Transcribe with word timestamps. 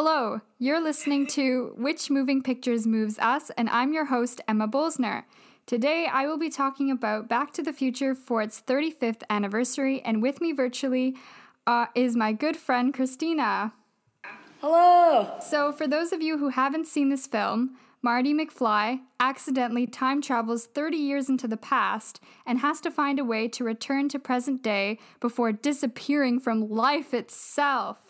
Hello, 0.00 0.40
you're 0.60 0.80
listening 0.80 1.26
to 1.26 1.72
Which 1.76 2.08
Moving 2.08 2.40
Pictures 2.40 2.86
Moves 2.86 3.18
Us, 3.18 3.50
and 3.58 3.68
I'm 3.68 3.92
your 3.92 4.04
host, 4.04 4.40
Emma 4.46 4.68
Bolzner. 4.68 5.24
Today, 5.66 6.06
I 6.06 6.24
will 6.24 6.38
be 6.38 6.50
talking 6.50 6.88
about 6.88 7.28
Back 7.28 7.52
to 7.54 7.64
the 7.64 7.72
Future 7.72 8.14
for 8.14 8.40
its 8.40 8.62
35th 8.64 9.22
anniversary, 9.28 10.00
and 10.02 10.22
with 10.22 10.40
me 10.40 10.52
virtually 10.52 11.16
uh, 11.66 11.86
is 11.96 12.14
my 12.14 12.32
good 12.32 12.56
friend, 12.56 12.94
Christina. 12.94 13.72
Hello! 14.60 15.36
So, 15.40 15.72
for 15.72 15.88
those 15.88 16.12
of 16.12 16.22
you 16.22 16.38
who 16.38 16.50
haven't 16.50 16.86
seen 16.86 17.08
this 17.08 17.26
film, 17.26 17.76
Marty 18.00 18.32
McFly 18.32 19.00
accidentally 19.18 19.88
time 19.88 20.22
travels 20.22 20.66
30 20.66 20.96
years 20.96 21.28
into 21.28 21.48
the 21.48 21.56
past 21.56 22.20
and 22.46 22.60
has 22.60 22.80
to 22.82 22.92
find 22.92 23.18
a 23.18 23.24
way 23.24 23.48
to 23.48 23.64
return 23.64 24.08
to 24.10 24.20
present 24.20 24.62
day 24.62 25.00
before 25.18 25.50
disappearing 25.50 26.38
from 26.38 26.70
life 26.70 27.12
itself. 27.12 28.07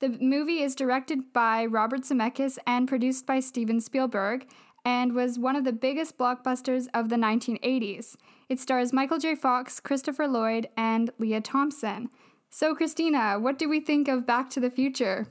The 0.00 0.08
movie 0.08 0.62
is 0.62 0.74
directed 0.74 1.30
by 1.34 1.66
Robert 1.66 2.04
Zemeckis 2.04 2.56
and 2.66 2.88
produced 2.88 3.26
by 3.26 3.40
Steven 3.40 3.82
Spielberg 3.82 4.46
and 4.82 5.14
was 5.14 5.38
one 5.38 5.56
of 5.56 5.64
the 5.64 5.74
biggest 5.74 6.16
blockbusters 6.16 6.86
of 6.94 7.10
the 7.10 7.16
1980s. 7.16 8.16
It 8.48 8.58
stars 8.58 8.94
Michael 8.94 9.18
J. 9.18 9.34
Fox, 9.34 9.78
Christopher 9.78 10.26
Lloyd, 10.26 10.70
and 10.74 11.10
Lea 11.18 11.40
Thompson. 11.40 12.08
So, 12.48 12.74
Christina, 12.74 13.38
what 13.38 13.58
do 13.58 13.68
we 13.68 13.78
think 13.78 14.08
of 14.08 14.26
Back 14.26 14.48
to 14.50 14.60
the 14.60 14.70
Future? 14.70 15.26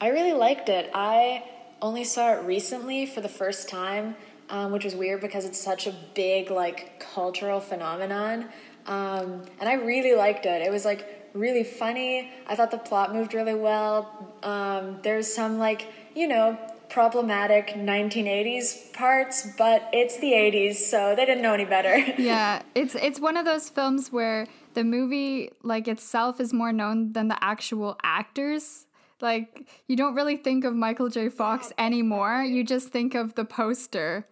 I 0.00 0.08
really 0.08 0.32
liked 0.32 0.70
it. 0.70 0.90
I 0.94 1.44
only 1.82 2.04
saw 2.04 2.32
it 2.32 2.46
recently 2.46 3.04
for 3.04 3.20
the 3.20 3.28
first 3.28 3.68
time, 3.68 4.16
um, 4.48 4.72
which 4.72 4.84
was 4.84 4.94
weird 4.94 5.20
because 5.20 5.44
it's 5.44 5.60
such 5.60 5.86
a 5.86 5.94
big, 6.14 6.50
like, 6.50 6.98
cultural 6.98 7.60
phenomenon. 7.60 8.48
Um, 8.86 9.42
and 9.60 9.68
I 9.68 9.74
really 9.74 10.14
liked 10.14 10.46
it. 10.46 10.62
It 10.62 10.70
was 10.70 10.86
like 10.86 11.19
really 11.34 11.64
funny. 11.64 12.30
I 12.46 12.54
thought 12.54 12.70
the 12.70 12.78
plot 12.78 13.14
moved 13.14 13.34
really 13.34 13.54
well. 13.54 14.34
Um, 14.42 14.98
there's 15.02 15.32
some 15.32 15.58
like 15.58 15.86
you 16.14 16.28
know 16.28 16.58
problematic 16.90 17.68
1980s 17.68 18.92
parts, 18.92 19.48
but 19.56 19.88
it's 19.92 20.18
the 20.18 20.32
80s, 20.32 20.74
so 20.74 21.14
they 21.14 21.24
didn't 21.24 21.42
know 21.42 21.54
any 21.54 21.64
better. 21.64 21.96
yeah, 22.18 22.62
it's 22.74 22.94
it's 22.96 23.20
one 23.20 23.36
of 23.36 23.44
those 23.44 23.68
films 23.68 24.12
where 24.12 24.46
the 24.74 24.84
movie 24.84 25.50
like 25.62 25.88
itself 25.88 26.40
is 26.40 26.52
more 26.52 26.72
known 26.72 27.12
than 27.12 27.28
the 27.28 27.42
actual 27.42 27.96
actors. 28.02 28.86
Like 29.20 29.68
you 29.86 29.96
don't 29.96 30.14
really 30.14 30.36
think 30.36 30.64
of 30.64 30.74
Michael 30.74 31.08
J. 31.08 31.28
Fox 31.28 31.72
anymore. 31.78 32.42
You 32.42 32.64
just 32.64 32.88
think 32.88 33.14
of 33.14 33.34
the 33.34 33.44
poster. 33.44 34.26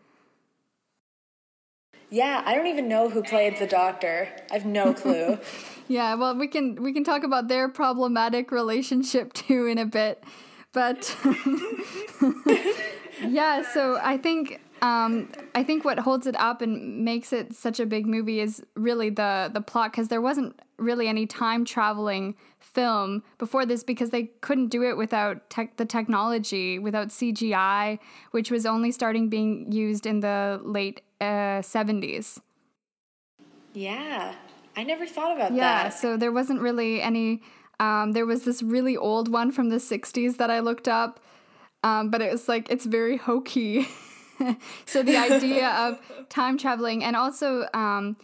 Yeah, 2.11 2.43
I 2.45 2.55
don't 2.55 2.67
even 2.67 2.89
know 2.89 3.11
who 3.11 3.23
played 3.23 3.59
the 3.59 3.67
doctor. 3.67 4.29
I 4.51 4.55
have 4.55 4.67
no 4.67 4.95
clue. 5.03 5.39
Yeah, 5.89 6.15
well, 6.15 6.37
we 6.37 6.49
can 6.49 6.83
we 6.83 6.93
can 6.93 7.05
talk 7.05 7.23
about 7.23 7.49
their 7.49 7.69
problematic 7.69 8.51
relationship 8.51 9.33
too 9.35 9.67
in 9.67 9.79
a 9.79 9.87
bit, 9.87 10.23
but 10.73 11.15
yeah. 13.27 13.63
So 13.73 13.99
I 14.03 14.19
think 14.19 14.61
um, 14.83 15.31
I 15.55 15.65
think 15.65 15.85
what 15.85 15.99
holds 15.99 16.27
it 16.27 16.39
up 16.39 16.63
and 16.63 17.05
makes 17.05 17.33
it 17.33 17.55
such 17.55 17.81
a 17.81 17.87
big 17.87 18.07
movie 18.07 18.41
is 18.41 18.63
really 18.75 19.11
the 19.11 19.51
the 19.53 19.61
plot 19.61 19.93
because 19.93 20.09
there 20.09 20.21
wasn't 20.21 20.59
really 20.79 21.09
any 21.09 21.27
time 21.27 21.65
traveling 21.65 22.37
film 22.61 23.23
before 23.39 23.67
this 23.67 23.83
because 23.83 24.11
they 24.11 24.25
couldn't 24.41 24.69
do 24.69 24.85
it 24.85 24.97
without 24.97 25.51
tech, 25.51 25.77
the 25.77 25.85
technology 25.85 26.79
without 26.79 27.09
CGI, 27.09 27.99
which 28.31 28.51
was 28.51 28.65
only 28.65 28.93
starting 28.93 29.29
being 29.29 29.73
used 29.73 30.07
in 30.07 30.21
the 30.21 30.61
late 30.63 31.01
uh, 31.21 31.61
70s. 31.63 32.41
Yeah, 33.75 34.35
I 34.77 34.85
never 34.85 35.07
thought 35.07 35.37
about 35.37 35.53
yeah, 35.53 35.61
that. 35.61 35.85
Yeah, 35.85 35.89
so 35.91 36.17
there 36.17 36.33
wasn't 36.33 36.61
really 36.61 37.01
any. 37.01 37.43
Um, 37.81 38.13
there 38.13 38.27
was 38.27 38.45
this 38.45 38.63
really 38.63 38.97
old 38.97 39.31
one 39.31 39.53
from 39.53 39.69
the 39.69 39.77
60s 39.77 40.37
that 40.39 40.51
I 40.51 40.61
looked 40.61 40.89
up, 40.89 41.21
um, 41.85 42.11
but 42.11 42.21
it 42.21 42.33
was 42.33 42.49
like, 42.49 42.71
it's 42.71 42.85
very 42.85 43.17
hokey. 43.17 43.87
so 44.87 45.03
the 45.03 45.17
idea 45.17 45.69
of 45.71 46.01
time 46.29 46.59
traveling, 46.59 47.05
and 47.05 47.15
also 47.15 47.67
um, 47.75 48.17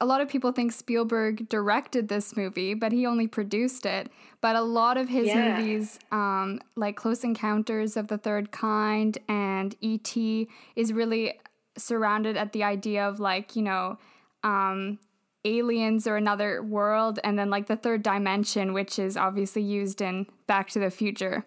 a 0.00 0.06
lot 0.06 0.20
of 0.20 0.28
people 0.28 0.52
think 0.52 0.72
Spielberg 0.72 1.48
directed 1.48 2.08
this 2.08 2.36
movie, 2.36 2.74
but 2.74 2.92
he 2.92 3.06
only 3.06 3.26
produced 3.26 3.86
it. 3.86 4.10
But 4.40 4.56
a 4.56 4.62
lot 4.62 4.96
of 4.96 5.08
his 5.08 5.28
yeah. 5.28 5.56
movies, 5.56 5.98
um, 6.12 6.60
like 6.76 6.96
Close 6.96 7.24
Encounters 7.24 7.96
of 7.96 8.08
the 8.08 8.18
Third 8.18 8.52
Kind 8.52 9.18
and 9.28 9.74
E.T., 9.80 10.48
is 10.76 10.92
really 10.92 11.38
surrounded 11.76 12.36
at 12.36 12.52
the 12.52 12.62
idea 12.64 13.06
of 13.06 13.20
like, 13.20 13.56
you 13.56 13.62
know, 13.62 13.98
um, 14.42 14.98
aliens 15.44 16.06
or 16.06 16.16
another 16.16 16.62
world, 16.62 17.18
and 17.22 17.38
then 17.38 17.50
like 17.50 17.66
the 17.66 17.76
third 17.76 18.02
dimension, 18.02 18.72
which 18.72 18.98
is 18.98 19.16
obviously 19.16 19.62
used 19.62 20.00
in 20.00 20.26
Back 20.46 20.70
to 20.70 20.78
the 20.78 20.90
Future. 20.90 21.44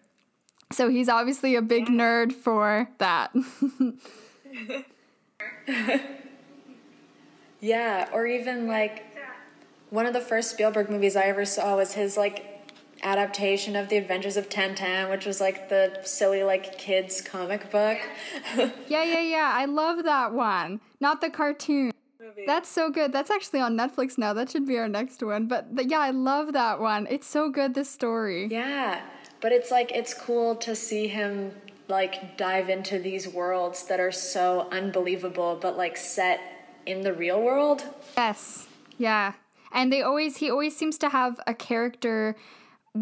So 0.72 0.90
he's 0.90 1.10
obviously 1.10 1.56
a 1.56 1.62
big 1.62 1.86
nerd 1.86 2.34
for 2.34 2.90
that. 2.98 3.34
yeah, 7.62 8.10
or 8.12 8.28
even 8.28 8.68
like 8.68 9.06
one 9.90 10.06
of 10.06 10.14
the 10.14 10.22
first 10.22 10.52
Spielberg 10.52 10.90
movies 10.90 11.16
I 11.16 11.24
ever 11.24 11.46
saw 11.46 11.78
was 11.78 11.94
his 11.94 12.18
like 12.18 12.57
adaptation 13.04 13.76
of 13.76 13.90
The 13.90 13.98
Adventures 13.98 14.38
of 14.38 14.50
Tintin, 14.50 15.10
which 15.10 15.26
was 15.26 15.40
like 15.40 15.70
the 15.70 16.00
silly 16.04 16.44
like 16.44 16.78
kids 16.78 17.22
comic 17.22 17.70
book. 17.72 17.98
yeah, 18.88 19.04
yeah, 19.04 19.22
yeah. 19.22 19.52
I 19.54 19.66
love 19.66 20.04
that 20.04 20.34
one. 20.34 20.80
Not 21.00 21.22
the 21.22 21.30
cartoon 21.30 21.92
movie. 22.20 22.44
That's 22.46 22.70
so 22.70 22.90
good. 22.90 23.12
That's 23.14 23.32
actually 23.32 23.62
on 23.62 23.78
Netflix 23.78 24.18
now. 24.18 24.34
That 24.34 24.50
should 24.50 24.66
be 24.66 24.78
our 24.78 24.88
next 24.88 25.22
one. 25.24 25.48
But, 25.48 25.76
but 25.76 25.90
yeah, 25.90 26.00
I 26.00 26.12
love 26.12 26.54
that 26.54 26.80
one. 26.80 27.08
It's 27.10 27.28
so 27.28 27.50
good, 27.50 27.74
this 27.74 27.90
story. 27.90 28.48
Yeah. 28.48 29.02
But 29.42 29.52
it's 29.52 29.72
like, 29.72 29.92
it's 29.92 30.14
cool 30.14 30.56
to 30.58 30.76
see 30.76 31.08
him 31.08 31.52
like 31.88 32.38
dive 32.38 32.70
into 32.70 33.00
these 33.00 33.28
worlds 33.28 33.84
that 33.88 34.00
are 34.00 34.12
so 34.12 34.68
unbelievable, 34.72 35.58
but 35.62 35.78
like 35.78 35.96
set 35.96 36.42
in 36.86 37.02
the 37.02 37.14
real 37.14 37.42
world. 37.42 37.84
Yes. 38.18 38.68
Yeah. 38.98 39.34
And 39.72 39.92
they 39.92 40.02
always, 40.02 40.38
he 40.38 40.50
always 40.50 40.76
seems 40.76 40.98
to 41.00 41.10
have 41.10 41.40
a 41.46 41.54
character 41.54 42.36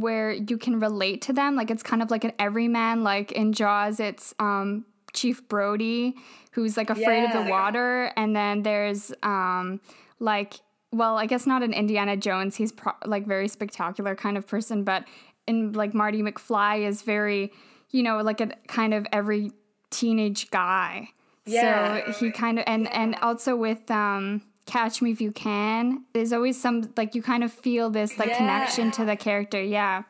where 0.02 0.32
you 0.32 0.58
can 0.58 0.80
relate 0.80 1.22
to 1.24 1.34
them. 1.34 1.56
Like 1.56 1.72
it's 1.72 1.84
kind 1.84 2.02
of 2.02 2.12
like 2.12 2.24
an 2.24 2.34
everyman. 2.40 3.04
Like 3.04 3.32
in 3.32 3.54
Jaws, 3.54 4.00
it's 4.00 4.34
um, 4.40 4.86
Chief 5.14 5.48
Brody, 5.48 6.16
who's 6.52 6.78
like 6.78 6.90
afraid 6.90 7.24
yeah. 7.24 7.38
of 7.38 7.46
the 7.46 7.52
water, 7.52 8.12
and 8.16 8.36
then 8.36 8.64
there's 8.64 9.12
um 9.24 9.80
like 10.20 10.56
well, 10.92 11.18
I 11.18 11.26
guess 11.26 11.46
not 11.46 11.62
an 11.62 11.74
Indiana 11.74 12.16
Jones. 12.16 12.56
He's 12.56 12.72
pro- 12.72 12.94
like 13.06 13.26
very 13.26 13.50
spectacular 13.50 14.16
kind 14.16 14.38
of 14.38 14.48
person, 14.48 14.84
but 14.84 15.04
in 15.46 15.74
like 15.74 15.94
Marty 15.94 16.22
McFly 16.22 16.88
is 16.88 17.02
very, 17.02 17.52
you 17.92 18.02
know, 18.02 18.22
like 18.22 18.40
a 18.40 18.48
kind 18.68 18.94
of 18.94 19.06
every 19.12 19.52
teenage 19.90 20.50
guy. 20.52 21.10
Yeah. 21.46 22.06
So 22.06 22.12
he 22.14 22.32
kind 22.32 22.60
of 22.60 22.66
and 22.68 22.84
yeah. 22.84 23.02
and 23.02 23.16
also 23.22 23.56
with 23.56 23.90
um 23.92 24.42
Catch 24.66 25.02
Me 25.02 25.12
If 25.12 25.22
You 25.22 25.32
Can, 25.32 26.04
there's 26.14 26.34
always 26.34 26.60
some 26.60 26.92
like 26.98 27.16
you 27.16 27.22
kind 27.22 27.44
of 27.44 27.52
feel 27.52 27.90
this 27.90 28.18
like 28.18 28.30
yeah. 28.30 28.38
connection 28.38 28.92
to 28.92 29.06
the 29.06 29.16
character. 29.16 29.62
Yeah. 29.62 30.04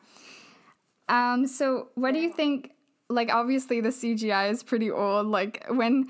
Um 1.10 1.48
so 1.48 1.90
what 1.96 2.14
do 2.14 2.20
you 2.20 2.32
think 2.32 2.72
like 3.10 3.32
obviously 3.32 3.82
the 3.82 3.90
CGI 3.90 4.50
is 4.52 4.64
pretty 4.64 4.92
old. 4.92 5.28
Like 5.28 5.66
when 5.70 6.08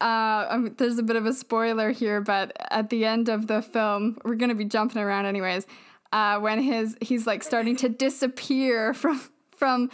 uh, 0.00 0.58
mean, 0.58 0.74
there's 0.76 0.98
a 0.98 1.02
bit 1.02 1.16
of 1.16 1.24
a 1.24 1.32
spoiler 1.32 1.90
here, 1.90 2.20
but 2.20 2.52
at 2.70 2.90
the 2.90 3.06
end 3.06 3.30
of 3.30 3.46
the 3.46 3.62
film, 3.62 4.18
we're 4.24 4.34
gonna 4.34 4.54
be 4.54 4.64
jumping 4.64 5.00
around 5.00 5.26
anyways. 5.26 5.66
Uh, 6.12 6.38
when 6.38 6.60
his 6.60 6.96
he's 7.00 7.26
like 7.26 7.42
starting 7.42 7.76
to 7.76 7.88
disappear 7.88 8.94
from 8.94 9.20
from 9.56 9.90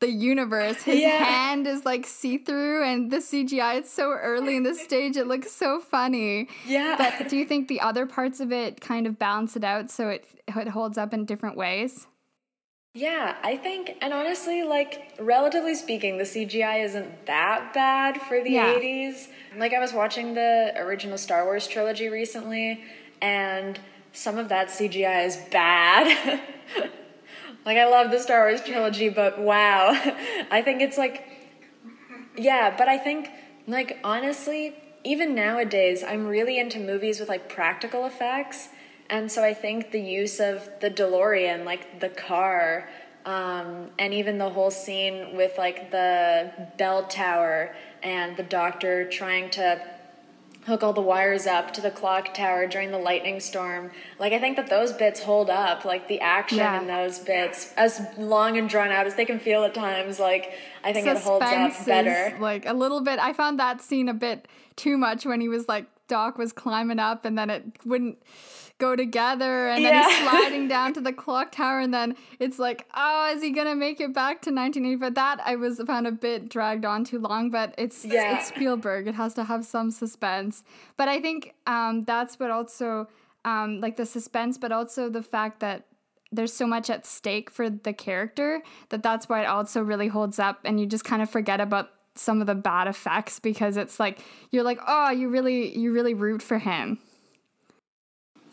the 0.00 0.10
universe, 0.10 0.82
his 0.82 1.00
yeah. 1.00 1.24
hand 1.24 1.66
is 1.66 1.84
like 1.84 2.06
see 2.06 2.38
through, 2.38 2.84
and 2.84 3.10
the 3.10 3.18
CGI. 3.18 3.78
It's 3.78 3.92
so 3.92 4.10
early 4.10 4.56
in 4.56 4.62
the 4.62 4.74
stage; 4.74 5.16
it 5.16 5.26
looks 5.26 5.52
so 5.52 5.80
funny. 5.80 6.48
Yeah. 6.66 6.96
But 6.98 7.28
do 7.28 7.36
you 7.36 7.44
think 7.44 7.68
the 7.68 7.80
other 7.80 8.06
parts 8.06 8.40
of 8.40 8.52
it 8.52 8.80
kind 8.80 9.06
of 9.06 9.18
balance 9.18 9.56
it 9.56 9.64
out 9.64 9.90
so 9.90 10.08
it 10.08 10.26
it 10.48 10.68
holds 10.68 10.98
up 10.98 11.14
in 11.14 11.24
different 11.24 11.56
ways? 11.56 12.06
Yeah, 12.96 13.34
I 13.42 13.56
think, 13.56 13.96
and 14.00 14.12
honestly, 14.12 14.62
like, 14.62 15.16
relatively 15.18 15.74
speaking, 15.74 16.16
the 16.16 16.22
CGI 16.22 16.84
isn't 16.84 17.26
that 17.26 17.74
bad 17.74 18.22
for 18.22 18.40
the 18.40 18.52
yeah. 18.52 18.72
80s. 18.72 19.26
Like, 19.58 19.72
I 19.72 19.80
was 19.80 19.92
watching 19.92 20.34
the 20.34 20.72
original 20.76 21.18
Star 21.18 21.44
Wars 21.44 21.66
trilogy 21.66 22.06
recently, 22.06 22.84
and 23.20 23.80
some 24.12 24.38
of 24.38 24.48
that 24.50 24.68
CGI 24.68 25.26
is 25.26 25.36
bad. 25.50 26.40
like, 27.64 27.78
I 27.78 27.86
love 27.86 28.10
the 28.10 28.18
Star 28.18 28.48
Wars 28.48 28.62
trilogy, 28.62 29.08
but 29.08 29.38
wow. 29.38 29.90
I 30.50 30.62
think 30.62 30.82
it's 30.82 30.98
like, 30.98 31.24
yeah, 32.36 32.74
but 32.76 32.88
I 32.88 32.98
think, 32.98 33.30
like, 33.66 33.98
honestly, 34.04 34.74
even 35.04 35.34
nowadays, 35.34 36.02
I'm 36.02 36.26
really 36.26 36.58
into 36.58 36.78
movies 36.78 37.20
with, 37.20 37.28
like, 37.28 37.48
practical 37.48 38.06
effects 38.06 38.68
and 39.10 39.30
so 39.30 39.44
I 39.44 39.54
think 39.54 39.90
the 39.90 40.00
use 40.00 40.40
of 40.40 40.68
the 40.80 40.90
DeLorean, 40.90 41.64
like 41.64 42.00
the 42.00 42.08
car, 42.08 42.88
um, 43.26 43.90
and 43.98 44.12
even 44.12 44.38
the 44.38 44.50
whole 44.50 44.70
scene 44.70 45.36
with 45.36 45.56
like 45.56 45.90
the 45.90 46.52
bell 46.76 47.06
tower 47.06 47.74
and 48.02 48.36
the 48.36 48.42
doctor 48.42 49.08
trying 49.08 49.50
to 49.50 49.80
hook 50.66 50.82
all 50.82 50.92
the 50.92 51.00
wires 51.00 51.46
up 51.46 51.72
to 51.74 51.80
the 51.80 51.90
clock 51.90 52.32
tower 52.32 52.66
during 52.66 52.90
the 52.90 52.98
lightning 52.98 53.40
storm. 53.40 53.90
Like 54.18 54.32
I 54.32 54.38
think 54.38 54.56
that 54.56 54.68
those 54.68 54.92
bits 54.92 55.20
hold 55.20 55.50
up. 55.50 55.84
Like 55.84 56.08
the 56.08 56.20
action 56.20 56.58
yeah. 56.58 56.80
in 56.80 56.86
those 56.86 57.18
bits, 57.18 57.72
as 57.76 58.00
long 58.16 58.56
and 58.56 58.68
drawn 58.68 58.90
out 58.90 59.06
as 59.06 59.14
they 59.14 59.24
can 59.24 59.38
feel 59.38 59.64
at 59.64 59.74
times. 59.74 60.18
Like 60.18 60.52
I 60.82 60.92
think 60.92 61.06
Suspense 61.06 61.20
it 61.20 61.28
holds 61.28 61.80
up 61.80 61.86
better. 61.86 62.36
like 62.40 62.66
a 62.66 62.72
little 62.72 63.00
bit. 63.00 63.18
I 63.18 63.32
found 63.32 63.58
that 63.58 63.82
scene 63.82 64.08
a 64.08 64.14
bit 64.14 64.48
too 64.76 64.96
much 64.96 65.26
when 65.26 65.40
he 65.40 65.48
was 65.48 65.68
like 65.68 65.86
Doc 66.08 66.38
was 66.38 66.52
climbing 66.52 66.98
up 66.98 67.24
and 67.24 67.36
then 67.36 67.50
it 67.50 67.64
wouldn't 67.84 68.18
go 68.78 68.96
together 68.96 69.68
and 69.68 69.84
then 69.84 70.02
he's 70.02 70.18
sliding 70.28 70.66
down 70.66 70.92
to 70.92 71.00
the 71.00 71.12
clock 71.12 71.52
tower 71.52 71.80
and 71.80 71.94
then 71.94 72.16
it's 72.40 72.58
like 72.58 72.86
oh 72.94 73.32
is 73.34 73.42
he 73.42 73.50
gonna 73.50 73.74
make 73.74 74.00
it 74.00 74.12
back 74.12 74.42
to 74.42 74.50
1985 74.50 75.14
that 75.14 75.40
i 75.44 75.54
was 75.54 75.80
found 75.86 76.06
a 76.06 76.12
bit 76.12 76.48
dragged 76.48 76.84
on 76.84 77.04
too 77.04 77.18
long 77.18 77.50
but 77.50 77.72
it's 77.78 78.04
yeah. 78.04 78.36
it's 78.36 78.48
spielberg. 78.48 79.06
It 79.06 79.14
has 79.14 79.34
to 79.34 79.44
have 79.44 79.64
some 79.64 79.90
suspense. 79.90 80.62
But 80.96 81.08
i 81.08 81.20
think 81.20 81.54
um, 81.66 82.04
that's 82.04 82.38
what 82.38 82.50
also 82.50 83.08
um, 83.44 83.80
like 83.80 83.96
the 83.96 84.06
suspense 84.06 84.58
but 84.58 84.72
also 84.72 85.08
the 85.08 85.22
fact 85.22 85.60
that 85.60 85.86
there's 86.32 86.52
so 86.52 86.66
much 86.66 86.90
at 86.90 87.06
stake 87.06 87.50
for 87.50 87.70
the 87.70 87.92
character 87.92 88.62
that 88.88 89.02
that's 89.02 89.28
why 89.28 89.42
it 89.42 89.46
also 89.46 89.82
really 89.82 90.08
holds 90.08 90.38
up 90.38 90.60
and 90.64 90.80
you 90.80 90.86
just 90.86 91.04
kind 91.04 91.22
of 91.22 91.30
forget 91.30 91.60
about 91.60 91.90
some 92.16 92.40
of 92.40 92.46
the 92.46 92.54
bad 92.54 92.88
effects 92.88 93.38
because 93.38 93.76
it's 93.76 94.00
like 94.00 94.20
you're 94.50 94.62
like 94.62 94.80
oh 94.86 95.10
you 95.10 95.28
really 95.28 95.76
you 95.76 95.92
really 95.92 96.14
root 96.14 96.42
for 96.42 96.58
him 96.58 96.98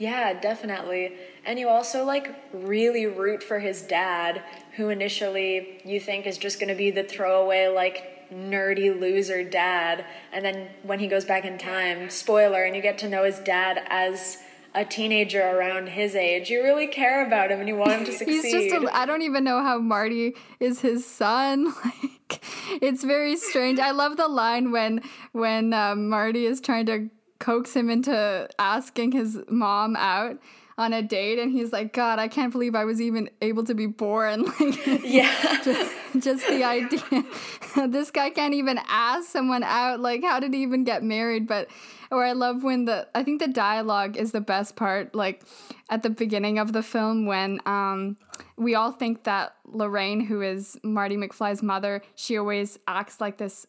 yeah, 0.01 0.33
definitely. 0.33 1.13
And 1.45 1.59
you 1.59 1.69
also 1.69 2.03
like 2.03 2.33
really 2.51 3.05
root 3.05 3.43
for 3.43 3.59
his 3.59 3.83
dad, 3.83 4.41
who 4.75 4.89
initially 4.89 5.79
you 5.85 5.99
think 5.99 6.25
is 6.25 6.39
just 6.39 6.59
going 6.59 6.69
to 6.69 6.75
be 6.75 6.89
the 6.89 7.03
throwaway, 7.03 7.67
like 7.67 8.31
nerdy 8.31 8.99
loser 8.99 9.43
dad. 9.43 10.03
And 10.33 10.43
then 10.43 10.69
when 10.81 10.97
he 10.97 11.07
goes 11.07 11.23
back 11.23 11.45
in 11.45 11.59
time, 11.59 12.09
spoiler, 12.09 12.63
and 12.63 12.75
you 12.75 12.81
get 12.81 12.97
to 12.99 13.09
know 13.09 13.23
his 13.23 13.37
dad 13.39 13.83
as 13.89 14.39
a 14.73 14.83
teenager 14.83 15.43
around 15.43 15.89
his 15.89 16.15
age. 16.15 16.49
You 16.49 16.63
really 16.63 16.87
care 16.87 17.23
about 17.27 17.51
him 17.51 17.59
and 17.59 17.69
you 17.69 17.75
want 17.75 17.91
him 17.91 18.05
to 18.05 18.11
succeed. 18.11 18.41
He's 18.41 18.71
just 18.71 18.87
I 18.91 19.05
don't 19.05 19.21
even 19.21 19.43
know 19.43 19.61
how 19.61 19.77
Marty 19.77 20.33
is 20.59 20.81
his 20.81 21.05
son. 21.05 21.73
Like 22.31 22.45
it's 22.81 23.03
very 23.03 23.35
strange. 23.35 23.77
I 23.77 23.91
love 23.91 24.15
the 24.15 24.29
line 24.29 24.71
when 24.71 25.01
when 25.33 25.73
um, 25.73 26.07
Marty 26.07 26.45
is 26.45 26.61
trying 26.61 26.85
to 26.85 27.09
coax 27.41 27.75
him 27.75 27.89
into 27.89 28.47
asking 28.57 29.11
his 29.11 29.39
mom 29.49 29.95
out 29.97 30.37
on 30.77 30.93
a 30.93 31.01
date 31.01 31.37
and 31.37 31.51
he's 31.51 31.73
like 31.73 31.91
god 31.91 32.17
i 32.17 32.27
can't 32.27 32.51
believe 32.53 32.75
i 32.75 32.85
was 32.85 33.01
even 33.01 33.29
able 33.41 33.63
to 33.63 33.73
be 33.73 33.87
born. 33.87 34.45
Like 34.59 35.03
yeah. 35.03 35.59
just, 35.63 35.91
just, 36.19 36.47
the 36.47 36.63
idea. 36.63 37.25
This 37.87 38.11
guy 38.11 38.29
can't 38.29 38.53
even 38.53 38.79
ask 38.87 39.29
someone 39.29 39.63
out 39.63 39.99
like 39.99 40.23
how 40.23 40.39
did 40.39 40.53
he 40.53 40.61
even 40.61 40.83
get 40.83 41.03
married? 41.03 41.47
But 41.47 41.69
or 42.11 42.25
i 42.25 42.33
love 42.33 42.63
when 42.63 42.85
the 42.85 43.07
i 43.15 43.23
think 43.23 43.39
the 43.39 43.47
dialogue 43.47 44.17
is 44.17 44.33
the 44.33 44.41
best 44.41 44.75
part 44.75 45.15
like 45.15 45.41
at 45.89 46.03
the 46.03 46.09
beginning 46.09 46.59
of 46.59 46.73
the 46.73 46.83
film 46.83 47.25
when 47.25 47.59
um 47.65 48.17
we 48.57 48.75
all 48.75 48.91
think 48.91 49.23
that 49.23 49.55
lorraine 49.65 50.19
who 50.19 50.41
is 50.41 50.77
marty 50.83 51.15
mcfly's 51.15 51.63
mother 51.63 52.01
she 52.15 52.37
always 52.37 52.77
acts 52.87 53.19
like 53.21 53.37
this 53.37 53.65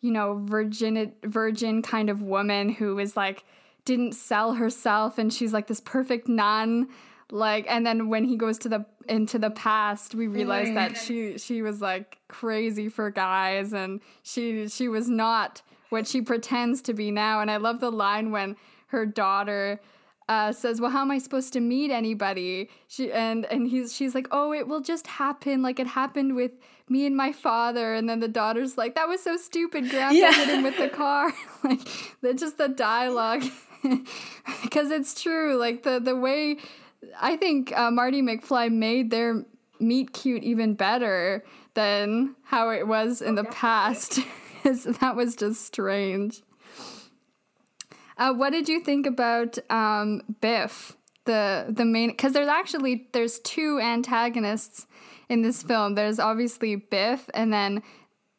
you 0.00 0.12
know, 0.12 0.40
virgin 0.44 1.12
virgin 1.24 1.82
kind 1.82 2.10
of 2.10 2.22
woman 2.22 2.70
who 2.70 2.98
is 2.98 3.16
like 3.16 3.44
didn't 3.84 4.12
sell 4.12 4.54
herself 4.54 5.18
and 5.18 5.32
she's 5.32 5.52
like 5.52 5.66
this 5.66 5.80
perfect 5.80 6.28
nun. 6.28 6.88
Like 7.30 7.66
and 7.68 7.86
then 7.86 8.08
when 8.08 8.24
he 8.24 8.36
goes 8.36 8.58
to 8.58 8.68
the 8.68 8.86
into 9.08 9.38
the 9.38 9.50
past 9.50 10.14
we 10.14 10.26
realize 10.26 10.72
that 10.74 10.92
mm. 10.92 10.96
she 10.96 11.38
she 11.38 11.62
was 11.62 11.80
like 11.80 12.18
crazy 12.28 12.88
for 12.88 13.10
guys 13.10 13.72
and 13.72 14.00
she 14.22 14.68
she 14.68 14.88
was 14.88 15.08
not 15.08 15.62
what 15.88 16.06
she 16.06 16.20
pretends 16.20 16.82
to 16.82 16.94
be 16.94 17.10
now. 17.10 17.40
And 17.40 17.50
i 17.50 17.56
love 17.56 17.80
the 17.80 17.92
line 17.92 18.30
when 18.30 18.56
her 18.88 19.04
daughter 19.04 19.80
uh, 20.28 20.52
says, 20.52 20.80
"Well, 20.80 20.90
how 20.90 21.02
am 21.02 21.10
I 21.10 21.18
supposed 21.18 21.52
to 21.54 21.60
meet 21.60 21.90
anybody?" 21.90 22.68
She 22.86 23.10
and 23.10 23.44
and 23.46 23.68
he's 23.68 23.94
she's 23.94 24.14
like, 24.14 24.28
"Oh, 24.30 24.52
it 24.52 24.68
will 24.68 24.80
just 24.80 25.06
happen, 25.06 25.62
like 25.62 25.80
it 25.80 25.86
happened 25.86 26.36
with 26.36 26.52
me 26.88 27.06
and 27.06 27.16
my 27.16 27.32
father." 27.32 27.94
And 27.94 28.08
then 28.08 28.20
the 28.20 28.28
daughter's 28.28 28.76
like, 28.76 28.94
"That 28.94 29.08
was 29.08 29.22
so 29.22 29.36
stupid. 29.36 29.90
Grandpa 29.90 30.14
yeah. 30.14 30.32
hit 30.32 30.48
him 30.48 30.62
with 30.62 30.76
the 30.76 30.88
car." 31.02 31.32
like, 31.64 31.80
the, 32.20 32.34
just 32.34 32.58
the 32.58 32.68
dialogue, 32.68 33.44
because 34.62 34.90
it's 34.90 35.20
true. 35.20 35.56
Like 35.56 35.82
the 35.82 35.98
the 35.98 36.16
way 36.16 36.58
I 37.20 37.36
think 37.36 37.76
uh, 37.76 37.90
Marty 37.90 38.22
McFly 38.22 38.70
made 38.70 39.10
their 39.10 39.44
meet 39.80 40.12
cute 40.12 40.42
even 40.42 40.74
better 40.74 41.44
than 41.74 42.34
how 42.42 42.70
it 42.70 42.86
was 42.86 43.22
in 43.22 43.36
the 43.36 43.44
past. 43.44 44.18
that 44.64 45.14
was 45.16 45.36
just 45.36 45.64
strange. 45.64 46.42
Uh, 48.18 48.34
what 48.34 48.50
did 48.50 48.68
you 48.68 48.80
think 48.80 49.06
about 49.06 49.58
um, 49.70 50.22
Biff, 50.40 50.96
the 51.24 51.66
the 51.68 51.84
main? 51.84 52.10
Because 52.10 52.32
there's 52.32 52.48
actually 52.48 53.08
there's 53.12 53.38
two 53.38 53.78
antagonists 53.80 54.86
in 55.28 55.42
this 55.42 55.62
film. 55.62 55.94
There's 55.94 56.18
obviously 56.18 56.74
Biff, 56.76 57.30
and 57.32 57.52
then 57.52 57.82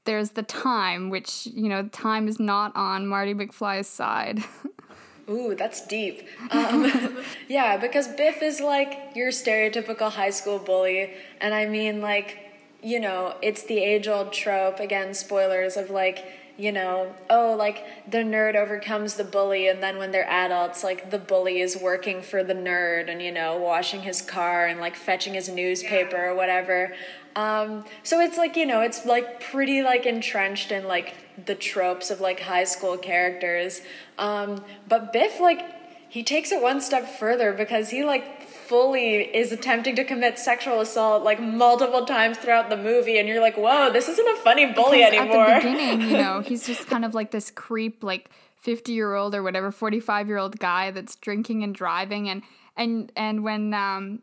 there's 0.05 0.31
the 0.31 0.43
time, 0.43 1.09
which 1.09 1.47
you 1.47 1.69
know, 1.69 1.87
time 1.87 2.27
is 2.27 2.39
not 2.39 2.75
on 2.75 3.07
Marty 3.07 3.33
McFly's 3.33 3.87
side. 3.87 4.43
Ooh, 5.29 5.53
that's 5.53 5.85
deep. 5.85 6.27
Um, 6.49 7.23
yeah, 7.47 7.77
because 7.77 8.07
Biff 8.07 8.41
is 8.41 8.59
like 8.59 9.11
your 9.15 9.29
stereotypical 9.29 10.11
high 10.11 10.31
school 10.31 10.57
bully, 10.57 11.13
and 11.39 11.53
I 11.53 11.67
mean, 11.67 12.01
like, 12.01 12.39
you 12.81 12.99
know, 12.99 13.35
it's 13.41 13.63
the 13.63 13.77
age 13.77 14.07
old 14.07 14.33
trope. 14.33 14.79
Again, 14.79 15.13
spoilers 15.13 15.77
of 15.77 15.91
like 15.91 16.25
you 16.59 16.73
know, 16.73 17.15
oh, 17.29 17.55
like 17.57 17.85
the 18.11 18.17
nerd 18.17 18.55
overcomes 18.55 19.15
the 19.15 19.23
bully, 19.23 19.69
and 19.69 19.81
then 19.81 19.97
when 19.97 20.11
they're 20.11 20.29
adults, 20.29 20.83
like 20.83 21.09
the 21.09 21.17
bully 21.17 21.61
is 21.61 21.77
working 21.77 22.21
for 22.21 22.43
the 22.43 22.53
nerd 22.53 23.09
and, 23.09 23.21
you 23.21 23.31
know, 23.31 23.57
washing 23.57 24.01
his 24.01 24.21
car 24.21 24.67
and 24.67 24.81
like 24.81 24.97
fetching 24.97 25.33
his 25.33 25.47
newspaper 25.47 26.17
yeah. 26.17 26.23
or 26.23 26.35
whatever. 26.35 26.93
Um, 27.37 27.85
so 28.03 28.19
it's 28.19 28.37
like, 28.37 28.57
you 28.57 28.65
know, 28.65 28.81
it's 28.81 29.05
like 29.05 29.39
pretty 29.39 29.81
like 29.81 30.05
entrenched 30.05 30.73
in 30.73 30.85
like 30.85 31.15
the 31.45 31.55
tropes 31.55 32.11
of 32.11 32.19
like 32.19 32.41
high 32.41 32.65
school 32.65 32.97
characters. 32.97 33.81
Um, 34.17 34.61
but 34.87 35.13
Biff, 35.13 35.39
like, 35.39 35.61
he 36.09 36.23
takes 36.23 36.51
it 36.51 36.61
one 36.61 36.81
step 36.81 37.07
further 37.07 37.53
because 37.53 37.89
he 37.89 38.03
like 38.03 38.38
fully 38.69 39.15
is 39.35 39.51
attempting 39.51 39.95
to 39.95 40.03
commit 40.03 40.37
sexual 40.37 40.79
assault 40.79 41.23
like 41.23 41.41
multiple 41.41 42.05
times 42.05 42.37
throughout 42.37 42.69
the 42.69 42.77
movie 42.77 43.17
and 43.17 43.27
you're 43.27 43.41
like 43.41 43.57
whoa 43.57 43.91
this 43.91 44.07
isn't 44.07 44.27
a 44.29 44.35
funny 44.37 44.71
bully 44.71 44.99
because 44.99 45.13
anymore 45.13 45.45
at 45.47 45.63
the 45.63 45.69
beginning 45.71 46.01
you 46.01 46.17
know 46.17 46.39
he's 46.41 46.65
just 46.65 46.87
kind 46.87 47.03
of 47.03 47.15
like 47.15 47.31
this 47.31 47.49
creep 47.49 48.03
like 48.03 48.29
50 48.57 48.91
year 48.91 49.15
old 49.15 49.33
or 49.33 49.41
whatever 49.41 49.71
45 49.71 50.27
year 50.27 50.37
old 50.37 50.59
guy 50.59 50.91
that's 50.91 51.15
drinking 51.15 51.63
and 51.63 51.73
driving 51.73 52.29
and 52.29 52.43
and 52.77 53.11
and 53.15 53.43
when 53.43 53.73
um 53.73 54.21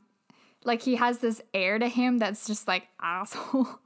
like 0.64 0.82
he 0.82 0.94
has 0.96 1.18
this 1.18 1.42
air 1.52 1.78
to 1.78 1.88
him 1.88 2.18
that's 2.18 2.46
just 2.46 2.66
like 2.66 2.84
asshole. 3.00 3.68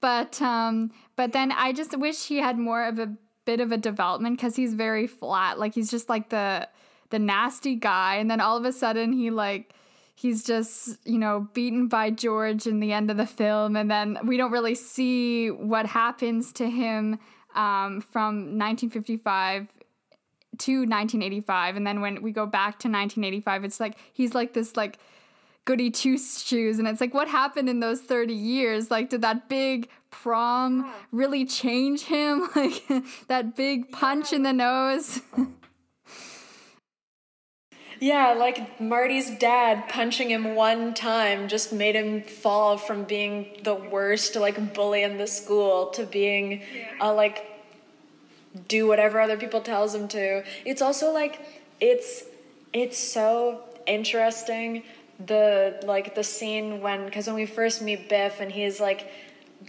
But 0.00 0.40
um 0.40 0.92
but 1.14 1.32
then 1.32 1.52
i 1.52 1.74
just 1.74 1.94
wish 1.98 2.28
he 2.28 2.38
had 2.38 2.58
more 2.58 2.88
of 2.88 2.98
a 2.98 3.14
bit 3.44 3.60
of 3.60 3.72
a 3.72 3.76
development 3.76 4.36
because 4.36 4.56
he's 4.56 4.74
very 4.74 5.06
flat. 5.06 5.58
Like 5.58 5.74
he's 5.74 5.90
just 5.90 6.08
like 6.08 6.30
the 6.30 6.68
the 7.10 7.18
nasty 7.18 7.74
guy 7.74 8.14
and 8.16 8.30
then 8.30 8.40
all 8.40 8.56
of 8.56 8.64
a 8.64 8.72
sudden 8.72 9.12
he 9.12 9.30
like 9.30 9.74
he's 10.20 10.44
just 10.44 10.98
you 11.06 11.18
know 11.18 11.48
beaten 11.54 11.88
by 11.88 12.10
george 12.10 12.66
in 12.66 12.80
the 12.80 12.92
end 12.92 13.10
of 13.10 13.16
the 13.16 13.26
film 13.26 13.74
and 13.76 13.90
then 13.90 14.18
we 14.24 14.36
don't 14.36 14.52
really 14.52 14.74
see 14.74 15.50
what 15.50 15.86
happens 15.86 16.52
to 16.52 16.68
him 16.68 17.18
um, 17.54 18.00
from 18.00 18.58
1955 18.58 19.66
to 20.58 20.72
1985 20.80 21.76
and 21.76 21.86
then 21.86 22.00
when 22.00 22.20
we 22.22 22.32
go 22.32 22.44
back 22.44 22.78
to 22.78 22.88
1985 22.88 23.64
it's 23.64 23.80
like 23.80 23.96
he's 24.12 24.34
like 24.34 24.52
this 24.52 24.76
like 24.76 24.98
goody 25.64 25.90
two 25.90 26.18
shoes 26.18 26.78
and 26.78 26.88
it's 26.88 27.00
like 27.00 27.14
what 27.14 27.28
happened 27.28 27.68
in 27.68 27.80
those 27.80 28.00
30 28.00 28.34
years? 28.34 28.90
Like 28.90 29.10
did 29.10 29.22
that 29.22 29.48
big 29.48 29.88
prom 30.10 30.90
really 31.12 31.44
change 31.44 32.02
him? 32.02 32.48
Like 32.56 32.82
that 33.28 33.56
big 33.56 33.90
punch 33.92 34.32
in 34.32 34.42
the 34.42 34.52
nose 34.52 35.20
Yeah, 38.00 38.32
like 38.32 38.80
Marty's 38.80 39.30
dad 39.30 39.88
punching 39.88 40.30
him 40.30 40.54
one 40.54 40.94
time 40.94 41.48
just 41.48 41.70
made 41.70 41.94
him 41.94 42.22
fall 42.22 42.78
from 42.78 43.04
being 43.04 43.60
the 43.62 43.74
worst 43.74 44.34
like 44.36 44.74
bully 44.74 45.02
in 45.02 45.18
the 45.18 45.26
school 45.26 45.90
to 45.90 46.06
being 46.06 46.62
a 47.00 47.04
uh, 47.04 47.14
like 47.14 47.46
do 48.68 48.86
whatever 48.86 49.20
other 49.20 49.36
people 49.36 49.60
tells 49.60 49.94
him 49.94 50.08
to. 50.08 50.42
It's 50.64 50.80
also 50.80 51.12
like 51.12 51.40
it's 51.78 52.24
it's 52.72 52.98
so 52.98 53.62
interesting 53.86 54.82
the 55.26 55.80
like 55.84 56.14
the 56.14 56.24
scene 56.24 56.80
when 56.80 57.04
because 57.04 57.26
when 57.26 57.36
we 57.36 57.44
first 57.46 57.82
meet 57.82 58.08
Biff 58.08 58.40
and 58.40 58.50
he's 58.50 58.80
like 58.80 59.10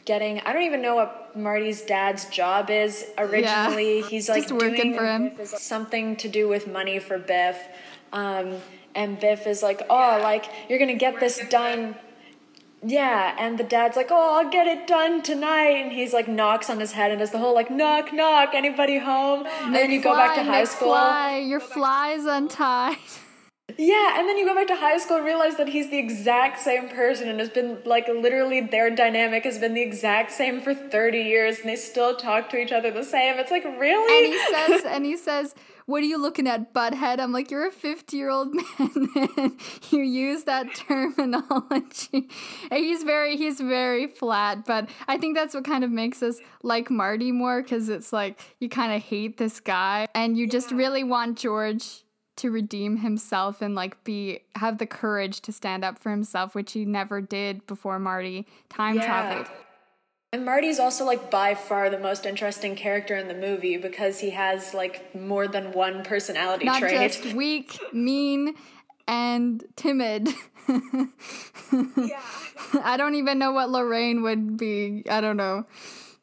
getting 0.05 0.39
I 0.41 0.53
don't 0.53 0.63
even 0.63 0.81
know 0.81 0.95
what 0.95 1.35
Marty's 1.35 1.81
dad's 1.81 2.25
job 2.25 2.69
is 2.69 3.05
originally. 3.17 4.00
Yeah, 4.00 4.07
he's 4.07 4.29
like 4.29 4.50
working 4.50 4.95
for 4.95 5.05
him 5.05 5.38
something 5.45 6.15
to 6.17 6.29
do 6.29 6.47
with 6.47 6.67
money 6.67 7.00
for 7.00 7.17
Biff. 7.17 7.57
Um, 8.13 8.58
and 8.94 9.20
Biff 9.20 9.48
is 9.48 9.63
like, 9.63 9.82
oh, 9.89 10.20
like, 10.22 10.46
you're 10.70 10.80
going 10.80 10.91
to 10.91 10.98
get 10.98 11.20
this 11.20 11.41
done. 11.50 11.96
Yeah, 12.84 13.36
and 13.38 13.60
the 13.60 13.63
dad's 13.63 13.96
like, 13.96 14.08
"Oh, 14.10 14.39
I'll 14.39 14.50
get 14.50 14.65
it 14.65 14.88
done 14.88 15.22
tonight," 15.22 15.75
and 15.84 15.91
he's 15.91 16.13
like 16.13 16.27
knocks 16.27 16.68
on 16.68 16.80
his 16.80 16.94
head 16.94 17.12
and 17.12 17.20
does 17.20 17.30
the 17.30 17.38
whole 17.38 17.53
like 17.53 17.70
knock 17.70 18.12
knock, 18.12 18.56
anybody 18.56 18.98
home? 18.98 19.46
And 19.62 19.75
then 19.75 19.91
you 19.91 20.01
go 20.01 20.15
back 20.15 20.34
to 20.34 20.44
high 20.44 20.63
school. 20.63 20.88
Fly, 20.88 21.38
your 21.38 21.60
fly's 21.60 22.25
untied. 22.25 22.98
Yeah, 23.77 24.20
and 24.20 24.27
then 24.27 24.38
you 24.38 24.46
go 24.46 24.56
back 24.56 24.68
to 24.68 24.75
high 24.75 24.98
school 24.98 25.18
and 25.18 25.25
realize 25.25 25.58
that 25.58 25.70
he's 25.70 25.89
the 25.89 25.98
exact 25.98 26.60
same 26.60 26.89
person 26.89 27.30
and 27.30 27.39
has 27.39 27.50
been 27.50 27.80
like 27.86 28.08
literally 28.08 28.62
their 28.62 28.89
dynamic 28.89 29.44
has 29.44 29.58
been 29.60 29.74
the 29.74 29.82
exact 29.82 30.32
same 30.32 30.62
for 30.62 30.74
30 30.74 31.20
years 31.20 31.60
and 31.60 31.70
they 31.70 31.75
still 31.75 32.15
talk 32.15 32.50
to 32.50 32.58
each 32.58 32.72
other 32.72 32.91
the 32.91 33.03
same. 33.03 33.38
It's 33.38 33.51
like, 33.51 33.63
really? 33.63 34.25
And 34.25 34.34
he 34.34 34.56
says 34.56 34.86
and 34.88 35.06
he 35.06 35.18
says, 35.18 35.56
"What 35.91 36.01
are 36.03 36.07
you 36.07 36.17
looking 36.17 36.48
at, 36.48 36.74
butthead?" 36.74 37.19
I'm 37.19 37.31
like, 37.31 37.51
"You're 37.51 37.67
a 37.67 37.71
50-year-old 37.71 38.53
man 38.79 39.07
and 39.38 39.60
you 39.91 40.01
use 40.01 40.45
that 40.45 40.74
terminology." 40.74 42.29
And 42.71 42.83
he's 42.83 43.03
very 43.03 43.36
he's 43.36 43.60
very 43.60 44.07
flat, 44.07 44.65
but 44.65 44.89
I 45.07 45.17
think 45.17 45.36
that's 45.36 45.53
what 45.53 45.65
kind 45.65 45.83
of 45.83 45.91
makes 45.91 46.24
us 46.24 46.39
like 46.63 46.89
Marty 46.89 47.31
more 47.31 47.62
cuz 47.62 47.89
it's 47.89 48.13
like 48.13 48.39
you 48.60 48.69
kind 48.69 48.93
of 48.93 49.01
hate 49.03 49.38
this 49.38 49.60
guy 49.60 50.07
and 50.15 50.38
you 50.38 50.48
just 50.48 50.71
really 50.71 51.03
want 51.03 51.38
George 51.38 52.03
to 52.38 52.50
redeem 52.50 52.98
himself 52.98 53.62
and 53.62 53.75
like 53.75 54.03
be 54.03 54.39
have 54.55 54.77
the 54.77 54.88
courage 54.88 55.41
to 55.41 55.51
stand 55.51 55.83
up 55.83 56.00
for 56.00 56.10
himself, 56.10 56.55
which 56.55 56.71
he 56.71 56.86
never 56.86 57.21
did 57.21 57.67
before 57.67 58.00
Marty 58.00 58.48
time 58.69 58.95
yeah. 58.95 59.05
traveled. 59.05 59.48
And 60.33 60.45
Marty's 60.45 60.79
also 60.79 61.03
like 61.03 61.29
by 61.29 61.55
far 61.55 61.89
the 61.89 62.00
most 62.00 62.25
interesting 62.25 62.77
character 62.77 63.17
in 63.17 63.27
the 63.27 63.33
movie 63.33 63.75
because 63.75 64.19
he 64.19 64.29
has 64.29 64.73
like 64.73 65.13
more 65.13 65.45
than 65.45 65.73
one 65.73 66.03
personality 66.03 66.63
Not 66.63 66.79
trait. 66.79 66.95
Not 66.95 67.11
just 67.11 67.35
weak, 67.35 67.77
mean, 67.91 68.55
and 69.09 69.61
timid. 69.75 70.29
yeah. 70.69 72.21
I 72.81 72.95
don't 72.97 73.15
even 73.15 73.39
know 73.39 73.51
what 73.51 73.69
Lorraine 73.71 74.23
would 74.23 74.55
be. 74.55 75.03
I 75.09 75.19
don't 75.19 75.35
know. 75.35 75.65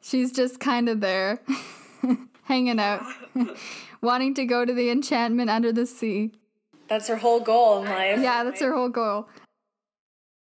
She's 0.01 0.31
just 0.31 0.59
kind 0.59 0.89
of 0.89 1.01
there, 1.01 1.39
hanging 2.45 2.79
out 2.79 3.03
wanting 4.01 4.33
to 4.33 4.45
go 4.45 4.65
to 4.65 4.73
the 4.73 4.89
enchantment 4.89 5.51
under 5.51 5.71
the 5.71 5.85
sea. 5.85 6.31
That's 6.87 7.07
her 7.09 7.17
whole 7.17 7.41
goal 7.41 7.83
in 7.83 7.89
life. 7.89 8.19
Yeah, 8.19 8.43
that's 8.43 8.61
her 8.61 8.73
whole 8.73 8.89
goal. 8.89 9.29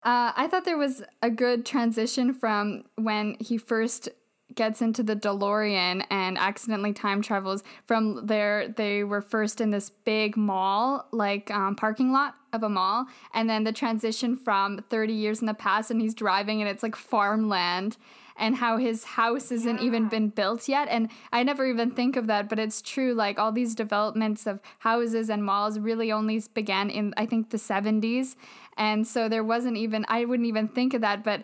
Uh, 0.03 0.33
I 0.35 0.47
thought 0.47 0.65
there 0.65 0.77
was 0.77 1.01
a 1.21 1.29
good 1.29 1.65
transition 1.65 2.33
from 2.33 2.83
when 2.95 3.37
he 3.39 3.57
first 3.57 4.09
gets 4.53 4.81
into 4.81 5.01
the 5.01 5.15
DeLorean 5.15 6.05
and 6.09 6.37
accidentally 6.37 6.93
time 6.93 7.21
travels 7.21 7.63
from 7.87 8.25
there. 8.25 8.67
They 8.67 9.03
were 9.03 9.21
first 9.21 9.61
in 9.61 9.71
this 9.71 9.89
big 9.89 10.35
mall, 10.35 11.07
like 11.11 11.49
um, 11.51 11.75
parking 11.75 12.11
lot 12.11 12.35
of 12.51 12.63
a 12.63 12.69
mall, 12.69 13.05
and 13.33 13.49
then 13.49 13.63
the 13.63 13.71
transition 13.71 14.35
from 14.35 14.83
30 14.89 15.13
years 15.13 15.39
in 15.39 15.47
the 15.47 15.53
past, 15.53 15.89
and 15.89 16.01
he's 16.01 16.13
driving 16.13 16.61
and 16.61 16.69
it's 16.69 16.83
like 16.83 16.95
farmland 16.95 17.97
and 18.37 18.55
how 18.55 18.77
his 18.77 19.03
house 19.03 19.49
hasn't 19.49 19.79
yeah. 19.79 19.85
even 19.85 20.07
been 20.09 20.29
built 20.29 20.67
yet. 20.67 20.87
And 20.89 21.09
I 21.31 21.43
never 21.43 21.65
even 21.65 21.91
think 21.91 22.15
of 22.15 22.27
that, 22.27 22.49
but 22.49 22.59
it's 22.59 22.81
true. 22.81 23.13
Like 23.13 23.39
all 23.39 23.51
these 23.51 23.75
developments 23.75 24.47
of 24.47 24.59
houses 24.79 25.29
and 25.29 25.45
malls 25.45 25.79
really 25.79 26.11
only 26.11 26.41
began 26.53 26.89
in, 26.89 27.13
I 27.17 27.25
think, 27.25 27.49
the 27.49 27.57
70s. 27.57 28.35
And 28.77 29.05
so 29.05 29.29
there 29.29 29.43
wasn't 29.43 29.77
even, 29.77 30.05
I 30.07 30.25
wouldn't 30.25 30.47
even 30.47 30.67
think 30.67 30.93
of 30.93 31.01
that, 31.01 31.23
but 31.23 31.43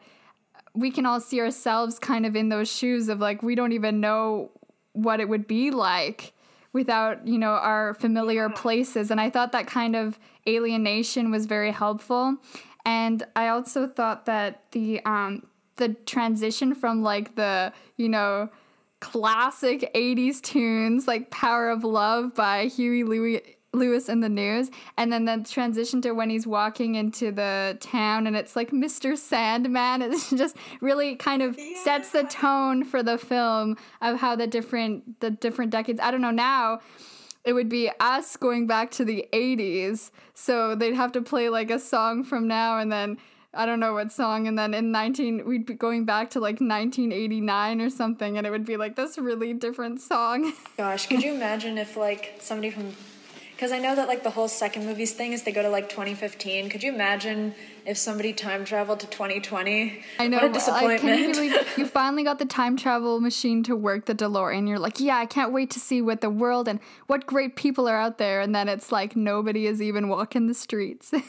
we 0.73 0.91
can 0.91 1.05
all 1.05 1.19
see 1.19 1.39
ourselves 1.39 1.99
kind 1.99 2.25
of 2.25 2.35
in 2.35 2.49
those 2.49 2.71
shoes 2.71 3.09
of 3.09 3.19
like, 3.19 3.43
we 3.43 3.55
don't 3.55 3.73
even 3.73 3.99
know 3.99 4.51
what 4.93 5.19
it 5.19 5.29
would 5.29 5.47
be 5.47 5.71
like 5.71 6.33
without 6.73 7.25
you 7.27 7.37
know 7.37 7.51
our 7.51 7.93
familiar 7.95 8.47
yeah. 8.47 8.55
places 8.55 9.11
and 9.11 9.19
i 9.19 9.29
thought 9.29 9.51
that 9.51 9.67
kind 9.67 9.95
of 9.95 10.19
alienation 10.47 11.31
was 11.31 11.45
very 11.45 11.71
helpful 11.71 12.37
and 12.85 13.25
i 13.35 13.47
also 13.47 13.87
thought 13.87 14.25
that 14.25 14.63
the 14.71 15.03
um, 15.05 15.43
the 15.79 15.95
transition 16.05 16.75
from 16.75 17.01
like 17.01 17.35
the, 17.35 17.73
you 17.97 18.07
know, 18.07 18.49
classic 18.99 19.91
80s 19.95 20.41
tunes 20.41 21.07
like 21.07 21.31
Power 21.31 21.69
of 21.69 21.83
Love 21.83 22.35
by 22.35 22.65
Huey 22.65 23.03
Louis 23.03 23.41
Lewis 23.71 24.09
and 24.09 24.23
the 24.23 24.29
News, 24.29 24.71
and 24.97 25.13
then 25.13 25.25
the 25.25 25.45
transition 25.47 26.01
to 26.01 26.11
when 26.13 26.29
he's 26.29 26.47
walking 26.47 26.95
into 26.95 27.31
the 27.31 27.77
town 27.79 28.25
and 28.25 28.35
it's 28.35 28.55
like 28.55 28.71
Mr. 28.71 29.15
Sandman. 29.17 30.01
It 30.01 30.17
just 30.35 30.55
really 30.81 31.15
kind 31.15 31.41
of 31.41 31.55
yeah. 31.57 31.83
sets 31.83 32.11
the 32.11 32.23
tone 32.23 32.83
for 32.83 33.03
the 33.03 33.17
film 33.17 33.77
of 34.01 34.19
how 34.19 34.35
the 34.35 34.47
different 34.47 35.19
the 35.19 35.29
different 35.29 35.71
decades. 35.71 35.99
I 36.01 36.11
don't 36.11 36.21
know 36.21 36.31
now. 36.31 36.79
It 37.45 37.53
would 37.53 37.69
be 37.69 37.89
us 37.99 38.35
going 38.35 38.67
back 38.67 38.91
to 38.91 39.05
the 39.05 39.27
80s. 39.31 40.11
So 40.33 40.75
they'd 40.75 40.93
have 40.95 41.11
to 41.13 41.21
play 41.21 41.49
like 41.49 41.71
a 41.71 41.79
song 41.79 42.23
from 42.23 42.47
now 42.47 42.79
and 42.79 42.91
then 42.91 43.17
I 43.51 43.65
don't 43.65 43.79
know 43.79 43.93
what 43.93 44.11
song, 44.11 44.47
and 44.47 44.59
then 44.59 44.75
in 44.75 44.91
19, 44.91 45.43
we'd 45.45 45.65
be 45.65 45.73
going 45.73 46.05
back 46.05 46.29
to 46.31 46.39
like 46.39 46.61
1989 46.61 47.81
or 47.81 47.89
something, 47.89 48.37
and 48.37 48.45
it 48.45 48.51
would 48.51 48.65
be 48.65 48.77
like 48.77 48.95
this 48.95 49.17
really 49.17 49.53
different 49.53 50.01
song. 50.01 50.53
Gosh, 50.77 51.07
could 51.07 51.23
you 51.23 51.33
imagine 51.33 51.79
if 51.79 51.97
like 51.97 52.35
somebody 52.39 52.69
from, 52.69 52.93
because 53.55 53.71
I 53.71 53.79
know 53.79 53.95
that 53.95 54.07
like 54.07 54.21
the 54.21 54.29
whole 54.29 54.47
second 54.47 54.85
movies 54.85 55.13
thing 55.13 55.33
is 55.33 55.41
they 55.41 55.51
go 55.51 55.63
to 55.63 55.69
like 55.69 55.89
2015. 55.89 56.69
Could 56.69 56.83
you 56.83 56.93
imagine 56.93 57.55
if 57.87 57.97
somebody 57.97 58.33
time 58.33 58.65
traveled 58.65 58.99
to 58.99 59.07
2020? 59.07 59.99
I 60.19 60.27
know. 60.27 60.37
What 60.37 60.45
a 60.45 60.53
disappointment. 60.53 61.01
Can 61.01 61.29
you, 61.29 61.33
believe 61.33 61.67
you 61.77 61.87
finally 61.87 62.23
got 62.23 62.37
the 62.37 62.45
time 62.45 62.77
travel 62.77 63.19
machine 63.19 63.63
to 63.63 63.75
work 63.75 64.05
the 64.05 64.13
DeLorean. 64.13 64.67
You're 64.67 64.77
like, 64.77 64.99
yeah, 64.99 65.17
I 65.17 65.25
can't 65.25 65.51
wait 65.51 65.71
to 65.71 65.79
see 65.79 66.03
what 66.03 66.21
the 66.21 66.29
world 66.29 66.67
and 66.67 66.79
what 67.07 67.25
great 67.25 67.55
people 67.55 67.89
are 67.89 67.97
out 67.97 68.19
there. 68.19 68.41
And 68.41 68.53
then 68.53 68.69
it's 68.69 68.91
like 68.91 69.15
nobody 69.15 69.65
is 69.65 69.81
even 69.81 70.07
walking 70.07 70.45
the 70.45 70.53
streets. 70.53 71.11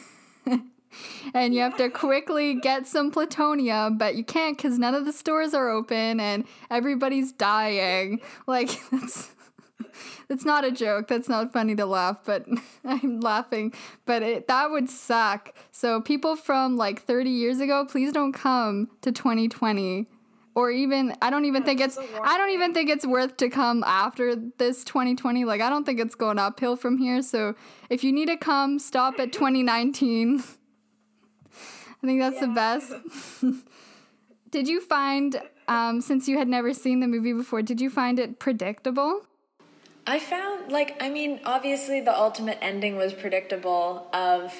and 1.33 1.53
you 1.53 1.61
have 1.61 1.77
to 1.77 1.89
quickly 1.89 2.55
get 2.55 2.87
some 2.87 3.11
plutonium, 3.11 3.97
but 3.97 4.15
you 4.15 4.23
can't 4.23 4.57
because 4.57 4.77
none 4.79 4.95
of 4.95 5.05
the 5.05 5.13
stores 5.13 5.53
are 5.53 5.69
open 5.69 6.19
and 6.19 6.45
everybody's 6.69 7.31
dying. 7.31 8.21
Like, 8.47 8.79
that's. 8.91 9.29
It's 10.29 10.45
not 10.45 10.63
a 10.63 10.71
joke. 10.71 11.09
That's 11.09 11.27
not 11.27 11.51
funny 11.51 11.75
to 11.75 11.85
laugh, 11.85 12.21
but 12.23 12.45
I'm 12.85 13.19
laughing. 13.19 13.73
But 14.05 14.23
it, 14.23 14.47
that 14.47 14.71
would 14.71 14.89
suck. 14.89 15.53
So 15.73 15.99
people 15.99 16.37
from 16.37 16.77
like 16.77 17.01
30 17.01 17.29
years 17.29 17.59
ago, 17.59 17.85
please 17.85 18.13
don't 18.13 18.31
come 18.31 18.89
to 19.01 19.11
2020 19.11 20.07
or 20.55 20.71
even 20.71 21.15
I 21.21 21.29
don't 21.29 21.45
even 21.45 21.63
think 21.63 21.79
it's 21.79 21.97
I 21.97 22.37
don't 22.37 22.51
even 22.51 22.73
think 22.73 22.89
it's 22.89 23.05
worth 23.05 23.37
to 23.37 23.49
come 23.49 23.83
after 23.85 24.35
this 24.35 24.83
2020. 24.83 25.45
Like 25.45 25.61
I 25.61 25.69
don't 25.69 25.85
think 25.85 25.99
it's 25.99 26.15
going 26.15 26.39
uphill 26.39 26.75
from 26.75 26.97
here. 26.97 27.21
So 27.21 27.55
if 27.89 28.03
you 28.03 28.11
need 28.11 28.27
to 28.27 28.37
come, 28.37 28.79
stop 28.79 29.19
at 29.19 29.31
2019. 29.31 30.43
I 32.03 32.07
think 32.07 32.19
that's 32.19 32.35
yeah. 32.35 32.47
the 32.47 32.53
best. 32.53 32.93
did 34.51 34.67
you 34.67 34.81
find, 34.81 35.41
um, 35.67 36.01
since 36.01 36.27
you 36.27 36.37
had 36.37 36.47
never 36.47 36.73
seen 36.73 36.99
the 36.99 37.07
movie 37.07 37.33
before, 37.33 37.61
did 37.61 37.79
you 37.79 37.89
find 37.89 38.19
it 38.19 38.39
predictable? 38.39 39.21
I 40.07 40.19
found, 40.19 40.71
like, 40.71 41.01
I 41.01 41.09
mean, 41.09 41.39
obviously 41.45 42.01
the 42.01 42.17
ultimate 42.17 42.57
ending 42.61 42.95
was 42.95 43.13
predictable 43.13 44.07
of, 44.13 44.53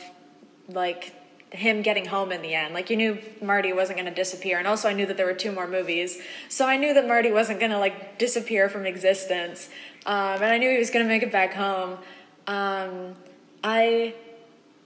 like, 0.69 1.13
him 1.51 1.81
getting 1.81 2.05
home 2.05 2.31
in 2.31 2.41
the 2.41 2.53
end. 2.53 2.73
Like, 2.73 2.89
you 2.89 2.95
knew 2.95 3.17
Marty 3.41 3.73
wasn't 3.73 3.97
going 3.97 4.09
to 4.09 4.15
disappear. 4.15 4.59
And 4.59 4.67
also, 4.67 4.87
I 4.87 4.93
knew 4.93 5.05
that 5.07 5.17
there 5.17 5.25
were 5.25 5.33
two 5.33 5.51
more 5.51 5.67
movies. 5.67 6.19
So 6.47 6.65
I 6.65 6.77
knew 6.77 6.93
that 6.93 7.07
Marty 7.07 7.31
wasn't 7.31 7.59
going 7.59 7.71
to, 7.71 7.79
like, 7.79 8.17
disappear 8.17 8.69
from 8.69 8.85
existence. 8.85 9.69
Um, 10.05 10.41
and 10.41 10.45
I 10.45 10.57
knew 10.57 10.69
he 10.69 10.77
was 10.77 10.91
going 10.91 11.03
to 11.03 11.09
make 11.09 11.23
it 11.23 11.31
back 11.31 11.53
home. 11.53 11.97
Um, 12.47 13.15
I 13.63 14.15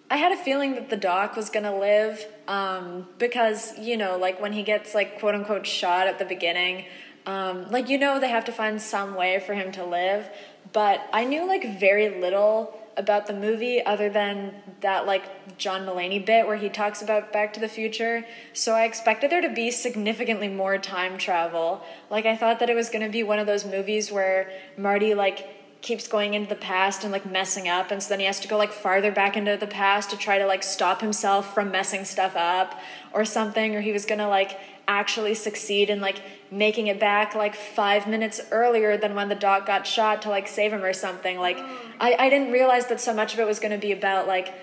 I 0.09 0.17
had 0.17 0.31
a 0.31 0.37
feeling 0.37 0.75
that 0.75 0.89
the 0.89 0.97
doc 0.97 1.35
was 1.35 1.49
gonna 1.49 1.77
live 1.77 2.25
um, 2.47 3.07
because 3.17 3.77
you 3.79 3.97
know, 3.97 4.17
like 4.17 4.39
when 4.39 4.53
he 4.53 4.63
gets 4.63 4.93
like 4.93 5.19
quote 5.19 5.35
unquote 5.35 5.65
shot 5.65 6.07
at 6.07 6.19
the 6.19 6.25
beginning, 6.25 6.85
um, 7.25 7.69
like 7.71 7.89
you 7.89 7.97
know 7.97 8.19
they 8.19 8.29
have 8.29 8.45
to 8.45 8.51
find 8.51 8.81
some 8.81 9.15
way 9.15 9.39
for 9.39 9.53
him 9.53 9.71
to 9.73 9.83
live. 9.83 10.29
But 10.73 11.07
I 11.11 11.25
knew 11.25 11.47
like 11.47 11.79
very 11.79 12.21
little 12.21 12.79
about 12.97 13.27
the 13.27 13.33
movie 13.33 13.85
other 13.85 14.09
than 14.09 14.53
that 14.81 15.05
like 15.05 15.57
John 15.57 15.85
Mulaney 15.85 16.23
bit 16.25 16.47
where 16.47 16.55
he 16.55 16.69
talks 16.69 17.01
about 17.01 17.33
Back 17.33 17.53
to 17.53 17.59
the 17.59 17.67
Future. 17.67 18.25
So 18.53 18.73
I 18.73 18.83
expected 18.83 19.31
there 19.31 19.41
to 19.41 19.49
be 19.49 19.71
significantly 19.71 20.47
more 20.47 20.77
time 20.77 21.17
travel. 21.17 21.83
Like 22.09 22.25
I 22.25 22.35
thought 22.35 22.59
that 22.59 22.69
it 22.69 22.75
was 22.75 22.89
to 22.89 23.09
be 23.09 23.23
one 23.23 23.39
of 23.39 23.47
those 23.47 23.65
movies 23.65 24.11
where 24.11 24.51
Marty 24.77 25.13
like 25.13 25.54
keeps 25.85 26.07
going 26.07 26.33
into 26.33 26.49
the 26.49 26.55
past 26.55 27.03
and 27.03 27.11
like 27.11 27.29
messing 27.29 27.67
up 27.67 27.91
and 27.91 28.01
so 28.01 28.09
then 28.09 28.19
he 28.19 28.25
has 28.25 28.39
to 28.39 28.47
go 28.47 28.57
like 28.57 28.71
farther 28.71 29.11
back 29.11 29.37
into 29.37 29.55
the 29.55 29.67
past 29.67 30.09
to 30.09 30.17
try 30.17 30.39
to 30.39 30.47
like 30.47 30.63
stop 30.63 30.99
himself 30.99 31.53
from 31.53 31.69
messing 31.69 32.03
stuff 32.03 32.35
up 32.35 32.79
or 33.13 33.23
something 33.23 33.75
or 33.75 33.81
he 33.81 33.91
was 33.91 34.03
gonna 34.03 34.27
like 34.27 34.57
actually 34.87 35.35
succeed 35.35 35.89
in 35.89 36.01
like 36.01 36.21
making 36.51 36.87
it 36.87 36.99
back 36.99 37.35
like 37.35 37.55
five 37.55 38.07
minutes 38.07 38.41
earlier 38.51 38.97
than 38.97 39.15
when 39.15 39.29
the 39.29 39.35
doc 39.35 39.65
got 39.65 39.85
shot 39.85 40.21
to 40.21 40.29
like 40.29 40.47
save 40.47 40.73
him 40.73 40.83
or 40.83 40.93
something. 40.93 41.37
Like 41.37 41.57
oh. 41.59 41.79
I, 41.99 42.15
I 42.17 42.29
didn't 42.29 42.51
realize 42.51 42.87
that 42.87 43.01
so 43.01 43.13
much 43.13 43.33
of 43.33 43.39
it 43.39 43.45
was 43.45 43.59
gonna 43.59 43.77
be 43.77 43.91
about 43.91 44.27
like 44.27 44.53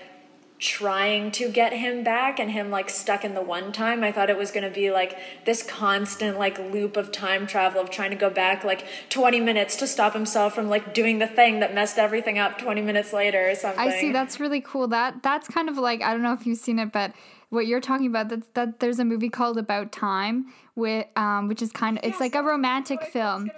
trying 0.63 1.29
to 1.29 1.49
get 1.49 1.73
him 1.73 2.05
back 2.05 2.39
and 2.39 2.49
him 2.49 2.71
like 2.71 2.89
stuck 2.89 3.25
in 3.25 3.33
the 3.33 3.41
one 3.41 3.73
time. 3.73 4.01
I 4.01 4.13
thought 4.13 4.29
it 4.29 4.37
was 4.37 4.49
going 4.49 4.63
to 4.63 4.73
be 4.73 4.91
like 4.91 5.17
this 5.43 5.61
constant 5.61 6.39
like 6.39 6.57
loop 6.57 6.95
of 6.95 7.11
time 7.11 7.45
travel 7.45 7.81
of 7.81 7.89
trying 7.89 8.11
to 8.11 8.15
go 8.15 8.29
back 8.29 8.63
like 8.63 8.85
20 9.09 9.41
minutes 9.41 9.75
to 9.75 9.87
stop 9.87 10.13
himself 10.13 10.55
from 10.55 10.69
like 10.69 10.93
doing 10.93 11.19
the 11.19 11.27
thing 11.27 11.59
that 11.59 11.75
messed 11.75 11.97
everything 11.97 12.39
up 12.39 12.57
20 12.57 12.81
minutes 12.81 13.11
later 13.11 13.49
or 13.49 13.55
something. 13.55 13.81
I 13.81 13.99
see 13.99 14.13
that's 14.13 14.39
really 14.39 14.61
cool. 14.61 14.87
That 14.87 15.21
that's 15.21 15.49
kind 15.49 15.67
of 15.67 15.77
like 15.77 16.01
I 16.01 16.13
don't 16.13 16.23
know 16.23 16.33
if 16.33 16.47
you've 16.47 16.59
seen 16.59 16.79
it 16.79 16.93
but 16.93 17.11
what 17.49 17.67
you're 17.67 17.81
talking 17.81 18.07
about 18.07 18.29
that 18.29 18.53
that 18.53 18.79
there's 18.79 18.99
a 18.99 19.05
movie 19.05 19.29
called 19.29 19.57
About 19.57 19.91
Time 19.91 20.45
with 20.75 21.05
um 21.17 21.49
which 21.49 21.61
is 21.61 21.73
kind 21.73 21.97
of 21.97 22.05
it's 22.05 22.21
like 22.21 22.35
a 22.35 22.41
romantic 22.41 23.03
film. 23.03 23.51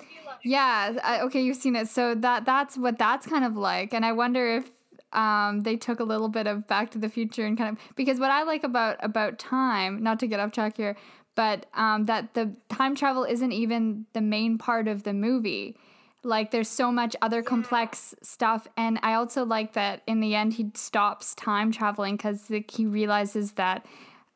Yeah, 0.44 0.98
I, 1.04 1.22
okay, 1.22 1.42
you've 1.42 1.58
seen 1.58 1.76
it. 1.76 1.88
So 1.88 2.14
that 2.16 2.46
that's 2.46 2.78
what 2.78 3.00
that's 3.00 3.26
kind 3.26 3.44
of 3.46 3.58
like, 3.58 3.96
and 3.96 4.06
I 4.06 4.12
wonder 4.12 4.48
if 4.58 4.72
um, 5.16 5.62
they 5.62 5.76
took 5.76 6.00
a 6.00 6.04
little 6.04 6.30
bit 6.30 6.48
of 6.48 6.68
Back 6.68 6.92
to 6.92 6.98
the 6.98 7.10
Future 7.10 7.46
and 7.46 7.58
kind 7.58 7.78
of 7.78 7.96
because 7.96 8.20
what 8.20 8.32
I 8.32 8.44
like 8.44 8.64
about 8.64 8.98
about 9.00 9.40
time, 9.40 10.04
not 10.04 10.20
to 10.20 10.28
get 10.28 10.40
off 10.40 10.52
track 10.52 10.78
here, 10.78 10.96
but 11.36 11.66
um, 11.74 12.06
that 12.06 12.34
the 12.34 12.54
time 12.70 12.96
travel 12.96 13.24
isn't 13.24 13.52
even 13.52 14.06
the 14.14 14.22
main 14.22 14.58
part 14.58 14.88
of 14.88 15.04
the 15.04 15.14
movie. 15.14 15.78
Like 16.24 16.52
there's 16.52 16.70
so 16.70 16.92
much 16.92 17.16
other 17.22 17.44
complex 17.44 18.16
stuff, 18.24 18.68
and 18.78 19.00
I 19.04 19.14
also 19.14 19.46
like 19.46 19.74
that 19.74 20.02
in 20.08 20.20
the 20.20 20.36
end 20.36 20.54
he 20.54 20.72
stops 20.74 21.36
time 21.36 21.72
traveling 21.72 22.18
because 22.18 22.52
he 22.70 22.86
realizes 22.86 23.54
that. 23.54 23.86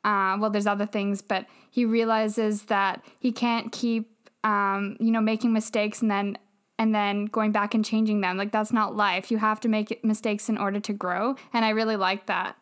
Uh, 0.05 0.37
well, 0.39 0.49
there's 0.49 0.65
other 0.65 0.85
things, 0.85 1.21
but 1.21 1.45
he 1.69 1.83
realizes 1.83 2.63
that 2.63 3.03
he 3.19 3.33
can't 3.33 3.69
keep 3.73 4.09
um, 4.43 4.95
you 4.99 5.11
know, 5.11 5.21
making 5.21 5.53
mistakes 5.53 6.01
and 6.01 6.09
then 6.09 6.37
and 6.79 6.95
then 6.95 7.25
going 7.25 7.51
back 7.51 7.75
and 7.75 7.85
changing 7.85 8.21
them. 8.21 8.37
Like 8.37 8.51
that's 8.51 8.71
not 8.71 8.95
life. 8.95 9.29
You 9.29 9.37
have 9.37 9.59
to 9.59 9.67
make 9.67 10.03
mistakes 10.03 10.49
in 10.49 10.57
order 10.57 10.79
to 10.79 10.93
grow, 10.93 11.35
and 11.53 11.63
I 11.63 11.69
really 11.69 11.97
like 11.97 12.25
that. 12.25 12.55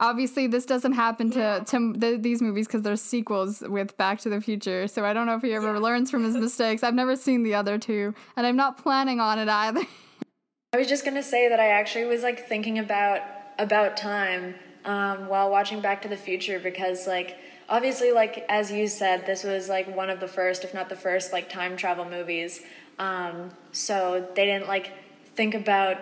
Obviously, 0.00 0.46
this 0.46 0.64
doesn't 0.64 0.94
happen 0.94 1.30
to 1.32 1.62
to 1.66 1.92
the, 1.92 2.16
these 2.16 2.40
movies 2.42 2.66
because 2.66 2.82
there's 2.82 3.02
sequels 3.02 3.60
with 3.60 3.96
Back 3.98 4.18
to 4.20 4.30
the 4.30 4.40
Future. 4.40 4.88
So 4.88 5.04
I 5.04 5.12
don't 5.12 5.26
know 5.26 5.36
if 5.36 5.42
he 5.42 5.52
ever 5.52 5.78
learns 5.78 6.10
from 6.10 6.24
his 6.24 6.34
mistakes. 6.34 6.82
I've 6.82 6.94
never 6.94 7.14
seen 7.14 7.42
the 7.42 7.54
other 7.54 7.78
two, 7.78 8.14
and 8.34 8.46
I'm 8.46 8.56
not 8.56 8.82
planning 8.82 9.20
on 9.20 9.38
it 9.38 9.48
either. 9.48 9.82
I 10.72 10.78
was 10.78 10.88
just 10.88 11.04
gonna 11.04 11.22
say 11.22 11.48
that 11.48 11.60
I 11.60 11.68
actually 11.68 12.06
was 12.06 12.22
like 12.22 12.48
thinking 12.48 12.78
about 12.78 13.20
about 13.58 13.98
time 13.98 14.54
um, 14.86 15.28
while 15.28 15.50
watching 15.50 15.82
Back 15.82 16.00
to 16.02 16.08
the 16.08 16.16
Future 16.16 16.58
because 16.58 17.06
like 17.06 17.36
obviously 17.68 18.10
like 18.10 18.44
as 18.48 18.72
you 18.72 18.88
said 18.88 19.26
this 19.26 19.44
was 19.44 19.68
like 19.68 19.94
one 19.94 20.10
of 20.10 20.18
the 20.18 20.26
first 20.26 20.64
if 20.64 20.74
not 20.74 20.88
the 20.88 20.96
first 20.96 21.32
like 21.32 21.48
time 21.48 21.76
travel 21.76 22.04
movies 22.04 22.62
um, 23.00 23.50
so 23.72 24.28
they 24.36 24.44
didn't 24.44 24.68
like 24.68 24.92
think 25.34 25.54
about 25.54 25.96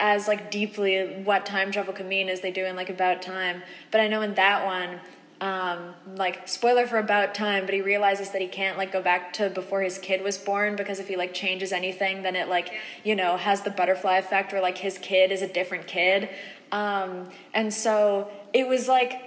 as 0.00 0.26
like 0.26 0.50
deeply 0.50 1.22
what 1.22 1.46
time 1.46 1.70
travel 1.70 1.92
could 1.92 2.06
mean 2.06 2.28
as 2.28 2.40
they 2.40 2.50
do 2.50 2.64
in 2.64 2.74
like 2.74 2.90
about 2.90 3.22
time. 3.22 3.62
But 3.92 4.00
i 4.00 4.08
know 4.08 4.22
in 4.22 4.34
that 4.34 4.66
one 4.66 4.98
um, 5.40 5.94
like 6.16 6.48
spoiler 6.48 6.86
for 6.86 6.98
about 6.98 7.34
time 7.34 7.66
but 7.66 7.74
he 7.74 7.82
realizes 7.82 8.30
that 8.30 8.40
he 8.40 8.48
can't 8.48 8.78
like 8.78 8.92
go 8.92 9.02
back 9.02 9.32
to 9.34 9.50
before 9.50 9.82
his 9.82 9.98
kid 9.98 10.22
was 10.22 10.38
born 10.38 10.74
because 10.74 10.98
if 10.98 11.08
he 11.08 11.16
like 11.16 11.34
changes 11.34 11.70
anything 11.70 12.22
then 12.22 12.34
it 12.34 12.48
like 12.48 12.72
you 13.02 13.14
know 13.14 13.36
has 13.36 13.60
the 13.60 13.70
butterfly 13.70 14.16
effect 14.16 14.52
where 14.52 14.62
like 14.62 14.78
his 14.78 14.96
kid 14.98 15.30
is 15.30 15.42
a 15.42 15.48
different 15.48 15.86
kid. 15.86 16.30
Um, 16.72 17.28
and 17.52 17.72
so 17.72 18.30
it 18.52 18.66
was 18.66 18.88
like 18.88 19.20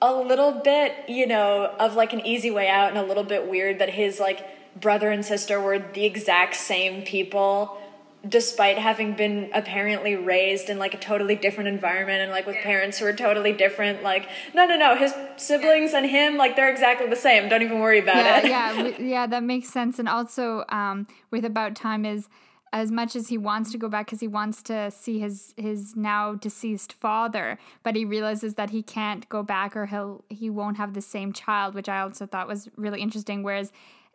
a 0.00 0.14
little 0.14 0.52
bit, 0.52 1.08
you 1.08 1.26
know, 1.26 1.74
of 1.80 1.94
like 1.94 2.12
an 2.12 2.24
easy 2.26 2.50
way 2.50 2.68
out 2.68 2.90
and 2.90 2.98
a 2.98 3.02
little 3.02 3.24
bit 3.24 3.48
weird 3.48 3.78
that 3.78 3.88
his 3.88 4.20
like 4.20 4.46
brother 4.80 5.10
and 5.10 5.24
sister 5.24 5.60
were 5.60 5.78
the 5.78 6.04
exact 6.04 6.54
same 6.56 7.02
people 7.02 7.78
despite 8.26 8.78
having 8.78 9.14
been 9.14 9.50
apparently 9.52 10.16
raised 10.16 10.70
in 10.70 10.78
like 10.78 10.94
a 10.94 10.98
totally 10.98 11.36
different 11.36 11.68
environment 11.68 12.22
and 12.22 12.30
like 12.30 12.46
with 12.46 12.56
parents 12.56 12.98
who 12.98 13.06
are 13.06 13.12
totally 13.12 13.52
different. 13.52 14.02
Like 14.02 14.28
no 14.54 14.66
no 14.66 14.76
no 14.76 14.96
his 14.96 15.14
siblings 15.36 15.92
and 15.92 16.06
him 16.06 16.36
like 16.36 16.56
they're 16.56 16.70
exactly 16.70 17.06
the 17.06 17.16
same. 17.16 17.48
Don't 17.48 17.62
even 17.62 17.80
worry 17.80 17.98
about 17.98 18.16
yeah, 18.16 18.38
it. 18.38 18.98
yeah 18.98 18.98
yeah 18.98 19.26
that 19.26 19.42
makes 19.42 19.68
sense. 19.68 19.98
And 19.98 20.08
also 20.08 20.64
um 20.70 21.06
with 21.30 21.44
about 21.44 21.74
time 21.76 22.04
is 22.04 22.28
as 22.72 22.90
much 22.90 23.14
as 23.14 23.28
he 23.28 23.38
wants 23.38 23.70
to 23.70 23.78
go 23.78 23.88
back 23.88 24.06
because 24.06 24.20
he 24.20 24.26
wants 24.26 24.62
to 24.62 24.90
see 24.90 25.20
his 25.20 25.54
his 25.56 25.94
now 25.94 26.34
deceased 26.34 26.92
father 26.92 27.56
but 27.84 27.94
he 27.94 28.04
realizes 28.04 28.54
that 28.54 28.70
he 28.70 28.82
can't 28.82 29.28
go 29.28 29.44
back 29.44 29.76
or 29.76 29.86
he'll 29.86 30.24
he 30.28 30.50
won't 30.50 30.76
have 30.76 30.92
the 30.92 31.00
same 31.00 31.32
child 31.32 31.72
which 31.72 31.88
i 31.88 32.00
also 32.00 32.26
thought 32.26 32.48
was 32.48 32.68
really 32.76 33.00
interesting. 33.00 33.44
Whereas 33.44 33.70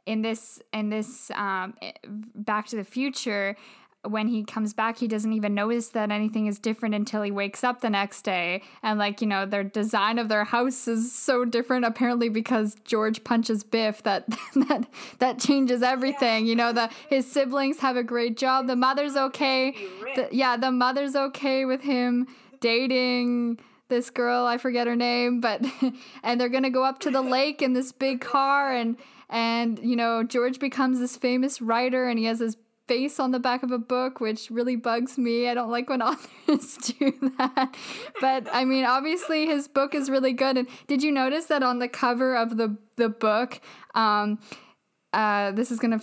in 0.05 0.21
this 0.21 0.61
in 0.73 0.89
this 0.89 1.31
um, 1.35 1.73
back 2.35 2.67
to 2.67 2.75
the 2.75 2.83
future 2.83 3.55
when 4.07 4.27
he 4.27 4.43
comes 4.43 4.73
back, 4.73 4.97
he 4.97 5.07
doesn't 5.07 5.33
even 5.33 5.53
notice 5.53 5.89
that 5.89 6.09
anything 6.09 6.47
is 6.47 6.57
different 6.57 6.95
until 6.95 7.21
he 7.21 7.31
wakes 7.31 7.63
up 7.65 7.81
the 7.81 7.89
next 7.89 8.21
day. 8.21 8.63
And 8.81 8.97
like, 8.97 9.19
you 9.19 9.27
know, 9.27 9.45
their 9.45 9.63
design 9.63 10.19
of 10.19 10.29
their 10.29 10.45
house 10.45 10.87
is 10.87 11.11
so 11.11 11.43
different 11.43 11.83
apparently 11.83 12.29
because 12.29 12.75
George 12.85 13.23
punches 13.23 13.63
Biff 13.63 14.01
that 14.03 14.27
that 14.67 14.87
that 15.19 15.39
changes 15.39 15.83
everything. 15.83 16.45
You 16.45 16.55
know, 16.55 16.71
the 16.71 16.89
his 17.09 17.29
siblings 17.29 17.79
have 17.79 17.97
a 17.97 18.03
great 18.03 18.37
job. 18.37 18.67
The 18.67 18.75
mother's 18.75 19.17
okay. 19.17 19.75
The, 20.15 20.29
yeah, 20.31 20.55
the 20.55 20.71
mother's 20.71 21.15
okay 21.15 21.65
with 21.65 21.81
him 21.81 22.27
dating 22.61 23.59
this 23.89 24.11
girl, 24.11 24.45
I 24.45 24.59
forget 24.59 24.85
her 24.85 24.95
name, 24.95 25.41
but 25.41 25.65
and 26.23 26.39
they're 26.39 26.47
going 26.49 26.63
to 26.63 26.69
go 26.69 26.83
up 26.83 26.99
to 26.99 27.11
the 27.11 27.21
lake 27.23 27.61
in 27.61 27.73
this 27.73 27.91
big 27.91 28.21
car 28.21 28.71
and 28.71 28.95
and 29.29 29.79
you 29.79 29.95
know, 29.95 30.23
George 30.23 30.59
becomes 30.59 30.99
this 30.99 31.15
famous 31.17 31.61
writer 31.61 32.07
and 32.07 32.17
he 32.19 32.25
has 32.25 32.39
his 32.39 32.57
face 32.89 33.19
on 33.19 33.29
the 33.29 33.39
back 33.39 33.61
of 33.61 33.71
a 33.71 33.77
book, 33.77 34.19
which 34.19 34.49
really 34.49 34.75
bugs 34.75 35.15
me. 35.15 35.47
I 35.47 35.53
don't 35.53 35.69
like 35.69 35.89
when 35.89 36.01
authors 36.01 36.75
do 36.99 37.13
that. 37.37 37.75
But 38.19 38.47
I 38.51 38.65
mean, 38.65 38.83
obviously 38.83 39.45
his 39.45 39.67
book 39.67 39.93
is 39.93 40.09
really 40.09 40.33
good. 40.33 40.57
And 40.57 40.67
did 40.87 41.03
you 41.03 41.11
notice 41.11 41.45
that 41.45 41.63
on 41.63 41.79
the 41.79 41.87
cover 41.87 42.35
of 42.35 42.57
the 42.57 42.75
the 42.95 43.09
book, 43.09 43.61
um, 43.95 44.39
uh, 45.13 45.51
this 45.51 45.71
is 45.71 45.79
gonna 45.79 46.01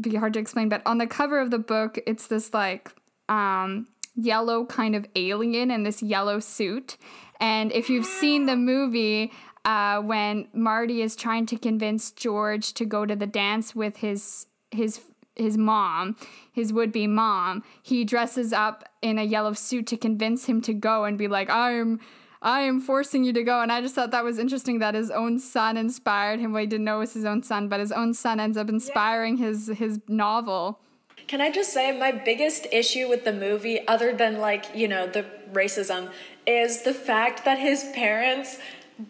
be 0.00 0.16
hard 0.16 0.32
to 0.32 0.40
explain, 0.40 0.68
but 0.68 0.82
on 0.86 0.98
the 0.98 1.06
cover 1.06 1.38
of 1.38 1.50
the 1.50 1.58
book, 1.58 1.98
it's 2.06 2.26
this 2.26 2.54
like 2.54 2.90
um, 3.28 3.86
yellow 4.16 4.64
kind 4.64 4.96
of 4.96 5.06
alien 5.14 5.70
in 5.70 5.82
this 5.82 6.02
yellow 6.02 6.40
suit. 6.40 6.96
And 7.40 7.72
if 7.72 7.90
you've 7.90 8.06
seen 8.06 8.46
the 8.46 8.56
movie, 8.56 9.32
uh, 9.64 10.00
when 10.00 10.48
Marty 10.52 11.02
is 11.02 11.14
trying 11.16 11.46
to 11.46 11.56
convince 11.56 12.10
George 12.10 12.72
to 12.74 12.84
go 12.84 13.06
to 13.06 13.14
the 13.14 13.26
dance 13.26 13.74
with 13.74 13.98
his 13.98 14.46
his 14.70 15.00
his 15.36 15.56
mom, 15.56 16.16
his 16.52 16.72
would 16.72 16.92
be 16.92 17.06
mom, 17.06 17.62
he 17.82 18.04
dresses 18.04 18.52
up 18.52 18.84
in 19.00 19.18
a 19.18 19.24
yellow 19.24 19.52
suit 19.54 19.86
to 19.88 19.96
convince 19.96 20.46
him 20.46 20.60
to 20.62 20.74
go 20.74 21.04
and 21.04 21.16
be 21.16 21.28
like, 21.28 21.50
I 21.50 21.72
am. 21.72 22.00
I 22.44 22.62
am 22.62 22.80
forcing 22.80 23.22
you 23.22 23.32
to 23.34 23.44
go. 23.44 23.60
And 23.60 23.70
I 23.70 23.80
just 23.80 23.94
thought 23.94 24.10
that 24.10 24.24
was 24.24 24.36
interesting 24.36 24.80
that 24.80 24.96
his 24.96 25.12
own 25.12 25.38
son 25.38 25.76
inspired 25.76 26.40
him. 26.40 26.52
Well, 26.52 26.62
he 26.62 26.66
didn't 26.66 26.84
know 26.84 26.96
it 26.96 26.98
was 26.98 27.14
his 27.14 27.24
own 27.24 27.44
son, 27.44 27.68
but 27.68 27.78
his 27.78 27.92
own 27.92 28.14
son 28.14 28.40
ends 28.40 28.56
up 28.56 28.68
inspiring 28.68 29.38
yeah. 29.38 29.46
his 29.46 29.68
his 29.68 30.00
novel. 30.08 30.80
Can 31.28 31.40
I 31.40 31.52
just 31.52 31.72
say 31.72 31.96
my 31.96 32.10
biggest 32.10 32.66
issue 32.72 33.08
with 33.08 33.24
the 33.24 33.32
movie, 33.32 33.86
other 33.86 34.12
than 34.12 34.38
like, 34.38 34.74
you 34.74 34.88
know, 34.88 35.06
the 35.06 35.24
racism, 35.52 36.10
is 36.44 36.82
the 36.82 36.92
fact 36.92 37.44
that 37.44 37.60
his 37.60 37.84
parents 37.94 38.58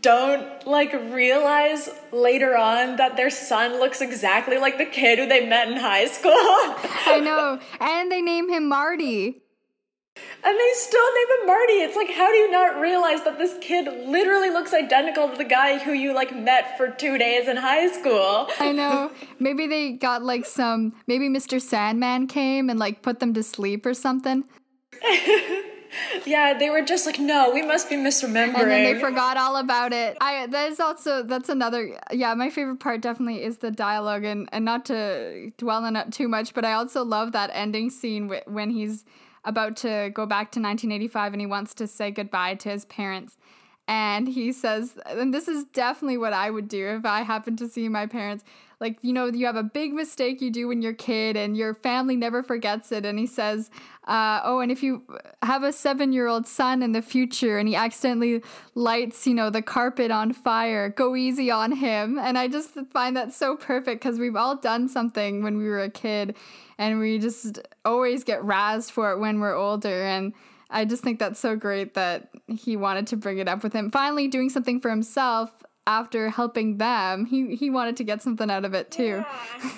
don't 0.01 0.67
like 0.67 0.93
realize 0.93 1.91
later 2.13 2.57
on 2.57 2.97
that 2.97 3.17
their 3.17 3.31
son 3.31 3.79
looks 3.79 4.01
exactly 4.01 4.59
like 4.59 4.79
the 4.79 4.87
kid 4.87 5.19
who 5.19 5.27
they 5.27 5.47
met 5.47 5.69
in 5.69 5.77
high 5.77 6.07
school. 6.07 6.33
I 6.35 7.21
know. 7.23 7.59
And 7.81 8.11
they 8.11 8.23
name 8.23 8.49
him 8.49 8.69
Marty. 8.69 9.43
And 10.45 10.59
they 10.59 10.71
still 10.75 11.15
name 11.15 11.41
him 11.41 11.47
Marty. 11.47 11.73
It's 11.75 11.97
like, 11.97 12.11
how 12.11 12.29
do 12.31 12.37
you 12.37 12.51
not 12.51 12.79
realize 12.81 13.23
that 13.25 13.39
this 13.39 13.57
kid 13.61 13.87
literally 14.07 14.51
looks 14.51 14.75
identical 14.75 15.29
to 15.29 15.37
the 15.37 15.45
guy 15.45 15.79
who 15.79 15.93
you 15.93 16.15
like 16.15 16.35
met 16.35 16.77
for 16.77 16.89
two 16.89 17.17
days 17.19 17.49
in 17.49 17.57
high 17.57 17.91
school? 17.91 18.49
I 18.61 18.73
know. 18.77 19.11
Maybe 19.39 19.67
they 19.67 19.93
got 19.93 20.23
like 20.23 20.45
some, 20.45 20.95
maybe 21.07 21.29
Mr. 21.29 21.61
Sandman 21.61 22.27
came 22.27 22.71
and 22.71 22.79
like 22.79 23.03
put 23.03 23.21
them 23.21 23.35
to 23.35 23.43
sleep 23.43 23.87
or 23.87 23.95
something. 23.95 24.45
yeah, 26.25 26.57
they 26.59 26.71
were 26.71 26.83
just 26.83 27.07
like, 27.07 27.19
no, 27.19 27.51
we 27.53 27.63
must 27.63 27.89
be 27.89 27.97
misremembering. 27.97 28.61
And 28.61 28.71
then 28.71 28.85
they 28.85 29.01
forgot 29.01 29.37
all 29.37 29.57
about 29.57 29.93
it. 29.93 30.17
I 30.21 30.47
that 30.47 30.71
is 30.71 30.81
also 30.81 31.23
that's 31.23 31.49
another 31.49 31.99
yeah, 32.11 32.35
my 32.35 32.51
favorite 32.51 32.81
part 32.81 33.01
definitely 33.01 33.43
is 33.43 33.59
the 33.59 33.71
dialogue 33.71 34.25
and 34.25 34.49
and 34.53 34.65
not 34.65 34.85
to 34.87 35.53
dwell 35.59 35.85
on 35.85 35.97
it 35.97 36.13
too 36.13 36.29
much, 36.29 36.55
but 36.55 36.65
I 36.65 36.73
also 36.73 37.05
love 37.05 37.33
that 37.33 37.51
ending 37.53 37.91
scene 37.91 38.33
when 38.47 38.71
he's 38.71 39.05
about 39.45 39.77
to 39.77 40.11
go 40.15 40.25
back 40.25 40.53
to 40.53 40.61
1985 40.61 41.33
and 41.33 41.41
he 41.41 41.47
wants 41.47 41.75
to 41.75 41.87
say 41.87 42.11
goodbye 42.11 42.55
to 42.55 42.69
his 42.71 42.85
parents. 42.85 43.37
And 43.89 44.29
he 44.29 44.53
says, 44.53 44.95
and 45.07 45.35
this 45.35 45.49
is 45.49 45.65
definitely 45.65 46.17
what 46.17 46.33
I 46.33 46.51
would 46.51 46.69
do 46.69 46.87
if 46.89 47.05
I 47.05 47.23
happened 47.23 47.59
to 47.59 47.69
see 47.69 47.89
my 47.89 48.07
parents 48.07 48.45
like 48.83 48.99
you 49.01 49.13
know 49.13 49.27
you 49.27 49.47
have 49.47 49.57
a 49.57 49.63
big 49.63 49.95
mistake 49.95 50.43
you 50.43 50.51
do 50.51 50.67
when 50.69 50.83
you're 50.83 50.93
a 50.93 50.95
kid 50.95 51.37
and 51.37 51.57
your 51.57 51.75
family 51.77 52.17
never 52.17 52.43
forgets 52.43 52.91
it. 52.91 53.07
And 53.07 53.19
he 53.19 53.27
says 53.27 53.71
uh, 54.09 54.41
oh 54.43 54.59
and 54.59 54.73
if 54.73 54.83
you 54.83 55.05
have 55.43 55.63
a 55.63 55.73
seven 55.73 56.13
year 56.13 56.27
old 56.27 56.47
son 56.49 56.83
in 56.83 56.91
the 56.91 57.01
future 57.01 57.59
and 57.59 57.69
he 57.69 57.77
accidentally 57.77 58.43
lights 58.75 59.27
you 59.27 59.35
know 59.35 59.49
the 59.49 59.63
carpet 59.63 60.11
on 60.11 60.33
fire 60.33 60.91
go 60.91 61.15
easy 61.15 61.51
on 61.51 61.73
him. 61.73 62.19
And 62.19 62.37
i 62.37 62.49
just 62.49 62.71
find 62.93 63.17
that 63.17 63.33
so 63.33 63.57
perfect 63.57 64.03
because 64.03 64.19
we've 64.19 64.37
all 64.37 64.57
done 64.57 64.89
something 64.89 65.43
when 65.45 65.57
we 65.57 65.65
were 65.65 65.83
a 65.83 65.91
kid 65.91 66.35
and 66.77 66.99
we 66.99 67.21
just 67.21 67.61
always 67.85 68.25
get 68.25 68.43
razzed 68.43 68.91
for 68.91 69.13
it 69.13 69.19
when 69.21 69.39
we're 69.39 69.55
older. 69.55 70.03
And 70.03 70.33
I 70.69 70.85
just 70.85 71.05
think 71.05 71.21
that's 71.21 71.39
so 71.39 71.55
great 71.55 71.95
that 71.95 72.31
he 72.49 72.77
wanted 72.77 73.07
to 73.09 73.17
bring 73.17 73.39
it 73.39 73.47
up 73.47 73.63
with 73.63 73.73
him. 73.73 73.91
Finally, 73.91 74.29
doing 74.29 74.49
something 74.49 74.81
for 74.81 74.91
himself 74.91 75.53
after 75.87 76.31
helping 76.31 76.79
them, 76.79 77.27
he 77.27 77.57
he 77.57 77.71
wanted 77.71 77.97
to 77.97 78.05
get 78.05 78.23
something 78.23 78.51
out 78.51 78.65
of 78.65 78.75
it 78.75 78.91
too. 78.91 79.25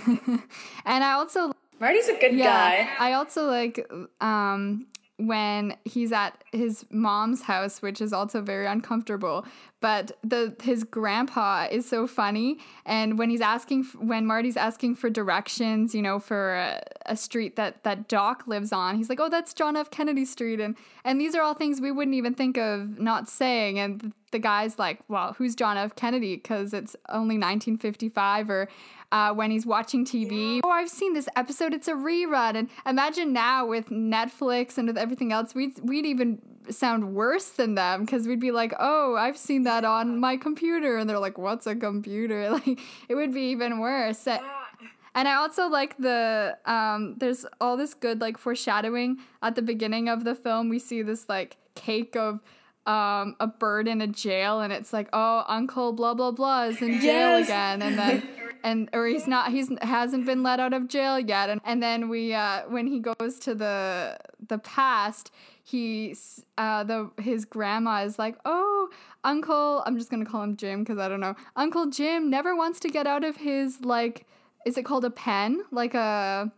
Yeah. 0.06 0.38
and 0.84 1.04
I 1.04 1.12
also 1.12 1.52
Marty's 1.80 2.08
a 2.08 2.18
good 2.18 2.34
yeah, 2.34 2.44
guy. 2.44 2.88
I 2.98 3.12
also 3.14 3.46
like 3.46 3.90
um 4.20 4.86
when 5.16 5.76
he's 5.84 6.10
at 6.10 6.42
his 6.52 6.84
mom's 6.90 7.42
house, 7.42 7.80
which 7.80 8.00
is 8.00 8.12
also 8.12 8.40
very 8.40 8.66
uncomfortable. 8.66 9.46
But 9.80 10.12
the 10.24 10.56
his 10.62 10.82
grandpa 10.82 11.68
is 11.70 11.88
so 11.88 12.06
funny, 12.06 12.58
and 12.84 13.18
when 13.18 13.30
he's 13.30 13.40
asking, 13.40 13.84
when 13.98 14.26
Marty's 14.26 14.56
asking 14.56 14.96
for 14.96 15.10
directions, 15.10 15.94
you 15.94 16.02
know, 16.02 16.18
for 16.18 16.54
a, 16.54 16.82
a, 17.06 17.16
street 17.16 17.56
that 17.56 17.84
that 17.84 18.08
Doc 18.08 18.44
lives 18.46 18.72
on, 18.72 18.96
he's 18.96 19.08
like, 19.08 19.20
"Oh, 19.20 19.28
that's 19.28 19.52
John 19.54 19.76
F. 19.76 19.90
Kennedy 19.90 20.24
Street," 20.24 20.58
and 20.58 20.74
and 21.04 21.20
these 21.20 21.34
are 21.34 21.42
all 21.42 21.54
things 21.54 21.80
we 21.80 21.92
wouldn't 21.92 22.16
even 22.16 22.34
think 22.34 22.56
of 22.56 22.98
not 22.98 23.28
saying. 23.28 23.78
And 23.78 24.12
the 24.32 24.38
guy's 24.38 24.78
like, 24.78 25.00
"Well, 25.08 25.34
who's 25.34 25.54
John 25.54 25.76
F. 25.76 25.94
Kennedy?" 25.94 26.36
Because 26.36 26.72
it's 26.72 26.96
only 27.10 27.36
1955, 27.36 28.50
or 28.50 28.68
uh, 29.14 29.32
when 29.32 29.52
he's 29.52 29.64
watching 29.64 30.04
TV. 30.04 30.60
Oh, 30.64 30.70
I've 30.70 30.90
seen 30.90 31.14
this 31.14 31.28
episode. 31.36 31.72
It's 31.72 31.86
a 31.86 31.92
rerun. 31.92 32.56
And 32.56 32.68
imagine 32.84 33.32
now 33.32 33.64
with 33.64 33.86
Netflix 33.86 34.76
and 34.76 34.88
with 34.88 34.98
everything 34.98 35.32
else, 35.32 35.54
we'd, 35.54 35.78
we'd 35.84 36.04
even 36.04 36.40
sound 36.68 37.14
worse 37.14 37.50
than 37.50 37.76
them 37.76 38.00
because 38.00 38.26
we'd 38.26 38.40
be 38.40 38.50
like, 38.50 38.74
oh, 38.80 39.14
I've 39.14 39.38
seen 39.38 39.62
that 39.62 39.84
on 39.84 40.18
my 40.18 40.36
computer. 40.36 40.96
And 40.96 41.08
they're 41.08 41.20
like, 41.20 41.38
what's 41.38 41.66
a 41.68 41.76
computer? 41.76 42.50
Like, 42.54 42.80
it 43.08 43.14
would 43.14 43.32
be 43.32 43.50
even 43.52 43.78
worse. 43.78 44.26
And 44.26 45.28
I 45.28 45.34
also 45.34 45.68
like 45.68 45.96
the 45.96 46.58
um 46.66 47.14
there's 47.18 47.46
all 47.60 47.76
this 47.76 47.94
good 47.94 48.20
like 48.20 48.36
foreshadowing 48.36 49.18
at 49.42 49.54
the 49.54 49.62
beginning 49.62 50.08
of 50.08 50.24
the 50.24 50.34
film. 50.34 50.68
We 50.68 50.78
see 50.78 51.02
this 51.02 51.28
like 51.28 51.56
cake 51.74 52.16
of 52.16 52.40
um 52.86 53.36
a 53.40 53.46
bird 53.46 53.86
in 53.88 54.00
a 54.00 54.06
jail 54.06 54.60
and 54.60 54.72
it's 54.72 54.92
like, 54.92 55.08
oh, 55.12 55.44
Uncle 55.48 55.92
blah 55.92 56.14
blah 56.14 56.32
blah 56.32 56.64
is 56.64 56.82
in 56.82 57.00
jail 57.00 57.38
yes. 57.38 57.46
again 57.46 57.82
and 57.82 57.98
then 57.98 58.28
and 58.64 58.88
or 58.92 59.06
he's 59.06 59.28
not 59.28 59.52
he's 59.52 59.70
hasn't 59.82 60.26
been 60.26 60.42
let 60.42 60.58
out 60.58 60.72
of 60.72 60.88
jail 60.88 61.20
yet. 61.20 61.50
And 61.50 61.60
and 61.64 61.82
then 61.82 62.08
we 62.08 62.34
uh 62.34 62.62
when 62.68 62.86
he 62.86 62.98
goes 62.98 63.38
to 63.40 63.54
the 63.54 64.18
the 64.48 64.58
past 64.58 65.30
he's 65.62 66.44
uh 66.58 66.82
the 66.82 67.10
his 67.18 67.44
grandma 67.44 68.02
is 68.02 68.18
like 68.18 68.36
oh 68.44 68.90
uncle 69.22 69.82
i'm 69.86 69.96
just 69.96 70.10
gonna 70.10 70.26
call 70.26 70.42
him 70.42 70.56
jim 70.56 70.80
because 70.82 70.98
i 70.98 71.08
don't 71.08 71.20
know. 71.20 71.36
Uncle 71.54 71.86
jim 71.86 72.28
never 72.28 72.56
wants 72.56 72.80
to 72.80 72.88
get 72.88 73.06
out 73.06 73.22
of 73.22 73.36
his 73.36 73.80
like 73.84 74.26
is 74.64 74.78
it 74.78 74.84
called 74.84 75.04
a 75.04 75.10
pen? 75.10 75.62
Like 75.70 75.94
a 75.94 76.50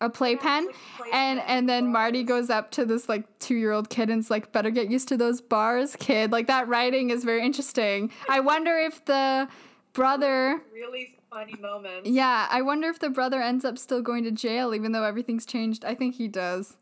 a 0.00 0.10
playpen 0.10 0.68
play 0.96 1.10
and 1.12 1.38
pen. 1.38 1.48
and 1.48 1.68
then 1.68 1.90
marty 1.90 2.24
goes 2.24 2.50
up 2.50 2.70
to 2.72 2.84
this 2.84 3.08
like 3.08 3.38
two 3.38 3.54
year 3.54 3.70
old 3.70 3.88
kid 3.88 4.10
and 4.10 4.20
it's 4.20 4.30
like 4.30 4.52
better 4.52 4.70
get 4.70 4.90
used 4.90 5.08
to 5.08 5.16
those 5.16 5.40
bars 5.40 5.96
kid. 5.96 6.32
Like 6.32 6.46
that 6.48 6.68
writing 6.68 7.10
is 7.10 7.24
very 7.24 7.44
interesting. 7.44 8.10
I 8.28 8.40
wonder 8.40 8.76
if 8.76 9.04
the 9.04 9.48
brother 9.92 10.60
really 10.72 11.16
funny 11.34 11.56
moments. 11.60 12.08
Yeah, 12.08 12.46
I 12.48 12.62
wonder 12.62 12.88
if 12.88 13.00
the 13.00 13.10
brother 13.10 13.42
ends 13.42 13.64
up 13.64 13.76
still 13.76 14.02
going 14.02 14.22
to 14.24 14.30
jail 14.30 14.74
even 14.74 14.92
though 14.92 15.02
everything's 15.02 15.44
changed. 15.44 15.84
I 15.84 15.94
think 15.94 16.14
he 16.14 16.28
does. 16.28 16.76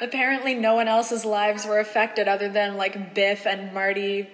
Apparently, 0.00 0.54
no 0.54 0.74
one 0.74 0.88
else's 0.88 1.24
lives 1.24 1.64
were 1.64 1.78
affected 1.78 2.28
other 2.28 2.48
than 2.50 2.76
like 2.76 3.14
Biff 3.14 3.46
and 3.46 3.72
Marty's 3.72 4.26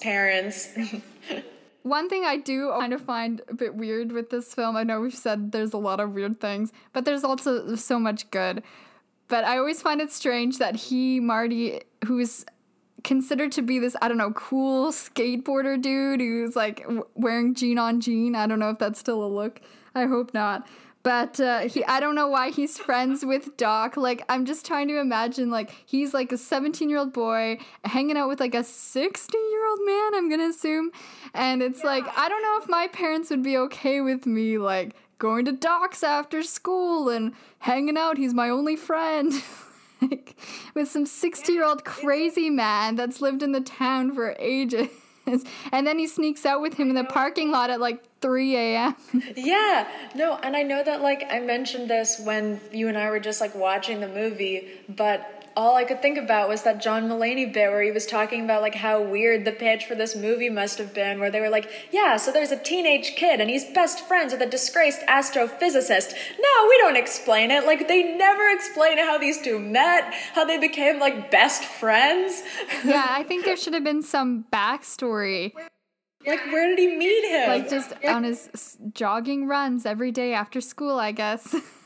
parents. 0.00 0.68
One 1.82 2.10
thing 2.10 2.24
I 2.26 2.36
do 2.36 2.70
kind 2.78 2.92
of 2.92 3.00
find 3.00 3.40
a 3.48 3.54
bit 3.54 3.74
weird 3.74 4.12
with 4.12 4.28
this 4.28 4.54
film, 4.54 4.76
I 4.76 4.84
know 4.84 5.00
we've 5.00 5.14
said 5.14 5.50
there's 5.50 5.72
a 5.72 5.78
lot 5.78 5.98
of 5.98 6.12
weird 6.12 6.38
things, 6.38 6.72
but 6.92 7.06
there's 7.06 7.24
also 7.24 7.74
so 7.74 7.98
much 7.98 8.30
good. 8.30 8.62
But 9.28 9.44
I 9.44 9.56
always 9.56 9.80
find 9.80 10.02
it 10.02 10.12
strange 10.12 10.58
that 10.58 10.76
he, 10.76 11.20
Marty, 11.20 11.80
who's 12.04 12.44
considered 13.04 13.52
to 13.52 13.62
be 13.62 13.78
this 13.78 13.96
I 14.00 14.08
don't 14.08 14.18
know 14.18 14.32
cool 14.32 14.92
skateboarder 14.92 15.80
dude 15.80 16.20
who's 16.20 16.56
like 16.56 16.86
wearing 17.14 17.54
jean 17.54 17.78
on 17.78 18.00
jean. 18.00 18.34
I 18.34 18.46
don't 18.46 18.58
know 18.58 18.70
if 18.70 18.78
that's 18.78 18.98
still 18.98 19.24
a 19.24 19.26
look. 19.26 19.60
I 19.94 20.06
hope 20.06 20.34
not. 20.34 20.66
But 21.02 21.40
uh, 21.40 21.60
he, 21.60 21.82
I 21.84 21.98
don't 21.98 22.14
know 22.14 22.28
why 22.28 22.50
he's 22.50 22.76
friends 22.76 23.24
with 23.24 23.56
Doc. 23.56 23.96
Like, 23.96 24.22
I'm 24.28 24.44
just 24.44 24.66
trying 24.66 24.88
to 24.88 24.98
imagine, 24.98 25.50
like, 25.50 25.70
he's 25.86 26.12
like 26.12 26.30
a 26.30 26.36
17 26.36 26.90
year 26.90 26.98
old 26.98 27.14
boy 27.14 27.58
hanging 27.84 28.18
out 28.18 28.28
with 28.28 28.38
like 28.38 28.54
a 28.54 28.62
60 28.62 29.38
year 29.38 29.66
old 29.66 29.78
man, 29.86 30.14
I'm 30.14 30.28
gonna 30.28 30.48
assume. 30.48 30.90
And 31.32 31.62
it's 31.62 31.80
yeah. 31.80 31.86
like, 31.86 32.18
I 32.18 32.28
don't 32.28 32.42
know 32.42 32.58
if 32.62 32.68
my 32.68 32.86
parents 32.88 33.30
would 33.30 33.42
be 33.42 33.56
okay 33.56 34.02
with 34.02 34.26
me, 34.26 34.58
like, 34.58 34.94
going 35.18 35.46
to 35.46 35.52
Doc's 35.52 36.02
after 36.02 36.42
school 36.42 37.08
and 37.08 37.32
hanging 37.60 37.96
out. 37.96 38.18
He's 38.18 38.34
my 38.34 38.50
only 38.50 38.76
friend. 38.76 39.32
with 40.74 40.88
some 40.88 41.06
60 41.06 41.52
year 41.52 41.64
old 41.64 41.84
crazy 41.84 42.50
man 42.50 42.96
that's 42.96 43.20
lived 43.20 43.42
in 43.42 43.52
the 43.52 43.60
town 43.60 44.14
for 44.14 44.34
ages. 44.38 44.88
And 45.70 45.86
then 45.86 45.98
he 45.98 46.08
sneaks 46.08 46.44
out 46.44 46.60
with 46.60 46.74
him 46.74 46.88
in 46.88 46.96
the 46.96 47.04
parking 47.04 47.52
lot 47.52 47.70
at 47.70 47.78
like 47.78 48.02
3 48.20 48.56
a.m. 48.56 48.96
yeah, 49.36 49.86
no, 50.14 50.36
and 50.42 50.56
I 50.56 50.62
know 50.62 50.82
that 50.82 51.02
like 51.02 51.24
I 51.30 51.38
mentioned 51.38 51.88
this 51.88 52.18
when 52.18 52.60
you 52.72 52.88
and 52.88 52.98
I 52.98 53.10
were 53.10 53.20
just 53.20 53.40
like 53.40 53.54
watching 53.54 54.00
the 54.00 54.08
movie, 54.08 54.68
but 54.88 55.39
all 55.56 55.76
I 55.76 55.84
could 55.84 56.00
think 56.00 56.18
about 56.18 56.48
was 56.48 56.62
that 56.62 56.80
John 56.80 57.08
Mulaney 57.08 57.52
bit 57.52 57.70
where 57.70 57.82
he 57.82 57.90
was 57.90 58.06
talking 58.06 58.44
about 58.44 58.62
like 58.62 58.74
how 58.74 59.02
weird 59.02 59.44
the 59.44 59.52
pitch 59.52 59.84
for 59.84 59.94
this 59.94 60.14
movie 60.14 60.50
must 60.50 60.78
have 60.78 60.94
been, 60.94 61.20
where 61.20 61.30
they 61.30 61.40
were 61.40 61.48
like, 61.48 61.70
yeah, 61.90 62.16
so 62.16 62.32
there's 62.32 62.50
a 62.50 62.58
teenage 62.58 63.16
kid 63.16 63.40
and 63.40 63.50
he's 63.50 63.64
best 63.64 64.06
friends 64.06 64.32
with 64.32 64.42
a 64.42 64.46
disgraced 64.46 65.00
astrophysicist. 65.02 66.12
No, 66.38 66.68
we 66.68 66.78
don't 66.78 66.96
explain 66.96 67.50
it. 67.50 67.66
Like 67.66 67.88
they 67.88 68.02
never 68.16 68.48
explain 68.50 68.98
how 68.98 69.18
these 69.18 69.40
two 69.40 69.58
met, 69.58 70.12
how 70.34 70.44
they 70.44 70.58
became 70.58 70.98
like 70.98 71.30
best 71.30 71.64
friends. 71.64 72.42
yeah, 72.84 73.06
I 73.08 73.22
think 73.24 73.44
there 73.44 73.56
should 73.56 73.74
have 73.74 73.84
been 73.84 74.02
some 74.02 74.44
backstory. 74.52 75.52
Like, 76.26 76.44
where 76.52 76.68
did 76.68 76.78
he 76.78 76.96
meet 76.96 77.30
him? 77.30 77.48
Like, 77.48 77.70
just 77.70 77.92
on 78.06 78.24
his 78.24 78.76
jogging 78.92 79.46
runs 79.46 79.86
every 79.86 80.12
day 80.12 80.34
after 80.34 80.60
school, 80.60 80.98
I 80.98 81.12
guess. 81.12 81.54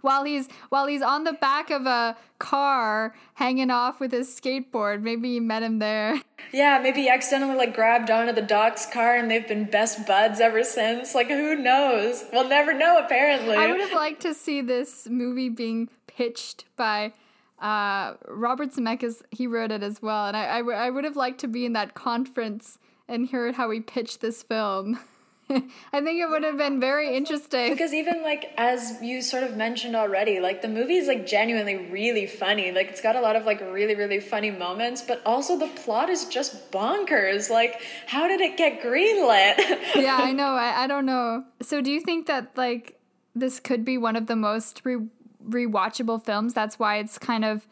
while 0.00 0.24
he's 0.24 0.48
while 0.68 0.86
he's 0.86 1.02
on 1.02 1.24
the 1.24 1.32
back 1.32 1.70
of 1.70 1.86
a 1.86 2.16
car 2.38 3.14
hanging 3.34 3.70
off 3.70 4.00
with 4.00 4.12
his 4.12 4.28
skateboard. 4.28 5.02
Maybe 5.02 5.30
you 5.30 5.40
met 5.40 5.62
him 5.62 5.78
there. 5.78 6.20
Yeah, 6.52 6.78
maybe 6.82 7.02
he 7.02 7.08
accidentally 7.08 7.56
like 7.56 7.74
grabbed 7.74 8.10
onto 8.10 8.32
the 8.32 8.42
Doc's 8.42 8.86
car 8.86 9.16
and 9.16 9.30
they've 9.30 9.46
been 9.48 9.64
best 9.64 10.06
buds 10.06 10.40
ever 10.40 10.62
since. 10.62 11.14
Like 11.14 11.28
who 11.28 11.56
knows? 11.56 12.24
We'll 12.32 12.48
never 12.48 12.72
know 12.72 12.98
apparently. 12.98 13.56
I 13.56 13.66
would 13.66 13.80
have 13.80 13.92
liked 13.92 14.22
to 14.22 14.34
see 14.34 14.60
this 14.60 15.08
movie 15.08 15.48
being 15.48 15.88
pitched 16.06 16.64
by 16.76 17.12
uh, 17.58 18.14
Robert 18.28 18.72
Zemeckis. 18.72 19.22
He 19.30 19.46
wrote 19.46 19.70
it 19.72 19.82
as 19.82 20.02
well, 20.02 20.26
and 20.26 20.36
I, 20.36 20.56
I, 20.56 20.58
w- 20.58 20.76
I 20.76 20.90
would 20.90 21.04
have 21.04 21.16
liked 21.16 21.40
to 21.40 21.48
be 21.48 21.64
in 21.64 21.72
that 21.72 21.94
conference 21.94 22.78
and 23.08 23.26
hear 23.26 23.50
how 23.52 23.70
he 23.70 23.80
pitched 23.80 24.20
this 24.20 24.42
film. 24.42 24.98
I 25.92 26.00
think 26.00 26.20
it 26.20 26.28
would 26.28 26.42
have 26.42 26.56
been 26.56 26.80
very 26.80 27.16
interesting. 27.16 27.70
Because 27.70 27.94
even 27.94 28.22
like 28.22 28.52
as 28.56 29.00
you 29.00 29.22
sort 29.22 29.44
of 29.44 29.56
mentioned 29.56 29.94
already, 29.94 30.40
like 30.40 30.60
the 30.60 30.68
movie 30.68 30.96
is 30.96 31.06
like 31.06 31.26
genuinely 31.26 31.76
really 31.76 32.26
funny. 32.26 32.72
Like 32.72 32.88
it's 32.88 33.00
got 33.00 33.14
a 33.14 33.20
lot 33.20 33.36
of 33.36 33.46
like 33.46 33.60
really 33.60 33.94
really 33.94 34.18
funny 34.18 34.50
moments, 34.50 35.02
but 35.02 35.22
also 35.24 35.56
the 35.56 35.68
plot 35.68 36.10
is 36.10 36.24
just 36.24 36.72
bonkers. 36.72 37.48
Like 37.48 37.80
how 38.06 38.26
did 38.26 38.40
it 38.40 38.56
get 38.56 38.82
greenlit? 38.82 39.58
yeah, 39.94 40.16
I 40.16 40.32
know. 40.32 40.54
I, 40.54 40.84
I 40.84 40.86
don't 40.88 41.06
know. 41.06 41.44
So 41.62 41.80
do 41.80 41.92
you 41.92 42.00
think 42.00 42.26
that 42.26 42.56
like 42.56 42.98
this 43.36 43.60
could 43.60 43.84
be 43.84 43.98
one 43.98 44.16
of 44.16 44.26
the 44.26 44.36
most 44.36 44.82
re- 44.84 45.06
rewatchable 45.48 46.24
films? 46.24 46.54
That's 46.54 46.78
why 46.78 46.96
it's 46.96 47.18
kind 47.18 47.44
of 47.44 47.68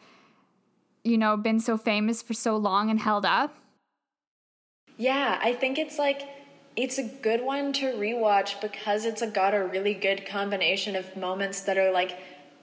you 1.03 1.17
know 1.17 1.35
been 1.35 1.59
so 1.59 1.77
famous 1.77 2.21
for 2.21 2.33
so 2.33 2.55
long 2.55 2.89
and 2.89 3.01
held 3.01 3.25
up. 3.25 3.53
Yeah, 4.97 5.39
I 5.41 5.51
think 5.51 5.77
it's 5.77 5.99
like 5.99 6.21
it's 6.75 6.97
a 6.97 7.03
good 7.03 7.41
one 7.41 7.71
to 7.73 7.85
rewatch 7.93 8.59
because 8.61 9.05
it's 9.05 9.21
a, 9.21 9.27
got 9.27 9.53
a 9.53 9.63
really 9.63 9.93
good 9.93 10.25
combination 10.25 10.95
of 10.95 11.15
moments 11.15 11.61
that 11.61 11.77
are 11.77 11.91
like 11.91 12.17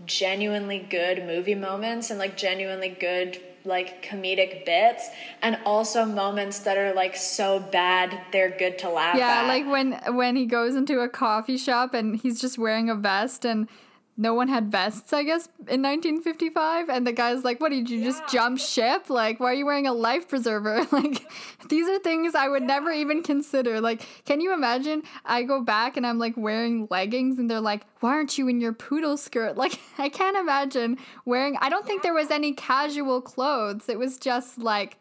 genuinely 0.04 0.78
good 0.78 1.24
movie 1.24 1.54
moments 1.54 2.10
and 2.10 2.18
like 2.18 2.36
genuinely 2.36 2.88
good 2.88 3.40
like 3.64 4.04
comedic 4.04 4.66
bits 4.66 5.08
and 5.40 5.56
also 5.64 6.04
moments 6.04 6.60
that 6.60 6.76
are 6.76 6.92
like 6.92 7.14
so 7.16 7.60
bad 7.60 8.18
they're 8.32 8.50
good 8.58 8.78
to 8.78 8.88
laugh 8.88 9.16
yeah, 9.16 9.42
at. 9.42 9.46
like 9.46 9.66
when 9.66 9.92
when 10.16 10.34
he 10.34 10.46
goes 10.46 10.74
into 10.74 11.00
a 11.00 11.08
coffee 11.08 11.56
shop 11.56 11.94
and 11.94 12.16
he's 12.16 12.40
just 12.40 12.58
wearing 12.58 12.90
a 12.90 12.94
vest 12.94 13.44
and 13.44 13.68
no 14.22 14.34
one 14.34 14.46
had 14.46 14.70
vests, 14.70 15.12
I 15.12 15.24
guess, 15.24 15.48
in 15.58 15.82
1955. 15.82 16.88
And 16.88 17.04
the 17.06 17.12
guy's 17.12 17.42
like, 17.42 17.60
What 17.60 17.70
did 17.70 17.90
you 17.90 17.98
yeah. 17.98 18.04
just 18.04 18.28
jump 18.28 18.58
ship? 18.58 19.10
Like, 19.10 19.40
why 19.40 19.50
are 19.50 19.54
you 19.54 19.66
wearing 19.66 19.88
a 19.88 19.92
life 19.92 20.28
preserver? 20.28 20.86
like, 20.92 21.26
these 21.68 21.88
are 21.88 21.98
things 21.98 22.34
I 22.34 22.48
would 22.48 22.62
yeah. 22.62 22.68
never 22.68 22.92
even 22.92 23.22
consider. 23.22 23.80
Like, 23.80 24.06
can 24.24 24.40
you 24.40 24.54
imagine? 24.54 25.02
I 25.24 25.42
go 25.42 25.60
back 25.60 25.96
and 25.96 26.06
I'm 26.06 26.18
like 26.18 26.36
wearing 26.36 26.86
leggings 26.90 27.38
and 27.38 27.50
they're 27.50 27.60
like, 27.60 27.82
Why 28.00 28.10
aren't 28.10 28.38
you 28.38 28.46
in 28.48 28.60
your 28.60 28.72
poodle 28.72 29.16
skirt? 29.16 29.56
Like, 29.62 29.78
I 29.96 30.08
can't 30.08 30.36
imagine 30.36 30.98
wearing, 31.24 31.56
I 31.60 31.68
don't 31.68 31.86
think 31.86 32.02
there 32.02 32.14
was 32.14 32.32
any 32.32 32.52
casual 32.52 33.20
clothes. 33.20 33.88
It 33.88 33.98
was 33.98 34.18
just 34.18 34.58
like 34.58 34.96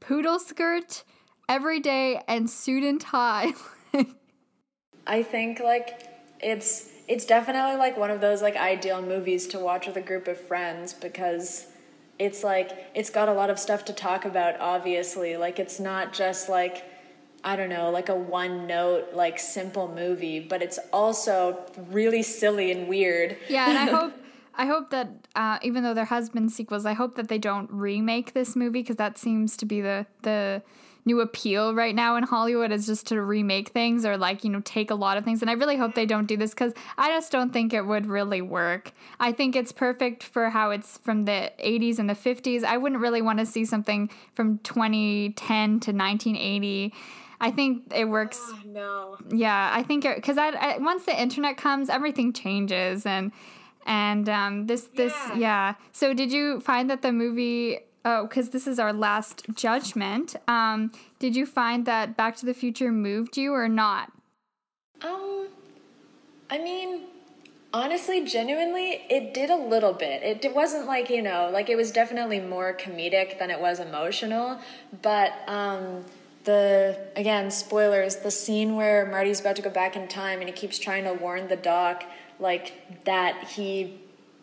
poodle 0.00 0.40
skirt 0.40 1.04
every 1.48 1.80
day 1.80 2.20
and 2.26 2.48
suit 2.48 2.82
and 2.82 3.00
tie. 3.00 3.52
I 5.06 5.22
think 5.22 5.60
like 5.60 6.00
it's 6.40 6.91
it's 7.08 7.24
definitely 7.24 7.76
like 7.76 7.96
one 7.96 8.10
of 8.10 8.20
those 8.20 8.42
like 8.42 8.56
ideal 8.56 9.02
movies 9.02 9.46
to 9.48 9.58
watch 9.58 9.86
with 9.86 9.96
a 9.96 10.00
group 10.00 10.28
of 10.28 10.38
friends 10.38 10.92
because 10.92 11.66
it's 12.18 12.44
like 12.44 12.90
it's 12.94 13.10
got 13.10 13.28
a 13.28 13.32
lot 13.32 13.50
of 13.50 13.58
stuff 13.58 13.84
to 13.86 13.92
talk 13.92 14.24
about 14.24 14.60
obviously. 14.60 15.36
Like 15.36 15.58
it's 15.58 15.80
not 15.80 16.12
just 16.12 16.48
like 16.48 16.84
i 17.44 17.56
don't 17.56 17.70
know 17.70 17.90
like 17.90 18.08
a 18.08 18.14
one 18.14 18.68
note 18.68 19.12
like 19.14 19.36
simple 19.36 19.92
movie 19.92 20.38
but 20.38 20.62
it's 20.62 20.78
also 20.92 21.58
really 21.90 22.22
silly 22.22 22.70
and 22.70 22.88
weird. 22.88 23.36
Yeah 23.48 23.68
and 23.68 23.78
i 23.78 23.86
hope 23.98 24.12
I 24.54 24.66
hope 24.66 24.90
that 24.90 25.08
uh, 25.34 25.58
even 25.62 25.82
though 25.82 25.94
there 25.94 26.04
has 26.04 26.28
been 26.28 26.48
sequels, 26.48 26.84
I 26.84 26.92
hope 26.92 27.14
that 27.16 27.28
they 27.28 27.38
don't 27.38 27.70
remake 27.72 28.34
this 28.34 28.54
movie 28.54 28.82
because 28.82 28.96
that 28.96 29.16
seems 29.16 29.56
to 29.56 29.66
be 29.66 29.80
the 29.80 30.06
the 30.22 30.62
new 31.04 31.20
appeal 31.20 31.74
right 31.74 31.94
now 31.94 32.16
in 32.16 32.22
Hollywood 32.22 32.70
is 32.72 32.86
just 32.86 33.06
to 33.08 33.20
remake 33.20 33.70
things 33.70 34.04
or 34.04 34.16
like, 34.16 34.44
you 34.44 34.50
know, 34.50 34.60
take 34.64 34.90
a 34.90 34.94
lot 34.94 35.16
of 35.16 35.24
things. 35.24 35.42
And 35.42 35.50
I 35.50 35.54
really 35.54 35.76
hope 35.76 35.94
they 35.94 36.06
don't 36.06 36.26
do 36.26 36.36
this 36.36 36.50
because 36.50 36.72
I 36.96 37.10
just 37.10 37.32
don't 37.32 37.52
think 37.52 37.72
it 37.72 37.86
would 37.86 38.06
really 38.06 38.42
work. 38.42 38.92
I 39.18 39.32
think 39.32 39.56
it's 39.56 39.72
perfect 39.72 40.22
for 40.22 40.50
how 40.50 40.70
it's 40.70 40.98
from 40.98 41.24
the 41.24 41.52
80s 41.58 41.98
and 41.98 42.08
the 42.08 42.14
50s. 42.14 42.64
I 42.64 42.76
wouldn't 42.76 43.00
really 43.00 43.22
want 43.22 43.38
to 43.40 43.46
see 43.46 43.64
something 43.64 44.10
from 44.34 44.58
2010 44.58 45.68
to 45.80 45.92
1980. 45.92 46.94
I 47.40 47.50
think 47.50 47.92
it 47.92 48.04
works. 48.04 48.38
Oh, 48.40 48.60
no. 48.64 49.16
Yeah, 49.28 49.70
I 49.74 49.82
think 49.82 50.04
because 50.04 50.38
I, 50.38 50.50
I, 50.50 50.78
once 50.78 51.04
the 51.04 51.20
internet 51.20 51.56
comes, 51.56 51.90
everything 51.90 52.32
changes 52.32 53.04
and 53.04 53.32
and 53.84 54.28
um, 54.28 54.66
this 54.66 54.88
this 54.94 55.12
yeah. 55.30 55.36
yeah. 55.36 55.74
So 55.90 56.14
did 56.14 56.32
you 56.32 56.60
find 56.60 56.88
that 56.90 57.02
the 57.02 57.10
movie 57.10 57.80
oh, 58.04 58.26
because 58.26 58.50
this 58.50 58.66
is 58.66 58.78
our 58.78 58.92
last 58.92 59.44
judgment. 59.54 60.36
Um, 60.48 60.92
did 61.18 61.36
you 61.36 61.46
find 61.46 61.86
that 61.86 62.16
Back 62.16 62.36
to 62.36 62.46
the 62.46 62.54
Future 62.54 62.92
moved 62.92 63.36
you 63.36 63.52
or 63.52 63.68
not? 63.68 64.12
Um, 65.02 65.48
I 66.50 66.58
mean, 66.58 67.02
honestly, 67.72 68.24
genuinely, 68.24 69.02
it 69.08 69.34
did 69.34 69.50
a 69.50 69.56
little 69.56 69.92
bit. 69.92 70.22
It, 70.22 70.44
it 70.44 70.54
wasn't 70.54 70.86
like, 70.86 71.10
you 71.10 71.22
know, 71.22 71.50
like 71.52 71.68
it 71.68 71.76
was 71.76 71.90
definitely 71.90 72.40
more 72.40 72.74
comedic 72.74 73.38
than 73.38 73.50
it 73.50 73.60
was 73.60 73.80
emotional, 73.80 74.58
but, 75.02 75.32
um, 75.46 76.04
the 76.44 76.98
again 77.14 77.50
spoilers 77.50 78.16
the 78.16 78.30
scene 78.30 78.74
where 78.74 79.06
marty's 79.06 79.38
about 79.40 79.54
to 79.54 79.62
go 79.62 79.70
back 79.70 79.94
in 79.94 80.08
time 80.08 80.40
and 80.40 80.48
he 80.48 80.52
keeps 80.52 80.76
trying 80.78 81.04
to 81.04 81.12
warn 81.12 81.46
the 81.48 81.54
doc 81.56 82.02
like 82.40 83.04
that 83.04 83.44
he 83.44 84.00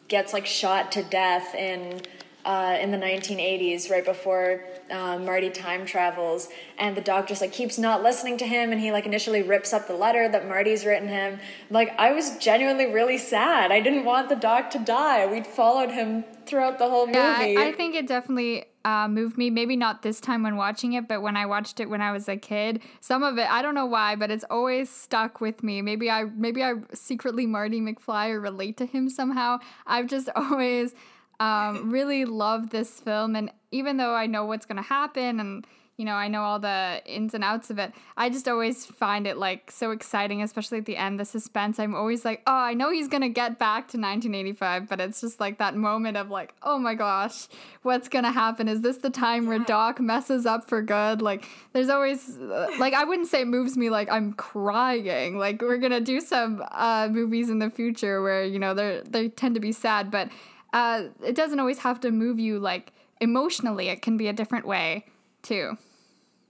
gets 0.07 0.31
like 0.33 0.45
shot 0.45 0.91
to 0.91 1.03
death 1.03 1.53
in 1.55 2.01
uh, 2.45 2.77
in 2.79 2.91
the 2.91 2.97
1980s, 2.97 3.91
right 3.91 4.05
before 4.05 4.63
um, 4.89 5.25
Marty 5.25 5.49
time 5.49 5.85
travels, 5.85 6.49
and 6.77 6.95
the 6.95 7.01
doc 7.01 7.27
just 7.27 7.41
like 7.41 7.51
keeps 7.51 7.77
not 7.77 8.01
listening 8.01 8.37
to 8.37 8.45
him, 8.45 8.71
and 8.71 8.79
he 8.79 8.91
like 8.91 9.05
initially 9.05 9.41
rips 9.41 9.73
up 9.73 9.87
the 9.87 9.93
letter 9.93 10.29
that 10.29 10.47
Marty's 10.47 10.85
written 10.85 11.07
him. 11.07 11.39
Like 11.69 11.93
I 11.97 12.11
was 12.11 12.37
genuinely 12.37 12.85
really 12.85 13.17
sad. 13.17 13.71
I 13.71 13.81
didn't 13.81 14.05
want 14.05 14.29
the 14.29 14.35
doc 14.35 14.69
to 14.71 14.79
die. 14.79 15.25
We'd 15.25 15.47
followed 15.47 15.91
him 15.91 16.23
throughout 16.45 16.79
the 16.79 16.89
whole 16.89 17.05
movie. 17.05 17.19
Yeah, 17.19 17.59
I, 17.59 17.67
I 17.67 17.71
think 17.73 17.95
it 17.95 18.07
definitely 18.07 18.65
uh, 18.85 19.07
moved 19.07 19.37
me. 19.37 19.49
Maybe 19.49 19.75
not 19.75 20.01
this 20.01 20.19
time 20.19 20.43
when 20.43 20.55
watching 20.55 20.93
it, 20.93 21.07
but 21.07 21.21
when 21.21 21.35
I 21.35 21.45
watched 21.45 21.79
it 21.79 21.89
when 21.89 22.01
I 22.01 22.11
was 22.11 22.27
a 22.29 22.37
kid, 22.37 22.81
some 23.01 23.23
of 23.23 23.37
it 23.37 23.49
I 23.49 23.61
don't 23.61 23.75
know 23.75 23.85
why, 23.85 24.15
but 24.15 24.31
it's 24.31 24.45
always 24.49 24.89
stuck 24.89 25.41
with 25.41 25.63
me. 25.63 25.81
Maybe 25.81 26.09
I 26.09 26.23
maybe 26.23 26.63
I 26.63 26.75
secretly 26.93 27.45
Marty 27.45 27.81
McFly 27.81 28.31
or 28.31 28.39
relate 28.39 28.77
to 28.77 28.85
him 28.85 29.09
somehow. 29.09 29.59
I've 29.85 30.07
just 30.07 30.29
always 30.35 30.95
um, 31.39 31.91
really 31.91 32.25
love 32.25 32.69
this 32.69 32.99
film, 32.99 33.35
and 33.35 33.51
even 33.71 33.97
though 33.97 34.13
I 34.13 34.25
know 34.25 34.45
what's 34.45 34.65
gonna 34.65 34.81
happen 34.81 35.39
and 35.39 35.65
you 35.99 36.05
know, 36.05 36.13
I 36.13 36.29
know 36.29 36.43
all 36.43 36.59
the 36.59 37.01
ins 37.05 37.33
and 37.33 37.43
outs 37.43 37.69
of 37.69 37.77
it. 37.77 37.91
I 38.15 38.29
just 38.29 38.47
always 38.47 38.85
find 38.85 39.27
it 39.27 39.35
like 39.35 39.69
so 39.69 39.91
exciting, 39.91 40.41
especially 40.41 40.77
at 40.77 40.85
the 40.85 40.95
end, 40.95 41.19
the 41.19 41.25
suspense. 41.25 41.77
I'm 41.77 41.93
always 41.93 42.23
like, 42.23 42.41
oh, 42.47 42.53
I 42.53 42.73
know 42.73 42.89
he's 42.89 43.09
gonna 43.09 43.27
get 43.27 43.59
back 43.59 43.89
to 43.89 43.97
1985, 43.97 44.87
but 44.87 45.01
it's 45.01 45.19
just 45.19 45.41
like 45.41 45.57
that 45.57 45.75
moment 45.75 46.15
of 46.15 46.29
like, 46.29 46.53
oh 46.63 46.79
my 46.79 46.95
gosh, 46.95 47.49
what's 47.81 48.07
gonna 48.07 48.31
happen? 48.31 48.69
Is 48.69 48.79
this 48.79 48.95
the 48.99 49.09
time 49.09 49.45
where 49.45 49.59
Doc 49.59 49.99
messes 49.99 50.45
up 50.45 50.69
for 50.69 50.81
good? 50.81 51.21
Like, 51.21 51.45
there's 51.73 51.89
always 51.89 52.37
uh, 52.37 52.67
like 52.79 52.93
I 52.93 53.03
wouldn't 53.03 53.27
say 53.27 53.41
it 53.41 53.47
moves 53.47 53.75
me 53.75 53.89
like 53.89 54.09
I'm 54.09 54.31
crying. 54.31 55.37
Like 55.37 55.61
we're 55.61 55.79
gonna 55.79 55.99
do 55.99 56.21
some 56.21 56.63
uh, 56.71 57.09
movies 57.11 57.49
in 57.49 57.59
the 57.59 57.69
future 57.69 58.21
where 58.21 58.45
you 58.45 58.57
know 58.57 58.73
they 58.73 59.01
they 59.05 59.27
tend 59.27 59.55
to 59.55 59.61
be 59.61 59.73
sad, 59.73 60.11
but 60.11 60.29
uh, 60.73 61.03
it 61.23 61.35
doesn't 61.35 61.59
always 61.59 61.79
have 61.79 61.99
to 62.01 62.11
move 62.11 62.39
you 62.39 62.59
like 62.59 62.93
emotionally. 63.21 63.89
It 63.89 64.01
can 64.01 64.17
be 64.17 64.27
a 64.27 64.33
different 64.33 64.65
way 64.65 65.05
too. 65.41 65.77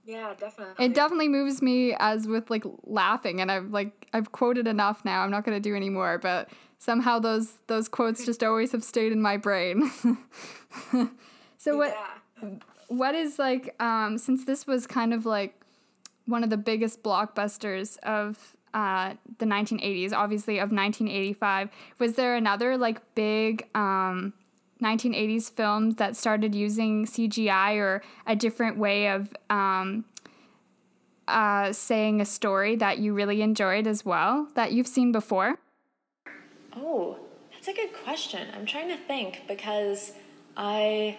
Yeah, 0.04 0.34
definitely. 0.38 0.84
It 0.84 0.94
definitely 0.94 1.28
moves 1.28 1.62
me 1.62 1.94
as 1.98 2.26
with 2.26 2.50
like 2.50 2.64
laughing, 2.84 3.40
and 3.40 3.50
I've 3.50 3.70
like 3.70 4.08
I've 4.12 4.32
quoted 4.32 4.66
enough 4.66 5.04
now. 5.04 5.22
I'm 5.22 5.30
not 5.30 5.44
gonna 5.44 5.60
do 5.60 5.76
any 5.76 5.90
more, 5.90 6.18
but 6.18 6.48
somehow 6.78 7.18
those 7.18 7.58
those 7.66 7.88
quotes 7.88 8.24
just 8.24 8.42
always 8.42 8.72
have 8.72 8.82
stayed 8.82 9.12
in 9.12 9.22
my 9.22 9.36
brain. 9.36 9.90
so 11.58 11.76
what 11.76 11.96
yeah. 12.42 12.48
what 12.88 13.14
is 13.14 13.38
like 13.38 13.80
um, 13.80 14.18
since 14.18 14.44
this 14.44 14.66
was 14.66 14.86
kind 14.86 15.14
of 15.14 15.26
like 15.26 15.54
one 16.26 16.42
of 16.42 16.50
the 16.50 16.56
biggest 16.56 17.02
blockbusters 17.02 17.98
of 17.98 18.56
uh, 18.74 19.14
the 19.38 19.46
1980s, 19.46 20.12
obviously 20.12 20.58
of 20.58 20.70
1985. 20.70 21.70
Was 21.98 22.14
there 22.14 22.36
another 22.36 22.76
like 22.76 23.00
big 23.14 23.68
um, 23.74 24.32
1980s 24.82 25.50
films 25.50 25.96
that 25.96 26.16
started 26.16 26.54
using 26.54 27.06
CGI 27.06 27.76
or 27.76 28.02
a 28.26 28.34
different 28.34 28.78
way 28.78 29.08
of 29.08 29.32
um, 29.48 30.04
uh, 31.28 31.72
saying 31.72 32.20
a 32.20 32.24
story 32.24 32.76
that 32.76 32.98
you 32.98 33.14
really 33.14 33.42
enjoyed 33.42 33.86
as 33.86 34.04
well 34.04 34.48
that 34.54 34.72
you've 34.72 34.86
seen 34.86 35.12
before? 35.12 35.58
Oh, 36.76 37.18
that's 37.52 37.68
a 37.68 37.72
good 37.72 37.92
question. 38.04 38.48
I'm 38.54 38.66
trying 38.66 38.88
to 38.88 38.96
think 38.96 39.42
because 39.46 40.12
I 40.56 41.18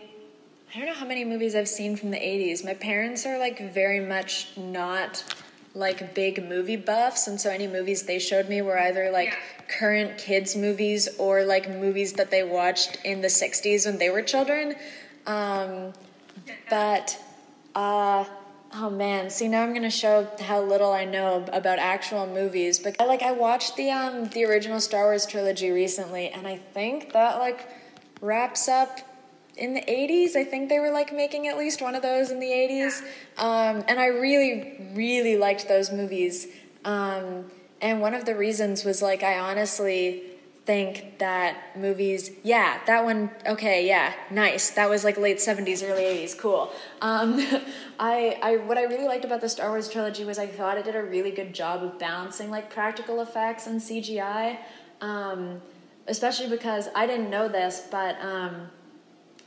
I 0.74 0.78
don't 0.78 0.88
know 0.88 0.94
how 0.94 1.06
many 1.06 1.26
movies 1.26 1.54
I've 1.54 1.68
seen 1.68 1.98
from 1.98 2.12
the 2.12 2.18
80s. 2.18 2.64
My 2.64 2.74
parents 2.74 3.26
are 3.26 3.38
like 3.38 3.74
very 3.74 4.00
much 4.00 4.56
not 4.56 5.24
like 5.74 6.14
big 6.14 6.48
movie 6.48 6.76
buffs 6.76 7.28
and 7.28 7.40
so 7.40 7.50
any 7.50 7.68
movies 7.68 8.04
they 8.04 8.20
showed 8.20 8.50
me 8.50 8.62
were 8.62 8.78
either 8.78 9.10
like 9.10 9.30
yeah. 9.30 9.64
current 9.80 10.18
kids 10.18 10.56
movies 10.56 11.08
or 11.18 11.44
like 11.44 11.70
movies 11.70 12.14
that 12.14 12.30
they 12.30 12.44
watched 12.44 12.98
in 13.06 13.22
the 13.22 13.28
60s 13.28 13.86
when 13.86 13.98
they 13.98 14.10
were 14.10 14.22
children 14.22 14.76
um, 15.28 15.94
but 16.70 17.18
uh, 17.76 18.26
oh 18.74 18.90
man 18.90 19.30
see 19.30 19.48
now 19.48 19.64
i'm 19.64 19.74
gonna 19.74 19.90
show 19.90 20.28
how 20.42 20.62
little 20.62 20.92
i 20.92 21.06
know 21.06 21.46
about 21.52 21.80
actual 21.80 22.26
movies 22.28 22.80
but 22.80 22.96
like 23.00 23.22
i 23.22 23.32
watched 23.32 23.76
the 23.76 23.90
um 23.90 24.26
the 24.30 24.46
original 24.46 24.80
star 24.80 25.06
wars 25.06 25.26
trilogy 25.26 25.72
recently 25.72 26.30
and 26.30 26.48
i 26.48 26.56
think 26.56 27.12
that 27.14 27.38
like 27.38 27.68
wraps 28.22 28.68
up 28.68 29.00
in 29.62 29.76
the 29.76 29.82
80s. 29.82 30.36
I 30.36 30.44
think 30.44 30.70
they 30.70 30.80
were 30.80 30.92
like 30.92 31.14
making 31.14 31.48
at 31.48 31.58
least 31.58 31.82
one 31.82 31.96
of 31.96 32.02
those 32.02 32.32
in 32.32 32.40
the 32.40 32.48
80s. 32.48 33.02
Um, 33.38 33.84
and 33.88 34.00
I 34.00 34.08
really, 34.08 34.92
really 34.94 35.38
liked 35.38 35.68
those 35.68 35.92
movies. 35.92 36.48
Um, 36.84 37.46
and 37.80 38.02
one 38.02 38.14
of 38.14 38.26
the 38.26 38.36
reasons 38.36 38.84
was 38.84 39.02
like, 39.02 39.24
I 39.24 39.40
honestly 39.40 40.24
think 40.66 41.20
that 41.20 41.78
movies, 41.78 42.32
yeah, 42.44 42.80
that 42.88 43.04
one, 43.04 43.30
okay, 43.46 43.88
yeah, 43.88 44.14
nice. 44.32 44.72
That 44.72 44.90
was 44.90 45.04
like 45.04 45.18
late 45.18 45.38
70s, 45.38 45.88
early 45.88 46.04
80s, 46.04 46.38
cool. 46.38 46.72
Um, 47.02 47.40
I, 48.00 48.40
I, 48.42 48.58
what 48.58 48.78
I 48.78 48.84
really 48.84 49.08
liked 49.08 49.26
about 49.26 49.42
the 49.42 49.50
Star 49.50 49.70
Wars 49.70 49.90
trilogy 49.90 50.24
was 50.24 50.40
I 50.40 50.48
thought 50.48 50.78
it 50.78 50.86
did 50.86 50.96
a 50.96 51.04
really 51.04 51.32
good 51.32 51.54
job 51.54 51.84
of 51.84 52.00
balancing 52.00 52.50
like 52.50 52.72
practical 52.72 53.22
effects 53.22 53.68
and 53.68 53.80
CGI. 53.80 54.58
Um, 55.02 55.62
especially 56.08 56.50
because 56.50 56.90
I 56.96 57.06
didn't 57.06 57.30
know 57.30 57.48
this, 57.48 57.88
but 57.90 58.20
um, 58.22 58.70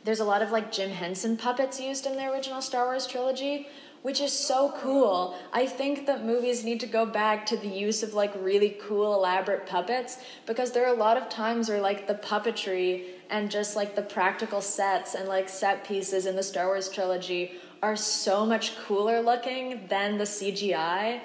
there's 0.05 0.21
a 0.21 0.25
lot 0.25 0.43
of 0.43 0.51
like 0.51 0.71
Jim 0.71 0.91
Henson 0.91 1.37
puppets 1.37 1.81
used 1.81 2.07
in 2.07 2.17
the 2.17 2.31
original 2.31 2.61
Star 2.61 2.87
Wars 2.87 3.07
trilogy, 3.07 3.69
which 4.03 4.21
is 4.21 4.33
so 4.33 4.75
cool. 4.77 5.35
I 5.53 5.67
think 5.67 6.07
that 6.07 6.27
movies 6.27 6.63
need 6.63 6.79
to 6.81 6.87
go 6.87 7.07
back 7.07 7.47
to 7.47 7.57
the 7.57 7.69
use 7.69 8.03
of 8.03 8.13
like 8.13 8.33
really 8.39 8.77
cool, 8.83 9.15
elaborate 9.15 9.67
puppets 9.67 10.19
because 10.45 10.73
there 10.73 10.85
are 10.87 10.95
a 10.95 10.99
lot 10.99 11.17
of 11.17 11.31
times 11.31 11.71
where 11.71 11.81
like 11.81 12.07
the 12.07 12.15
puppetry 12.15 13.05
and 13.31 13.51
just 13.51 13.77
like 13.77 13.97
the 13.97 14.03
practical 14.03 14.61
sets 14.61 15.15
and 15.15 15.27
like 15.27 15.49
set 15.49 15.85
pieces 15.85 16.27
in 16.27 16.37
the 16.37 16.43
Star 16.43 16.67
Wars 16.67 16.91
trilogy 16.91 17.53
are 17.83 17.97
so 17.97 18.45
much 18.47 18.77
cooler 18.79 19.21
looking 19.21 19.87
than 19.89 20.19
the 20.19 20.25
CGI. 20.25 21.21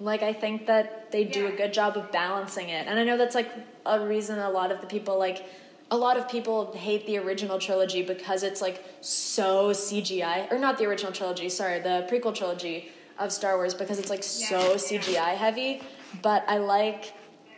Like, 0.00 0.22
I 0.22 0.32
think 0.32 0.66
that 0.66 1.10
they 1.10 1.24
do 1.24 1.48
a 1.48 1.52
good 1.52 1.72
job 1.72 1.96
of 1.96 2.12
balancing 2.12 2.68
it. 2.68 2.86
And 2.86 2.98
I 2.98 3.04
know 3.04 3.16
that's 3.16 3.34
like 3.34 3.50
a 3.84 4.06
reason 4.06 4.38
a 4.38 4.48
lot 4.48 4.70
of 4.70 4.80
the 4.80 4.86
people 4.86 5.18
like 5.18 5.44
a 5.90 5.96
lot 5.96 6.16
of 6.16 6.28
people 6.28 6.72
hate 6.72 7.06
the 7.06 7.18
original 7.18 7.58
trilogy 7.58 8.02
because 8.02 8.42
it's 8.42 8.60
like 8.60 8.84
so 9.00 9.70
CGI, 9.70 10.50
or 10.52 10.58
not 10.58 10.78
the 10.78 10.84
original 10.84 11.12
trilogy, 11.12 11.48
sorry, 11.48 11.80
the 11.80 12.06
prequel 12.10 12.34
trilogy 12.34 12.90
of 13.18 13.32
Star 13.32 13.56
Wars 13.56 13.74
because 13.74 13.98
it's 13.98 14.10
like 14.10 14.22
so 14.22 14.74
CGI 14.74 15.34
heavy. 15.34 15.80
But 16.22 16.44
I 16.46 16.58
like, 16.58 17.12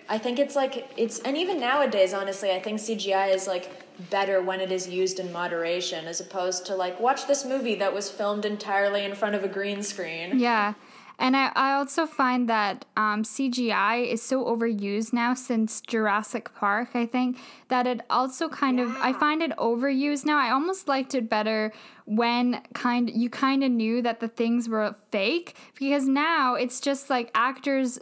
I 0.09 0.19
think 0.19 0.39
it's 0.39 0.57
like, 0.57 0.91
it's, 0.97 1.19
and 1.21 1.37
even 1.37 1.61
nowadays, 1.61 2.15
honestly, 2.15 2.53
I 2.53 2.61
think 2.61 2.79
CGI 2.79 3.35
is 3.35 3.47
like 3.47 3.85
better 4.11 4.41
when 4.43 4.61
it 4.61 4.73
is 4.73 4.89
used 4.89 5.19
in 5.21 5.33
moderation 5.33 6.07
as 6.07 6.21
opposed 6.21 6.67
to 6.67 6.75
like, 6.75 6.99
watch 7.01 7.27
this 7.27 7.45
movie 7.45 7.75
that 7.77 7.93
was 7.93 8.11
filmed 8.11 8.45
entirely 8.45 9.05
in 9.05 9.15
front 9.15 9.35
of 9.35 9.45
a 9.45 9.49
green 9.49 9.83
screen. 9.83 10.39
Yeah. 10.39 10.75
And 11.21 11.37
I, 11.37 11.53
I 11.55 11.73
also 11.75 12.07
find 12.07 12.49
that 12.49 12.87
um, 12.97 13.25
CGI 13.25 14.11
is 14.11 14.23
so 14.23 14.43
overused 14.47 15.13
now 15.13 15.35
since 15.35 15.83
Jurassic 15.83 16.55
Park, 16.55 16.89
I 16.95 17.05
think, 17.05 17.39
that 17.69 17.87
it 17.87 18.01
also 18.09 18.49
kind 18.49 18.79
yeah. 18.79 18.87
of, 18.87 18.97
I 18.97 19.13
find 19.13 19.43
it 19.43 19.55
overused 19.59 20.25
now. 20.25 20.39
I 20.39 20.51
almost 20.51 20.89
liked 20.89 21.15
it 21.15 21.29
better 21.29 21.73
when 22.07 22.63
kind 22.73 23.11
you 23.11 23.29
kind 23.29 23.63
of 23.63 23.71
knew 23.71 24.01
that 24.01 24.21
the 24.21 24.29
things 24.29 24.67
were 24.67 24.97
fake 25.13 25.55
because 25.79 26.09
now 26.09 26.55
it's 26.55 26.81
just 26.81 27.11
like 27.11 27.31
actors 27.35 27.99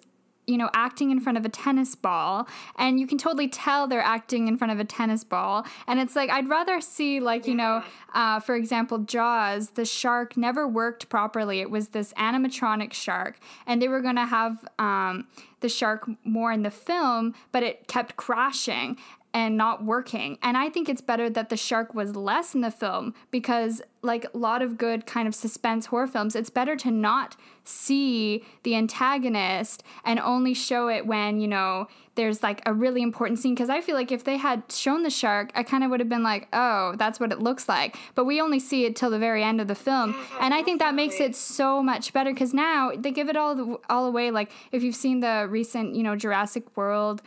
you 0.49 0.57
know, 0.57 0.71
acting 0.73 1.11
in 1.11 1.21
front 1.21 1.37
of 1.37 1.45
a 1.45 1.49
tennis 1.49 1.95
ball, 1.95 2.49
and 2.77 2.99
you 2.99 3.07
can 3.07 3.19
totally 3.19 3.49
tell 3.49 3.87
they're 3.87 4.01
acting 4.01 4.49
in 4.49 4.57
front 4.57 4.73
of 4.73 4.81
a 4.81 4.85
tennis 4.85 5.23
ball. 5.23 5.67
And 5.87 6.01
it's 6.01 6.17
like, 6.17 6.31
I'd 6.31 6.49
rather 6.49 6.81
see, 6.81 7.21
like, 7.21 7.47
you 7.47 7.55
know, 7.55 7.83
uh, 8.15 8.41
for 8.41 8.57
example, 8.57 8.99
Jaws, 8.99 9.71
the 9.71 9.85
shark 9.85 10.37
never 10.37 10.67
worked 10.67 11.09
properly. 11.11 11.61
It 11.61 11.71
was 11.71 11.89
this 11.89 12.13
animatronic 12.15 12.95
shark, 12.95 13.39
and 13.67 13.83
they 13.83 13.89
were 13.89 14.01
going 14.01 14.17
to 14.17 14.27
have 14.27 14.67
um, 14.79 15.27
the 15.61 15.69
shark 15.69 16.09
more 16.25 16.51
in 16.53 16.63
the 16.63 16.71
film, 16.71 17.35
but 17.53 17.63
it 17.63 17.87
kept 17.87 18.17
crashing 18.17 18.97
and 19.35 19.57
not 19.57 19.85
working. 19.85 20.39
And 20.43 20.57
I 20.57 20.71
think 20.71 20.89
it's 20.89 21.01
better 21.01 21.29
that 21.31 21.49
the 21.49 21.57
shark 21.57 21.95
was 21.95 22.17
less 22.17 22.55
in 22.55 22.63
the 22.63 22.71
film 22.71 23.15
because, 23.31 23.83
like 24.01 24.27
a 24.33 24.39
lot 24.39 24.63
of 24.63 24.79
good 24.79 25.07
kind 25.07 25.29
of 25.29 25.35
suspense 25.35 25.87
horror 25.87 26.07
films, 26.07 26.35
it's 26.35 26.51
better 26.51 26.77
to 26.77 26.91
not 26.91 27.37
see 27.65 28.45
the 28.63 28.75
antagonist 28.75 29.83
and 30.05 30.19
only 30.19 30.55
show 30.55 30.89
it 30.89 31.07
when, 31.07 31.41
you 31.41 31.49
know, 31.49 31.87
there's 32.15 32.43
like 32.43 32.63
a 32.65 32.73
really 32.73 33.03
important 33.03 33.39
scene. 33.39 33.55
Because 33.55 33.69
I 33.69 33.81
feel 33.81 33.95
like 33.95 34.11
if 34.11 34.25
they 34.25 34.39
had 34.39 34.63
shown 34.71 35.03
the 35.03 35.11
shark, 35.11 35.51
I 35.55 35.63
kind 35.63 35.85
of 35.85 35.91
would 35.91 36.01
have 36.01 36.09
been 36.09 36.23
like, 36.23 36.49
oh, 36.53 36.95
that's 36.97 37.21
what 37.21 37.31
it 37.31 37.41
looks 37.41 37.69
like. 37.69 37.97
But 38.15 38.25
we 38.25 38.41
only 38.41 38.61
see 38.61 38.87
it 38.87 38.97
till 38.97 39.11
the 39.11 39.19
very 39.19 39.43
end 39.43 39.61
of 39.61 39.69
the 39.69 39.75
film. 39.75 40.15
Mm-hmm. 40.15 40.37
And 40.41 40.55
I 40.55 40.63
think 40.63 40.81
that 40.81 40.95
makes 40.95 41.21
it 41.21 41.37
so 41.37 41.83
much 41.83 42.13
better 42.13 42.33
because 42.33 42.55
now 42.55 42.93
they 42.97 43.11
give 43.11 43.29
it 43.29 43.37
all, 43.37 43.81
all 43.91 44.07
away. 44.07 44.31
Like 44.31 44.51
if 44.73 44.83
you've 44.83 44.97
seen 44.97 45.21
the 45.21 45.47
recent, 45.51 45.95
you 45.95 46.03
know, 46.03 46.17
Jurassic 46.17 46.77
World 46.77 47.21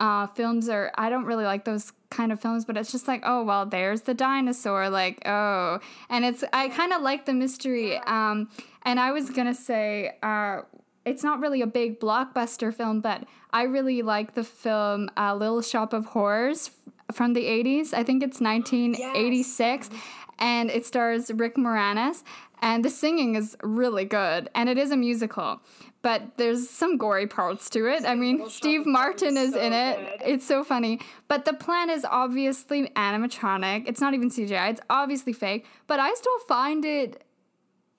uh, 0.00 0.26
films 0.28 0.68
are 0.68 0.90
I 0.94 1.10
don't 1.10 1.24
really 1.24 1.44
like 1.44 1.64
those 1.64 1.92
kind 2.10 2.32
of 2.32 2.40
films, 2.40 2.64
but 2.64 2.76
it's 2.76 2.92
just 2.92 3.08
like, 3.08 3.22
oh 3.24 3.44
well, 3.44 3.66
there's 3.66 4.02
the 4.02 4.14
dinosaur, 4.14 4.88
like 4.88 5.22
oh, 5.26 5.80
and 6.08 6.24
it's 6.24 6.44
I 6.52 6.68
kind 6.68 6.92
of 6.92 7.02
like 7.02 7.26
the 7.26 7.34
mystery. 7.34 7.98
Um, 7.98 8.48
and 8.82 8.98
I 9.00 9.12
was 9.12 9.30
gonna 9.30 9.54
say, 9.54 10.16
uh, 10.22 10.62
it's 11.04 11.22
not 11.22 11.40
really 11.40 11.62
a 11.62 11.66
big 11.66 12.00
blockbuster 12.00 12.72
film, 12.74 13.00
but 13.00 13.24
I 13.52 13.62
really 13.62 14.02
like 14.02 14.34
the 14.34 14.44
film 14.44 15.10
uh, 15.16 15.34
Little 15.34 15.62
Shop 15.62 15.92
of 15.92 16.06
Horrors 16.06 16.70
from 17.12 17.32
the 17.32 17.44
80s. 17.44 17.94
I 17.94 18.04
think 18.04 18.22
it's 18.22 18.40
1986, 18.40 19.90
yes. 19.90 20.00
And 20.38 20.70
it 20.70 20.86
stars 20.86 21.30
Rick 21.34 21.56
Moranis, 21.56 22.22
and 22.60 22.84
the 22.84 22.90
singing 22.90 23.36
is 23.36 23.56
really 23.62 24.04
good, 24.04 24.50
and 24.54 24.68
it 24.68 24.78
is 24.78 24.90
a 24.90 24.96
musical 24.96 25.60
but 26.02 26.36
there's 26.36 26.70
some 26.70 26.96
gory 26.96 27.26
parts 27.26 27.68
to 27.70 27.86
it. 27.86 28.04
I 28.04 28.14
mean, 28.14 28.48
Steve 28.48 28.86
Martin 28.86 29.36
is 29.36 29.52
so 29.52 29.60
in 29.60 29.72
it. 29.72 29.98
Good. 29.98 30.28
It's 30.28 30.46
so 30.46 30.62
funny. 30.62 31.00
But 31.26 31.44
the 31.44 31.54
plan 31.54 31.90
is 31.90 32.04
obviously 32.04 32.88
animatronic. 32.90 33.88
It's 33.88 34.00
not 34.00 34.14
even 34.14 34.30
CGI. 34.30 34.70
It's 34.70 34.80
obviously 34.88 35.32
fake, 35.32 35.66
but 35.86 35.98
I 35.98 36.14
still 36.14 36.38
find 36.46 36.84
it 36.84 37.24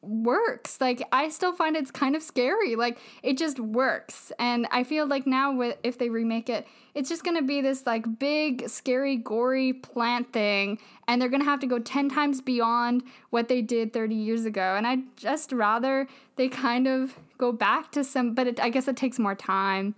works. 0.01 0.79
Like 0.79 1.01
I 1.11 1.29
still 1.29 1.53
find 1.53 1.75
it's 1.75 1.91
kind 1.91 2.15
of 2.15 2.23
scary. 2.23 2.75
Like 2.75 2.99
it 3.23 3.37
just 3.37 3.59
works. 3.59 4.31
And 4.39 4.67
I 4.71 4.83
feel 4.83 5.05
like 5.05 5.27
now 5.27 5.53
with, 5.55 5.77
if 5.83 5.97
they 5.97 6.09
remake 6.09 6.49
it, 6.49 6.67
it's 6.95 7.09
just 7.09 7.23
going 7.23 7.37
to 7.37 7.43
be 7.43 7.61
this 7.61 7.85
like 7.85 8.19
big 8.19 8.67
scary 8.69 9.17
gory 9.17 9.73
plant 9.73 10.31
thing 10.33 10.79
and 11.07 11.21
they're 11.21 11.29
going 11.29 11.41
to 11.41 11.49
have 11.49 11.59
to 11.61 11.67
go 11.67 11.79
10 11.79 12.09
times 12.09 12.41
beyond 12.41 13.03
what 13.29 13.47
they 13.47 13.61
did 13.61 13.93
30 13.93 14.15
years 14.15 14.45
ago. 14.45 14.75
And 14.77 14.87
I 14.87 14.99
just 15.15 15.51
rather 15.51 16.07
they 16.35 16.47
kind 16.47 16.87
of 16.87 17.17
go 17.37 17.51
back 17.51 17.91
to 17.91 18.03
some, 18.03 18.33
but 18.33 18.47
it, 18.47 18.59
I 18.59 18.69
guess 18.69 18.87
it 18.87 18.97
takes 18.97 19.19
more 19.19 19.35
time 19.35 19.95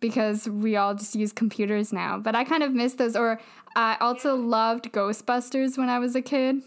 because 0.00 0.48
we 0.48 0.76
all 0.76 0.94
just 0.94 1.14
use 1.14 1.32
computers 1.32 1.92
now. 1.92 2.18
But 2.18 2.34
I 2.34 2.44
kind 2.44 2.62
of 2.62 2.72
miss 2.72 2.94
those. 2.94 3.16
Or 3.16 3.40
I 3.76 3.96
also 4.00 4.36
loved 4.36 4.92
Ghostbusters 4.92 5.76
when 5.76 5.88
I 5.88 5.98
was 5.98 6.14
a 6.14 6.22
kid. 6.22 6.62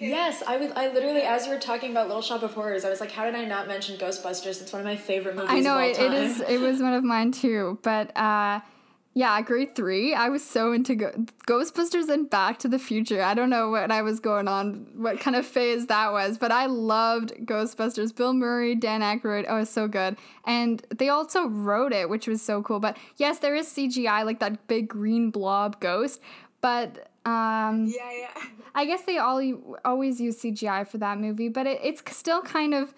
Yes, 0.00 0.42
I 0.46 0.56
was. 0.56 0.70
I 0.72 0.92
literally, 0.92 1.22
as 1.22 1.46
you 1.46 1.52
were 1.52 1.58
talking 1.58 1.90
about 1.90 2.06
Little 2.06 2.22
Shop 2.22 2.42
of 2.42 2.54
Horrors, 2.54 2.84
I 2.84 2.90
was 2.90 3.00
like, 3.00 3.10
"How 3.10 3.24
did 3.24 3.34
I 3.34 3.44
not 3.44 3.66
mention 3.66 3.98
Ghostbusters? 3.98 4.62
It's 4.62 4.72
one 4.72 4.80
of 4.80 4.86
my 4.86 4.96
favorite 4.96 5.34
movies." 5.34 5.50
I 5.50 5.60
know 5.60 5.78
it, 5.78 5.98
it 5.98 6.12
is. 6.12 6.40
It 6.40 6.60
was 6.60 6.80
one 6.82 6.94
of 6.94 7.02
mine 7.02 7.32
too. 7.32 7.78
But 7.82 8.16
uh, 8.16 8.60
yeah, 9.18 9.42
grade 9.42 9.74
three, 9.74 10.14
I 10.14 10.28
was 10.28 10.44
so 10.44 10.70
into 10.70 10.94
Go- 10.94 11.26
Ghostbusters 11.48 12.08
and 12.08 12.30
Back 12.30 12.60
to 12.60 12.68
the 12.68 12.78
Future. 12.78 13.20
I 13.20 13.34
don't 13.34 13.50
know 13.50 13.68
what 13.68 13.90
I 13.90 14.02
was 14.02 14.20
going 14.20 14.46
on, 14.46 14.86
what 14.94 15.18
kind 15.18 15.34
of 15.34 15.44
phase 15.44 15.86
that 15.88 16.12
was, 16.12 16.38
but 16.38 16.52
I 16.52 16.66
loved 16.66 17.32
Ghostbusters. 17.44 18.14
Bill 18.14 18.32
Murray, 18.32 18.76
Dan 18.76 19.00
Aykroyd, 19.00 19.46
oh, 19.48 19.56
it 19.56 19.60
was 19.60 19.70
so 19.70 19.88
good. 19.88 20.16
And 20.46 20.86
they 20.96 21.08
also 21.08 21.48
wrote 21.48 21.92
it, 21.92 22.08
which 22.08 22.28
was 22.28 22.42
so 22.42 22.62
cool. 22.62 22.78
But 22.78 22.96
yes, 23.16 23.40
there 23.40 23.56
is 23.56 23.66
CGI, 23.66 24.24
like 24.24 24.38
that 24.38 24.68
big 24.68 24.88
green 24.88 25.32
blob 25.32 25.80
ghost, 25.80 26.20
but 26.60 27.10
um, 27.28 27.86
yeah, 27.86 28.10
yeah. 28.12 28.42
I 28.74 28.84
guess 28.84 29.02
they 29.02 29.18
all 29.18 29.42
always 29.84 30.20
use 30.20 30.40
CGI 30.40 30.86
for 30.86 30.98
that 30.98 31.18
movie, 31.18 31.48
but 31.48 31.66
it, 31.66 31.80
it's 31.82 32.02
still 32.16 32.42
kind 32.42 32.74
of 32.74 32.94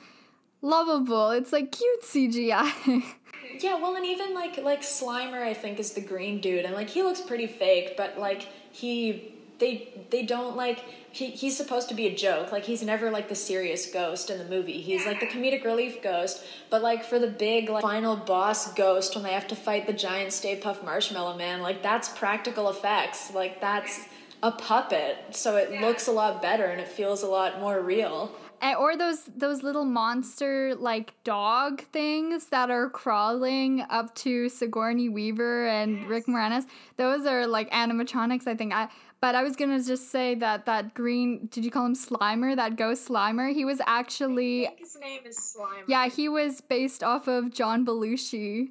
lovable. 0.62 1.30
It's 1.30 1.52
like 1.52 1.72
cute 1.72 2.02
CGI. 2.02 3.02
Yeah, 3.58 3.74
well, 3.74 3.96
and 3.96 4.06
even 4.06 4.32
like 4.32 4.58
like 4.58 4.80
Slimer, 4.80 5.42
I 5.42 5.54
think 5.54 5.80
is 5.80 5.92
the 5.92 6.00
green 6.00 6.40
dude, 6.40 6.64
and 6.64 6.72
like 6.72 6.88
he 6.88 7.02
looks 7.02 7.20
pretty 7.20 7.48
fake, 7.48 7.94
but 7.96 8.16
like 8.16 8.42
he 8.70 9.34
they 9.60 9.88
they 10.10 10.24
don't 10.24 10.56
like 10.56 10.82
he, 11.12 11.26
he's 11.30 11.56
supposed 11.56 11.88
to 11.88 11.94
be 11.94 12.06
a 12.06 12.14
joke 12.14 12.50
like 12.50 12.64
he's 12.64 12.82
never 12.82 13.10
like 13.10 13.28
the 13.28 13.34
serious 13.34 13.92
ghost 13.92 14.30
in 14.30 14.38
the 14.38 14.44
movie 14.44 14.80
he's 14.80 15.06
like 15.06 15.20
the 15.20 15.26
comedic 15.26 15.64
relief 15.64 16.02
ghost 16.02 16.42
but 16.70 16.82
like 16.82 17.04
for 17.04 17.18
the 17.18 17.26
big 17.26 17.68
like 17.68 17.82
final 17.82 18.16
boss 18.16 18.72
ghost 18.74 19.14
when 19.14 19.22
they 19.22 19.32
have 19.32 19.46
to 19.46 19.54
fight 19.54 19.86
the 19.86 19.92
giant 19.92 20.32
Stay 20.32 20.58
Puft 20.58 20.82
marshmallow 20.82 21.36
man 21.36 21.60
like 21.60 21.82
that's 21.82 22.08
practical 22.08 22.70
effects 22.70 23.32
like 23.34 23.60
that's 23.60 24.00
a 24.42 24.53
puppet 24.53 25.16
so 25.31 25.57
it 25.57 25.81
looks 25.81 26.07
a 26.07 26.12
lot 26.12 26.40
better 26.40 26.64
and 26.64 26.81
it 26.81 26.88
feels 26.88 27.22
a 27.22 27.26
lot 27.26 27.61
more 27.61 27.81
real 27.81 28.35
or 28.79 28.96
those 28.96 29.24
those 29.37 29.62
little 29.62 29.85
monster 29.85 30.74
like 30.74 31.14
dog 31.24 31.83
things 31.92 32.46
that 32.46 32.70
are 32.70 32.90
crawling 32.90 33.85
up 33.88 34.14
to 34.14 34.48
Sigourney 34.48 35.09
Weaver 35.09 35.66
and 35.66 35.98
yes. 35.98 36.09
Rick 36.09 36.26
Moranis. 36.26 36.66
Those 36.96 37.26
are 37.26 37.46
like 37.46 37.70
animatronics, 37.70 38.46
I 38.46 38.55
think. 38.55 38.72
I 38.72 38.88
but 39.20 39.35
I 39.35 39.42
was 39.42 39.57
gonna 39.57 39.83
just 39.83 40.11
say 40.11 40.35
that 40.37 40.66
that 40.66 40.94
green 40.94 41.48
did 41.50 41.64
you 41.64 41.70
call 41.70 41.87
him 41.87 41.94
Slimer? 41.94 42.55
That 42.55 42.76
ghost 42.76 43.09
Slimer? 43.09 43.53
He 43.53 43.64
was 43.64 43.81
actually 43.87 44.68
his 44.79 44.98
name 45.00 45.20
is 45.24 45.38
Slimer. 45.38 45.85
Yeah, 45.87 46.09
he 46.09 46.29
was 46.29 46.61
based 46.61 47.03
off 47.03 47.29
of 47.29 47.53
John 47.53 47.87
Belushi, 47.87 48.70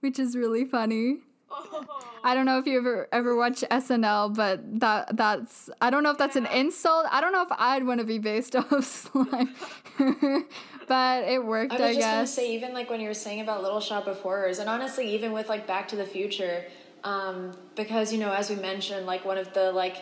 which 0.00 0.18
is 0.18 0.36
really 0.36 0.64
funny. 0.64 1.18
I 2.22 2.34
don't 2.34 2.44
know 2.44 2.58
if 2.58 2.66
you 2.66 2.78
ever 2.78 3.08
ever 3.12 3.34
watch 3.34 3.64
SNL, 3.70 4.34
but 4.34 4.80
that 4.80 5.16
that's 5.16 5.70
I 5.80 5.90
don't 5.90 6.02
know 6.02 6.10
if 6.10 6.18
that's 6.18 6.36
an 6.36 6.46
insult. 6.46 7.06
I 7.10 7.20
don't 7.20 7.32
know 7.32 7.42
if 7.42 7.52
I'd 7.52 7.84
want 7.86 8.00
to 8.00 8.06
be 8.06 8.18
based 8.18 8.54
off 8.56 8.84
slime, 8.84 9.54
but 10.88 11.24
it 11.24 11.44
worked. 11.44 11.72
I 11.72 11.80
was 11.80 11.82
I 11.82 11.94
just 11.94 12.06
gonna 12.06 12.26
say, 12.26 12.54
even 12.54 12.74
like 12.74 12.90
when 12.90 13.00
you 13.00 13.08
were 13.08 13.14
saying 13.14 13.40
about 13.40 13.62
Little 13.62 13.80
Shop 13.80 14.06
of 14.06 14.20
Horrors, 14.20 14.58
and 14.58 14.68
honestly, 14.68 15.14
even 15.14 15.32
with 15.32 15.48
like 15.48 15.66
Back 15.66 15.88
to 15.88 15.96
the 15.96 16.04
Future, 16.04 16.64
um, 17.04 17.52
because 17.74 18.12
you 18.12 18.18
know, 18.18 18.32
as 18.32 18.50
we 18.50 18.56
mentioned, 18.56 19.06
like 19.06 19.24
one 19.24 19.38
of 19.38 19.52
the 19.54 19.72
like 19.72 19.96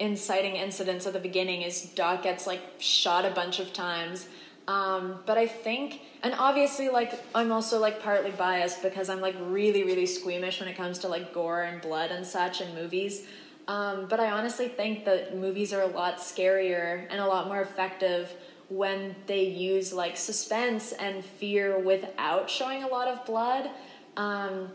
inciting 0.00 0.56
incidents 0.56 1.06
at 1.06 1.12
the 1.12 1.20
beginning 1.20 1.62
is 1.62 1.82
Doc 1.82 2.22
gets 2.22 2.46
like 2.46 2.60
shot 2.78 3.24
a 3.24 3.30
bunch 3.30 3.60
of 3.60 3.72
times. 3.72 4.26
Um, 4.70 5.18
but 5.26 5.36
I 5.36 5.48
think, 5.48 6.00
and 6.22 6.32
obviously, 6.38 6.90
like, 6.90 7.12
I'm 7.34 7.50
also 7.50 7.80
like 7.80 8.00
partly 8.00 8.30
biased 8.30 8.84
because 8.84 9.08
I'm 9.08 9.20
like 9.20 9.34
really, 9.40 9.82
really 9.82 10.06
squeamish 10.06 10.60
when 10.60 10.68
it 10.68 10.76
comes 10.76 11.00
to 11.00 11.08
like 11.08 11.34
gore 11.34 11.62
and 11.62 11.82
blood 11.82 12.12
and 12.12 12.24
such 12.24 12.60
in 12.60 12.72
movies. 12.72 13.26
Um, 13.66 14.06
but 14.08 14.20
I 14.20 14.30
honestly 14.30 14.68
think 14.68 15.04
that 15.06 15.36
movies 15.36 15.72
are 15.72 15.82
a 15.82 15.88
lot 15.88 16.18
scarier 16.18 17.04
and 17.10 17.20
a 17.20 17.26
lot 17.26 17.48
more 17.48 17.60
effective 17.60 18.32
when 18.68 19.16
they 19.26 19.42
use 19.42 19.92
like 19.92 20.16
suspense 20.16 20.92
and 20.92 21.24
fear 21.24 21.76
without 21.80 22.48
showing 22.48 22.84
a 22.84 22.88
lot 22.88 23.08
of 23.08 23.26
blood. 23.26 23.68
Um, 24.16 24.68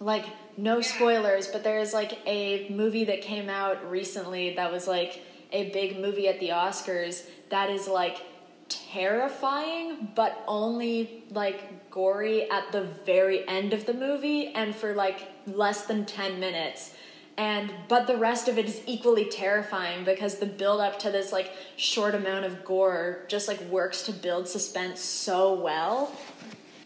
like, 0.00 0.26
no 0.58 0.82
spoilers, 0.82 1.46
but 1.46 1.64
there's 1.64 1.94
like 1.94 2.18
a 2.26 2.68
movie 2.68 3.04
that 3.04 3.22
came 3.22 3.48
out 3.48 3.90
recently 3.90 4.54
that 4.56 4.70
was 4.70 4.86
like 4.86 5.22
a 5.50 5.70
big 5.70 5.98
movie 5.98 6.28
at 6.28 6.40
the 6.40 6.50
Oscars 6.50 7.24
that 7.48 7.70
is 7.70 7.88
like 7.88 8.18
terrifying, 8.68 10.08
but 10.14 10.42
only 10.46 11.24
like 11.30 11.90
gory 11.90 12.50
at 12.50 12.72
the 12.72 12.82
very 13.04 13.46
end 13.48 13.72
of 13.72 13.86
the 13.86 13.94
movie 13.94 14.48
and 14.48 14.74
for 14.74 14.94
like 14.94 15.28
less 15.46 15.86
than 15.86 16.04
10 16.04 16.40
minutes. 16.40 16.94
And 17.36 17.72
but 17.88 18.06
the 18.06 18.16
rest 18.16 18.46
of 18.46 18.58
it 18.58 18.66
is 18.66 18.80
equally 18.86 19.24
terrifying 19.24 20.04
because 20.04 20.38
the 20.38 20.46
build 20.46 20.80
up 20.80 21.00
to 21.00 21.10
this 21.10 21.32
like 21.32 21.52
short 21.76 22.14
amount 22.14 22.44
of 22.44 22.64
gore 22.64 23.24
just 23.28 23.48
like 23.48 23.60
works 23.62 24.02
to 24.02 24.12
build 24.12 24.46
suspense 24.46 25.00
so 25.00 25.52
well 25.54 26.12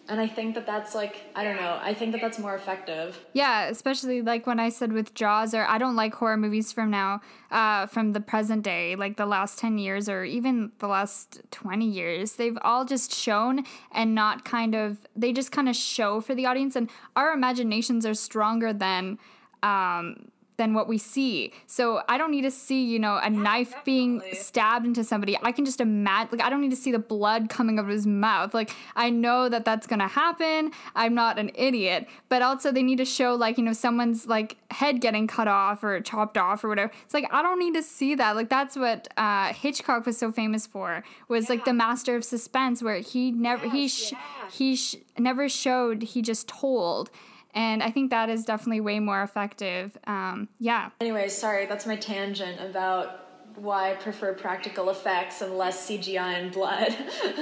and 0.08 0.20
I 0.20 0.26
think 0.26 0.54
that 0.54 0.66
that's 0.66 0.94
like 0.94 1.16
I 1.34 1.44
don't 1.44 1.56
know. 1.56 1.78
I 1.82 1.94
think 1.94 2.12
that 2.12 2.20
that's 2.20 2.38
more 2.38 2.54
effective. 2.54 3.18
Yeah, 3.32 3.66
especially 3.68 4.22
like 4.22 4.46
when 4.46 4.58
I 4.58 4.70
said 4.70 4.92
with 4.92 5.14
Jaws, 5.14 5.54
or 5.54 5.66
I 5.66 5.78
don't 5.78 5.96
like 5.96 6.14
horror 6.14 6.36
movies 6.36 6.72
from 6.72 6.90
now, 6.90 7.20
uh, 7.50 7.86
from 7.86 8.12
the 8.12 8.20
present 8.20 8.62
day, 8.62 8.96
like 8.96 9.16
the 9.16 9.26
last 9.26 9.58
ten 9.58 9.78
years 9.78 10.08
or 10.08 10.24
even 10.24 10.72
the 10.78 10.88
last 10.88 11.42
twenty 11.50 11.88
years. 11.88 12.32
They've 12.32 12.58
all 12.62 12.84
just 12.84 13.14
shown 13.14 13.64
and 13.92 14.14
not 14.14 14.44
kind 14.44 14.74
of. 14.74 14.98
They 15.14 15.32
just 15.32 15.52
kind 15.52 15.68
of 15.68 15.76
show 15.76 16.20
for 16.20 16.34
the 16.34 16.46
audience, 16.46 16.74
and 16.74 16.90
our 17.14 17.32
imaginations 17.32 18.06
are 18.06 18.14
stronger 18.14 18.72
than. 18.72 19.18
Um, 19.62 20.30
than 20.58 20.74
what 20.74 20.88
we 20.88 20.98
see. 20.98 21.52
So 21.66 22.02
I 22.08 22.18
don't 22.18 22.32
need 22.32 22.42
to 22.42 22.50
see, 22.50 22.84
you 22.84 22.98
know, 22.98 23.14
a 23.16 23.22
yeah, 23.22 23.28
knife 23.28 23.70
definitely. 23.70 23.92
being 23.92 24.22
stabbed 24.34 24.84
into 24.84 25.04
somebody. 25.04 25.38
I 25.42 25.52
can 25.52 25.64
just 25.64 25.80
imagine, 25.80 26.36
like, 26.36 26.46
I 26.46 26.50
don't 26.50 26.60
need 26.60 26.70
to 26.70 26.76
see 26.76 26.90
the 26.90 26.98
blood 26.98 27.48
coming 27.48 27.78
out 27.78 27.84
of 27.84 27.90
his 27.90 28.06
mouth. 28.06 28.52
Like, 28.52 28.72
I 28.96 29.08
know 29.08 29.48
that 29.48 29.64
that's 29.64 29.86
going 29.86 30.00
to 30.00 30.08
happen. 30.08 30.72
I'm 30.96 31.14
not 31.14 31.38
an 31.38 31.52
idiot. 31.54 32.08
But 32.28 32.42
also, 32.42 32.72
they 32.72 32.82
need 32.82 32.98
to 32.98 33.04
show, 33.04 33.36
like, 33.36 33.56
you 33.56 33.64
know, 33.64 33.72
someone's, 33.72 34.26
like, 34.26 34.56
head 34.72 35.00
getting 35.00 35.28
cut 35.28 35.46
off 35.46 35.82
or 35.84 36.00
chopped 36.00 36.36
off 36.36 36.64
or 36.64 36.68
whatever. 36.68 36.92
It's 37.04 37.14
like, 37.14 37.28
I 37.32 37.40
don't 37.40 37.60
need 37.60 37.74
to 37.74 37.82
see 37.82 38.16
that. 38.16 38.34
Like, 38.34 38.48
that's 38.48 38.76
what 38.76 39.06
uh, 39.16 39.52
Hitchcock 39.52 40.06
was 40.06 40.18
so 40.18 40.32
famous 40.32 40.66
for, 40.66 41.04
was, 41.28 41.44
yeah. 41.44 41.52
like, 41.52 41.64
the 41.66 41.72
master 41.72 42.16
of 42.16 42.24
suspense, 42.24 42.82
where 42.82 42.98
he 42.98 43.30
never, 43.30 43.66
yes, 43.66 43.72
he, 43.72 43.88
sh- 43.88 44.12
he 44.50 44.76
sh- 44.76 44.96
never 45.16 45.48
showed, 45.48 46.02
he 46.02 46.20
just 46.20 46.48
told 46.48 47.10
and 47.54 47.82
I 47.82 47.90
think 47.90 48.10
that 48.10 48.28
is 48.28 48.44
definitely 48.44 48.80
way 48.80 49.00
more 49.00 49.22
effective. 49.22 49.96
Um, 50.06 50.48
yeah. 50.58 50.90
Anyways, 51.00 51.36
sorry, 51.36 51.66
that's 51.66 51.86
my 51.86 51.96
tangent 51.96 52.60
about 52.60 53.24
why 53.56 53.92
I 53.92 53.94
prefer 53.94 54.34
practical 54.34 54.90
effects 54.90 55.40
and 55.40 55.56
less 55.56 55.88
CGI 55.88 56.40
and 56.40 56.52
blood. 56.52 56.94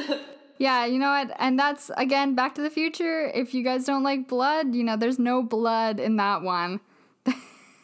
yeah, 0.59 0.87
you 0.87 0.99
know 0.99 1.11
what? 1.11 1.35
And 1.39 1.59
that's 1.59 1.91
again 1.97 2.35
Back 2.35 2.55
to 2.55 2.63
the 2.63 2.71
Future. 2.71 3.31
If 3.35 3.53
you 3.53 3.63
guys 3.63 3.85
don't 3.85 4.03
like 4.03 4.29
blood, 4.29 4.75
you 4.75 4.85
know, 4.85 4.97
there's 4.97 5.19
no 5.19 5.43
blood 5.43 6.01
in 6.01 6.17
that 6.17 6.43
one. 6.43 6.81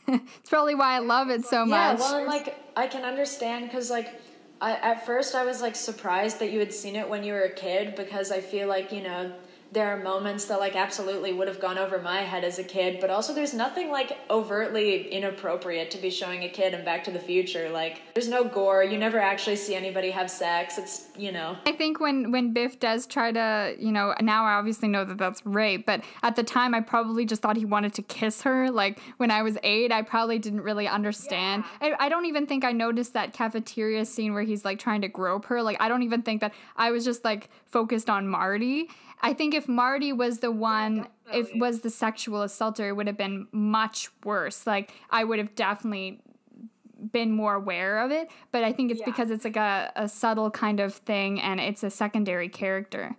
it's 0.07 0.49
probably 0.49 0.75
why 0.75 0.97
I 0.97 0.99
love 1.01 1.29
it 1.29 1.45
so 1.45 1.67
much. 1.67 1.99
Yeah, 1.99 2.13
well, 2.13 2.27
like 2.27 2.57
I 2.77 2.87
can 2.87 3.05
understand 3.05 3.67
because 3.67 3.91
like. 3.91 4.21
I, 4.61 4.77
at 4.77 5.05
first, 5.05 5.35
I 5.35 5.45
was 5.45 5.61
like 5.61 5.75
surprised 5.75 6.39
that 6.39 6.53
you 6.53 6.61
had 6.61 6.73
seen 6.73 6.95
it 6.95 7.09
when 7.09 7.25
you 7.25 7.33
were 7.33 7.43
a 7.43 7.53
kid 7.53 7.97
because 7.97 8.31
I 8.31 8.41
feel 8.41 8.69
like 8.69 8.93
you 8.93 9.03
know 9.03 9.33
there 9.73 9.89
are 9.89 10.03
moments 10.03 10.45
that 10.45 10.61
like 10.61 10.77
absolutely 10.77 11.33
would 11.33 11.49
have 11.49 11.61
gone 11.61 11.79
over 11.79 11.99
my 11.99 12.21
head 12.21 12.45
as 12.45 12.59
a 12.59 12.65
kid 12.65 13.01
but 13.01 13.09
also 13.09 13.35
there's 13.35 13.55
nothing 13.55 13.91
like 13.91 14.19
overtly 14.31 15.09
inappropriate 15.09 15.91
to 15.91 15.99
be 15.99 16.11
showing 16.11 16.45
a 16.45 16.49
kid 16.49 16.75
in 16.75 16.85
back 16.85 17.05
to 17.05 17.11
the 17.11 17.19
future. 17.19 17.71
Like 17.71 18.03
there's 18.15 18.29
no 18.29 18.45
gore. 18.45 18.85
You 18.85 18.99
never 18.99 19.19
actually 19.19 19.57
see 19.57 19.75
anybody 19.75 20.11
have 20.11 20.31
sex. 20.31 20.79
It's 20.79 21.09
you 21.17 21.33
know. 21.33 21.57
I 21.67 21.73
think 21.73 22.01
when 22.01 22.31
when 22.31 22.53
biff 22.53 22.79
does 22.79 23.07
try 23.07 23.33
to 23.33 23.75
you 23.79 23.93
know 23.93 24.15
now 24.21 24.45
i 24.45 24.55
obviously 24.55 24.89
know 24.89 25.05
that 25.05 25.19
that's 25.19 25.45
rape 25.47 25.87
but 25.87 26.03
at 26.23 26.37
the 26.37 26.43
time 26.43 26.75
i 26.75 26.81
probably 26.81 27.25
just 27.25 27.43
thought 27.43 27.57
he 27.57 27.65
wanted 27.65 27.95
to 27.95 28.03
kiss 28.03 28.43
her. 28.43 28.71
Like 28.71 29.01
when 29.17 29.31
i 29.31 29.43
was 29.43 29.57
eight 29.63 29.91
i 29.91 30.03
probably 30.03 30.39
didn't 30.39 30.63
really 30.63 30.87
understand. 30.87 31.65
Yeah. 31.81 31.97
I, 31.99 32.07
I 32.07 32.09
don't 32.09 32.27
even 32.27 32.47
think 32.47 32.65
i 32.65 32.73
noticed 32.73 33.15
that 33.15 33.33
cafeteria 33.33 34.05
scene 34.05 34.35
where 34.35 34.43
he's 34.43 34.65
like 34.65 34.79
trying 34.79 35.01
to 35.03 35.09
grope 35.09 35.47
her. 35.47 35.63
Like 35.63 35.79
i 35.81 35.89
don't 35.89 36.03
even 36.03 36.23
think 36.23 36.41
that 36.43 36.53
i 36.77 36.91
was 36.91 37.05
just 37.05 37.25
like 37.25 37.49
focused 37.73 38.09
on 38.09 38.29
marty 38.29 38.89
I 39.23 39.35
think 39.35 39.55
if 39.55 39.69
Marty 39.69 40.13
was 40.13 40.41
the 40.41 40.51
one, 40.51 41.07
yeah, 41.29 41.39
if 41.39 41.55
was 41.55 41.81
the 41.81 41.91
sexual 41.91 42.43
assaulter, 42.43 42.89
it 42.89 42.97
would 42.97 43.07
have 43.07 43.17
been 43.17 43.47
much 43.53 44.09
worse. 44.25 44.67
Like 44.67 44.93
I 45.11 45.23
would 45.23 45.39
have 45.39 45.55
definitely 45.55 46.21
been 47.13 47.31
more 47.33 47.55
aware 47.55 48.01
of 48.01 48.11
it. 48.11 48.31
But 48.51 48.65
I 48.65 48.73
think 48.73 48.91
it's 48.91 49.01
yeah. 49.01 49.07
because 49.07 49.31
it's 49.31 49.45
like 49.45 49.57
a, 49.57 49.93
a 49.95 50.09
subtle 50.09 50.51
kind 50.51 50.81
of 50.81 50.95
thing 50.95 51.41
and 51.41 51.61
it's 51.61 51.83
a 51.83 51.91
secondary 51.91 52.49
character. 52.49 53.17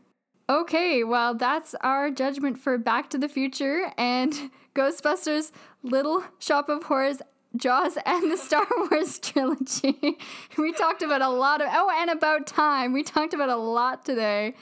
Okay, 0.50 1.06
well, 1.06 1.36
that's 1.36 1.74
our 1.82 2.12
judgment 2.12 2.60
for 2.60 2.78
Back 2.78 3.10
to 3.12 3.18
the 3.18 3.30
Future 3.30 3.92
and 3.98 4.52
Ghostbusters 4.76 5.52
Little 5.84 6.24
Shop 6.40 6.68
of 6.68 6.84
Horrors 6.84 7.22
Jaws 7.56 7.98
and 8.06 8.32
the 8.32 8.38
Star 8.38 8.66
Wars 8.92 9.20
trilogy. 9.20 10.18
we 10.58 10.72
talked 10.72 11.02
about 11.02 11.22
a 11.22 11.30
lot 11.30 11.62
of, 11.62 11.68
oh, 11.72 11.92
and 12.00 12.10
about 12.10 12.48
time. 12.48 12.94
We 12.94 13.04
talked 13.04 13.34
about 13.34 13.50
a 13.50 13.56
lot 13.56 14.06
today. 14.06 14.56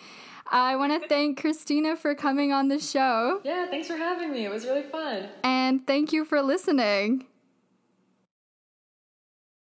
I 0.54 0.76
want 0.76 1.02
to 1.02 1.08
thank 1.08 1.40
Christina 1.40 1.96
for 1.96 2.14
coming 2.14 2.52
on 2.52 2.68
the 2.68 2.80
show. 2.80 3.40
Yeah, 3.44 3.68
thanks 3.68 3.88
for 3.88 3.96
having 3.96 4.32
me. 4.32 4.44
It 4.46 4.52
was 4.52 4.66
really 4.66 4.84
fun. 4.84 5.30
And 5.44 5.88
thank 5.88 6.12
you 6.12 6.26
for 6.26 6.42
listening. 6.42 7.26